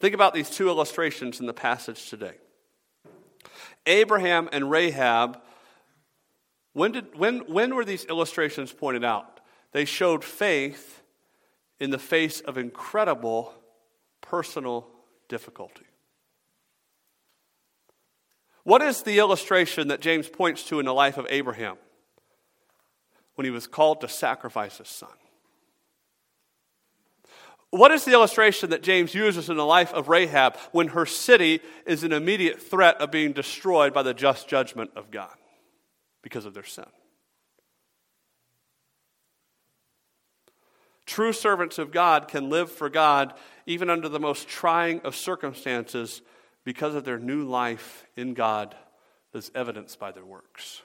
Think 0.00 0.14
about 0.14 0.34
these 0.34 0.50
two 0.50 0.68
illustrations 0.68 1.40
in 1.40 1.46
the 1.46 1.52
passage 1.52 2.08
today. 2.08 2.34
Abraham 3.86 4.48
and 4.52 4.70
Rahab, 4.70 5.40
when, 6.72 6.92
did, 6.92 7.18
when, 7.18 7.40
when 7.40 7.74
were 7.74 7.84
these 7.84 8.04
illustrations 8.04 8.72
pointed 8.72 9.04
out? 9.04 9.40
They 9.72 9.84
showed 9.84 10.22
faith 10.22 11.02
in 11.80 11.90
the 11.90 11.98
face 11.98 12.40
of 12.40 12.56
incredible 12.56 13.52
personal 14.20 14.88
difficulty. 15.28 15.87
What 18.68 18.82
is 18.82 19.00
the 19.00 19.18
illustration 19.18 19.88
that 19.88 20.02
James 20.02 20.28
points 20.28 20.62
to 20.64 20.78
in 20.78 20.84
the 20.84 20.92
life 20.92 21.16
of 21.16 21.26
Abraham 21.30 21.78
when 23.34 23.46
he 23.46 23.50
was 23.50 23.66
called 23.66 24.02
to 24.02 24.10
sacrifice 24.10 24.76
his 24.76 24.88
son? 24.88 25.08
What 27.70 27.92
is 27.92 28.04
the 28.04 28.12
illustration 28.12 28.68
that 28.68 28.82
James 28.82 29.14
uses 29.14 29.48
in 29.48 29.56
the 29.56 29.64
life 29.64 29.94
of 29.94 30.10
Rahab 30.10 30.58
when 30.72 30.88
her 30.88 31.06
city 31.06 31.60
is 31.86 32.04
in 32.04 32.12
immediate 32.12 32.60
threat 32.60 33.00
of 33.00 33.10
being 33.10 33.32
destroyed 33.32 33.94
by 33.94 34.02
the 34.02 34.12
just 34.12 34.48
judgment 34.48 34.90
of 34.96 35.10
God 35.10 35.34
because 36.20 36.44
of 36.44 36.52
their 36.52 36.62
sin? 36.62 36.84
True 41.06 41.32
servants 41.32 41.78
of 41.78 41.90
God 41.90 42.28
can 42.28 42.50
live 42.50 42.70
for 42.70 42.90
God 42.90 43.32
even 43.64 43.88
under 43.88 44.10
the 44.10 44.20
most 44.20 44.46
trying 44.46 45.00
of 45.06 45.16
circumstances 45.16 46.20
because 46.68 46.94
of 46.94 47.02
their 47.02 47.18
new 47.18 47.44
life 47.44 48.06
in 48.14 48.34
God 48.34 48.76
as 49.32 49.50
evidenced 49.54 49.98
by 49.98 50.12
their 50.12 50.26
works. 50.26 50.82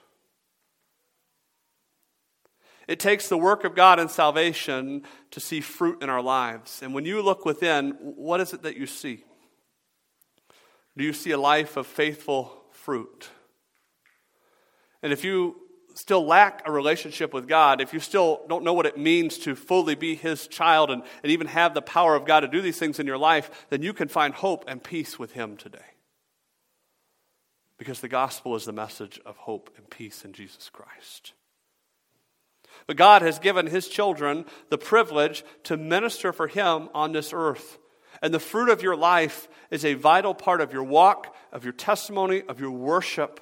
It 2.88 3.02
takes 3.02 3.28
the 3.28 3.38
work 3.38 3.66
of 3.66 3.76
God 3.76 4.00
in 4.00 4.08
salvation 4.08 5.04
to 5.32 5.42
see 5.42 5.60
fruit 5.60 6.02
in 6.02 6.10
our 6.10 6.22
lives. 6.22 6.82
And 6.82 6.94
when 6.94 7.04
you 7.04 7.22
look 7.22 7.44
within, 7.44 7.98
what 8.00 8.40
is 8.40 8.54
it 8.54 8.62
that 8.62 8.78
you 8.78 8.88
see? 8.88 9.26
Do 10.96 11.04
you 11.04 11.12
see 11.12 11.32
a 11.32 11.38
life 11.38 11.76
of 11.76 11.86
faithful 11.86 12.64
fruit? 12.72 13.28
And 15.02 15.12
if 15.12 15.26
you 15.26 15.63
still 15.94 16.26
lack 16.26 16.62
a 16.66 16.72
relationship 16.72 17.34
with 17.34 17.48
God, 17.48 17.82
if 17.82 17.94
you 17.94 18.00
still 18.00 18.42
don't 18.48 18.64
know 18.64 18.74
what 18.74 18.86
it 18.86 18.98
means 18.98 19.38
to 19.40 19.56
fully 19.56 19.96
be 19.96 20.16
His 20.16 20.48
child 20.48 20.92
and, 20.92 21.04
and 21.24 21.32
even 21.32 21.48
have 21.48 21.74
the 21.74 21.82
power 21.82 22.16
of 22.16 22.26
God 22.26 22.42
to 22.42 22.48
do 22.48 22.62
these 22.62 22.80
things 22.80 23.00
in 23.00 23.08
your 23.08 23.18
life, 23.18 23.66
then 23.70 23.82
you 23.82 23.94
can 23.94 24.08
find 24.08 24.34
hope 24.34 24.66
and 24.68 24.84
peace 24.84 25.18
with 25.18 25.34
Him 25.34 25.58
today. 25.58 25.80
Because 27.78 28.02
the 28.02 28.08
gospel 28.08 28.56
is 28.56 28.66
the 28.66 28.72
message 28.72 29.20
of 29.26 29.38
hope 29.38 29.70
and 29.78 29.90
peace 29.90 30.26
in 30.26 30.34
Jesus 30.34 30.70
Christ. 30.70 31.34
But 32.88 32.98
God 32.98 33.22
has 33.22 33.40
given 33.40 33.68
His 33.68 33.88
children 33.88 34.46
the 34.70 34.78
privilege 34.78 35.44
to 35.64 35.78
minister 35.78 36.34
for 36.34 36.48
Him 36.48 36.90
on 36.94 37.12
this 37.12 37.32
earth. 37.34 37.78
And 38.22 38.34
the 38.34 38.40
fruit 38.40 38.70
of 38.70 38.82
your 38.82 38.96
life 38.96 39.48
is 39.70 39.84
a 39.84 39.96
vital 39.96 40.34
part 40.34 40.62
of 40.62 40.72
your 40.72 40.84
walk, 40.84 41.36
of 41.52 41.64
your 41.64 41.74
testimony, 41.74 42.42
of 42.48 42.60
your 42.60 42.72
worship, 42.72 43.40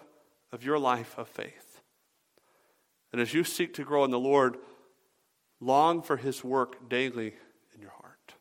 of 0.52 0.64
your 0.64 0.80
life 0.80 1.16
of 1.18 1.28
faith. 1.28 1.61
And 3.12 3.22
as 3.22 3.34
you 3.34 3.44
seek 3.44 3.74
to 3.76 3.84
grow 3.84 4.04
in 4.06 4.12
the 4.12 4.20
Lord, 4.20 4.58
long 5.60 6.02
for 6.02 6.18
His 6.18 6.44
work 6.44 6.90
daily 6.90 7.34
in 7.76 7.82
your 7.82 7.92
heart. 7.92 8.36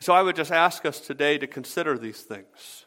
So 0.00 0.12
I 0.12 0.22
would 0.22 0.36
just 0.36 0.52
ask 0.52 0.84
us 0.84 1.00
today 1.00 1.38
to 1.38 1.46
consider 1.46 1.96
these 1.96 2.22
things 2.22 2.84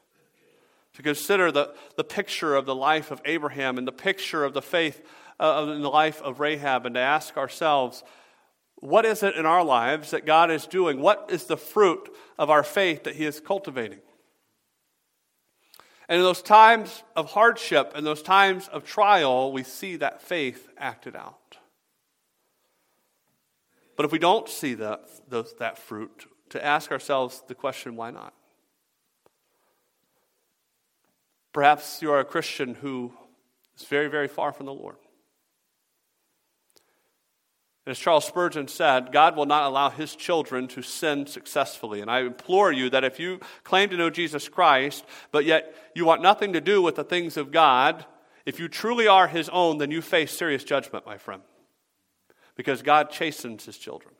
to 0.98 1.04
consider 1.04 1.52
the, 1.52 1.76
the 1.96 2.04
picture 2.04 2.56
of 2.56 2.66
the 2.66 2.74
life 2.74 3.12
of 3.12 3.22
Abraham 3.24 3.78
and 3.78 3.88
the 3.88 3.92
picture 3.92 4.44
of 4.44 4.56
the 4.56 4.64
faith 4.64 5.00
uh, 5.40 5.68
in 5.70 5.84
the 5.84 5.92
life 5.92 6.24
of 6.24 6.40
Rahab 6.40 6.88
and 6.88 6.96
to 6.96 7.00
ask 7.00 7.38
ourselves, 7.38 8.04
what 8.78 9.06
is 9.06 9.22
it 9.22 9.36
in 9.36 9.46
our 9.46 9.64
lives 9.64 10.10
that 10.10 10.26
God 10.26 10.50
is 10.50 10.66
doing? 10.66 11.00
What 11.00 11.28
is 11.30 11.44
the 11.44 11.56
fruit 11.56 12.10
of 12.40 12.50
our 12.50 12.64
faith 12.64 13.04
that 13.04 13.16
He 13.16 13.26
is 13.26 13.40
cultivating? 13.40 14.00
And 16.10 16.20
in 16.20 16.24
those 16.24 16.42
times 16.42 17.04
of 17.16 17.32
hardship 17.32 17.92
and 17.96 18.06
those 18.06 18.22
times 18.22 18.70
of 18.70 18.86
trial, 18.86 19.52
we 19.52 19.64
see 19.64 19.98
that 19.98 20.22
faith 20.22 20.70
acted 20.78 21.16
out. 21.16 21.58
But 23.98 24.06
if 24.06 24.12
we 24.12 24.20
don't 24.20 24.48
see 24.48 24.76
that, 24.76 25.02
those, 25.28 25.54
that 25.60 25.78
fruit, 25.78 26.28
to 26.50 26.64
ask 26.64 26.92
ourselves 26.92 27.44
the 27.48 27.56
question, 27.56 27.96
why 27.96 28.12
not? 28.12 28.34
Perhaps 31.52 32.02
you 32.02 32.12
are 32.12 32.20
a 32.20 32.26
Christian 32.26 32.76
who 32.76 33.12
is 33.76 33.84
very, 33.86 34.08
very 34.08 34.28
far 34.28 34.54
from 34.54 34.68
the 34.68 34.74
Lord. 34.74 34.98
As 37.88 37.98
Charles 37.98 38.26
Spurgeon 38.26 38.68
said, 38.68 39.14
God 39.14 39.38
will 39.38 39.46
not 39.46 39.64
allow 39.64 39.90
his 39.90 40.14
children 40.14 40.68
to 40.70 40.82
sin 40.82 41.26
successfully. 41.26 42.02
And 42.02 42.12
I 42.12 42.20
implore 42.20 42.70
you 42.70 42.90
that 42.90 43.06
if 43.06 43.18
you 43.18 43.40
claim 43.64 43.90
to 43.92 43.98
know 43.98 44.10
Jesus 44.10 44.50
Christ, 44.50 45.06
but 45.32 45.46
yet 45.46 45.74
you 45.96 46.04
want 46.04 46.22
nothing 46.22 46.52
to 46.52 46.60
do 46.60 46.82
with 46.82 46.96
the 46.96 47.06
things 47.06 47.38
of 47.38 47.50
God, 47.50 48.06
if 48.46 48.60
you 48.60 48.68
truly 48.68 49.08
are 49.08 49.30
his 49.30 49.48
own, 49.48 49.78
then 49.78 49.90
you 49.90 50.02
face 50.02 50.38
serious 50.38 50.66
judgment, 50.66 51.06
my 51.06 51.18
friend. 51.18 51.42
Because 52.58 52.82
God 52.82 53.10
chastens 53.10 53.66
his 53.66 53.78
children. 53.78 54.14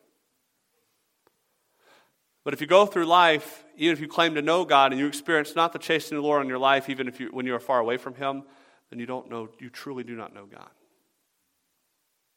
But 2.46 2.54
if 2.54 2.62
you 2.62 2.68
go 2.68 2.86
through 2.86 3.06
life, 3.06 3.66
even 3.76 3.92
if 3.92 4.00
you 4.00 4.08
claim 4.08 4.36
to 4.36 4.42
know 4.42 4.64
God 4.64 4.94
and 4.94 5.00
you 5.00 5.08
experience 5.08 5.58
not 5.58 5.74
the 5.74 5.80
chastening 5.80 6.20
of 6.20 6.24
the 6.24 6.28
Lord 6.30 6.42
in 6.42 6.48
your 6.48 6.58
life, 6.58 6.90
even 6.90 7.10
if 7.10 7.20
you, 7.20 7.28
when 7.34 7.46
you 7.46 7.54
are 7.54 7.60
far 7.60 7.80
away 7.80 7.98
from 7.98 8.16
him, 8.16 8.44
then 8.90 9.00
you 9.00 9.06
don't 9.06 9.30
know, 9.30 9.50
you 9.60 9.70
truly 9.70 10.06
do 10.06 10.16
not 10.16 10.34
know 10.34 10.46
God. 10.46 10.70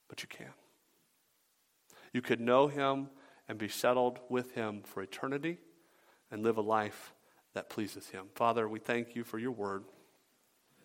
But 0.09 0.23
you 0.23 0.29
can. 0.29 0.49
You 2.13 2.23
could 2.23 2.41
know 2.41 2.67
Him 2.67 3.09
and 3.49 3.59
be 3.59 3.69
settled 3.69 4.21
with 4.29 4.53
Him 4.55 4.83
for 4.85 5.03
eternity 5.03 5.59
and 6.31 6.43
live 6.43 6.57
a 6.57 6.63
life 6.63 7.13
that 7.55 7.69
pleases 7.69 8.09
Him. 8.09 8.27
Father, 8.35 8.69
we 8.69 8.79
thank 8.79 9.15
you 9.15 9.25
for 9.25 9.39
your 9.39 9.51
word, 9.51 9.85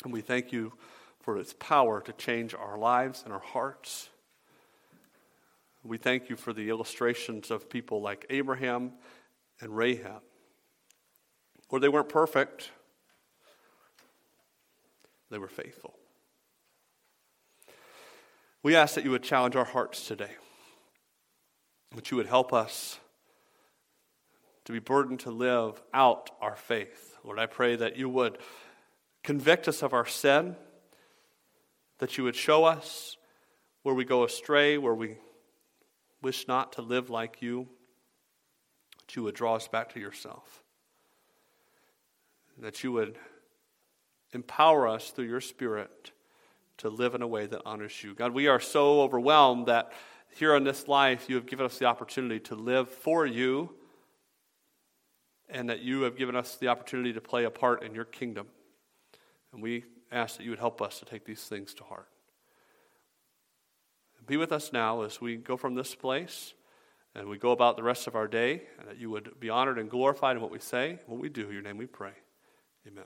and 0.04 0.12
we 0.12 0.22
thank 0.22 0.52
you 0.52 0.74
for 1.20 1.38
its 1.38 1.54
power 1.54 2.02
to 2.02 2.14
change 2.14 2.54
our 2.54 2.78
lives 2.78 3.24
and 3.24 3.34
our 3.34 3.40
hearts. 3.40 4.10
We 5.84 5.98
thank 5.98 6.30
you 6.30 6.36
for 6.36 6.54
the 6.54 6.70
illustrations 6.70 7.52
of 7.52 7.70
people 7.70 8.02
like 8.02 8.26
Abraham 8.30 8.94
and 9.62 9.76
Rahab. 9.76 10.22
Where 11.70 11.80
they 11.80 11.90
weren't 11.90 12.10
perfect, 12.10 12.72
they 15.30 15.38
were 15.38 15.48
faithful. 15.48 15.96
We 18.64 18.76
ask 18.76 18.96
that 18.96 19.04
you 19.04 19.12
would 19.12 19.24
challenge 19.24 19.56
our 19.56 19.66
hearts 19.66 20.08
today 20.08 20.32
that 21.96 22.12
you 22.12 22.18
would 22.18 22.28
help 22.28 22.54
us 22.54 23.00
to 24.66 24.72
be 24.72 24.80
burdened 24.80 25.22
to 25.22 25.32
live 25.32 25.82
out 25.94 26.32
our 26.42 26.56
faith. 26.56 27.18
Lord, 27.24 27.40
I 27.40 27.46
pray 27.46 27.76
that 27.76 27.98
you 27.98 28.10
would 28.10 28.38
convict 29.24 29.68
us 29.68 29.82
of 29.82 29.94
our 29.94 30.06
sin, 30.06 30.56
that 32.00 32.18
you 32.18 32.24
would 32.24 32.36
show 32.36 32.66
us 32.66 33.18
where 33.84 33.96
we 33.96 34.06
go 34.06 34.24
astray, 34.24 34.78
where 34.78 34.96
we 34.96 35.18
wish 36.22 36.48
not 36.48 36.74
to 36.74 36.82
live 36.82 37.10
like 37.10 37.42
you, 37.42 37.68
that 39.00 39.16
you 39.16 39.24
would 39.24 39.36
draw 39.36 39.56
us 39.56 39.68
back 39.68 39.94
to 39.94 40.00
yourself, 40.00 40.64
that 42.58 42.84
you 42.84 42.92
would 42.92 43.18
empower 44.34 44.88
us 44.88 45.12
through 45.12 45.26
your 45.26 45.42
Spirit 45.42 46.12
to 46.78 46.90
live 46.90 47.16
in 47.16 47.22
a 47.22 47.28
way 47.28 47.46
that 47.46 47.62
honors 47.66 48.04
you. 48.04 48.14
God, 48.16 48.34
we 48.34 48.48
are 48.48 48.60
so 48.60 49.02
overwhelmed 49.02 49.68
that 49.68 49.92
here 50.36 50.54
on 50.54 50.64
this 50.64 50.88
life, 50.88 51.30
you 51.30 51.36
have 51.36 51.46
given 51.46 51.66
us 51.66 51.78
the 51.78 51.86
opportunity 51.86 52.40
to 52.42 52.56
live 52.56 52.90
for 52.90 53.26
you, 53.26 53.72
and 55.50 55.70
that 55.70 55.80
you 55.80 56.02
have 56.02 56.18
given 56.18 56.36
us 56.36 56.56
the 56.56 56.68
opportunity 56.68 57.14
to 57.14 57.22
play 57.22 57.46
a 57.46 57.50
part 57.50 57.84
in 57.84 57.96
your 57.96 58.06
kingdom. 58.06 58.48
And 59.54 59.62
we 59.62 59.86
ask 60.12 60.38
that 60.38 60.44
you 60.44 60.50
would 60.50 60.60
help 60.60 60.82
us 60.82 61.00
to 61.00 61.06
take 61.06 61.26
these 61.26 61.44
things 61.44 61.74
to 61.76 61.84
heart. 61.84 62.10
Be 64.28 64.38
with 64.38 64.52
us 64.52 64.74
now 64.74 65.04
as 65.04 65.22
we 65.22 65.36
go 65.36 65.56
from 65.56 65.76
this 65.76 65.94
place 65.94 66.54
and 67.14 67.30
we 67.30 67.38
go 67.38 67.52
about 67.52 67.78
the 67.78 67.84
rest 67.84 68.08
of 68.08 68.16
our 68.16 68.28
day, 68.28 68.64
and 68.78 68.90
that 68.90 68.98
you 68.98 69.10
would 69.10 69.40
be 69.40 69.50
honored 69.50 69.80
and 69.80 69.90
glorified 69.90 70.36
in 70.36 70.42
what 70.42 70.52
we 70.52 70.60
say, 70.60 71.00
what 71.06 71.18
we 71.18 71.30
do. 71.30 71.48
In 71.48 71.54
your 71.54 71.62
name 71.62 71.78
we 71.78 71.86
pray. 71.86 72.12
Amen. 72.86 73.06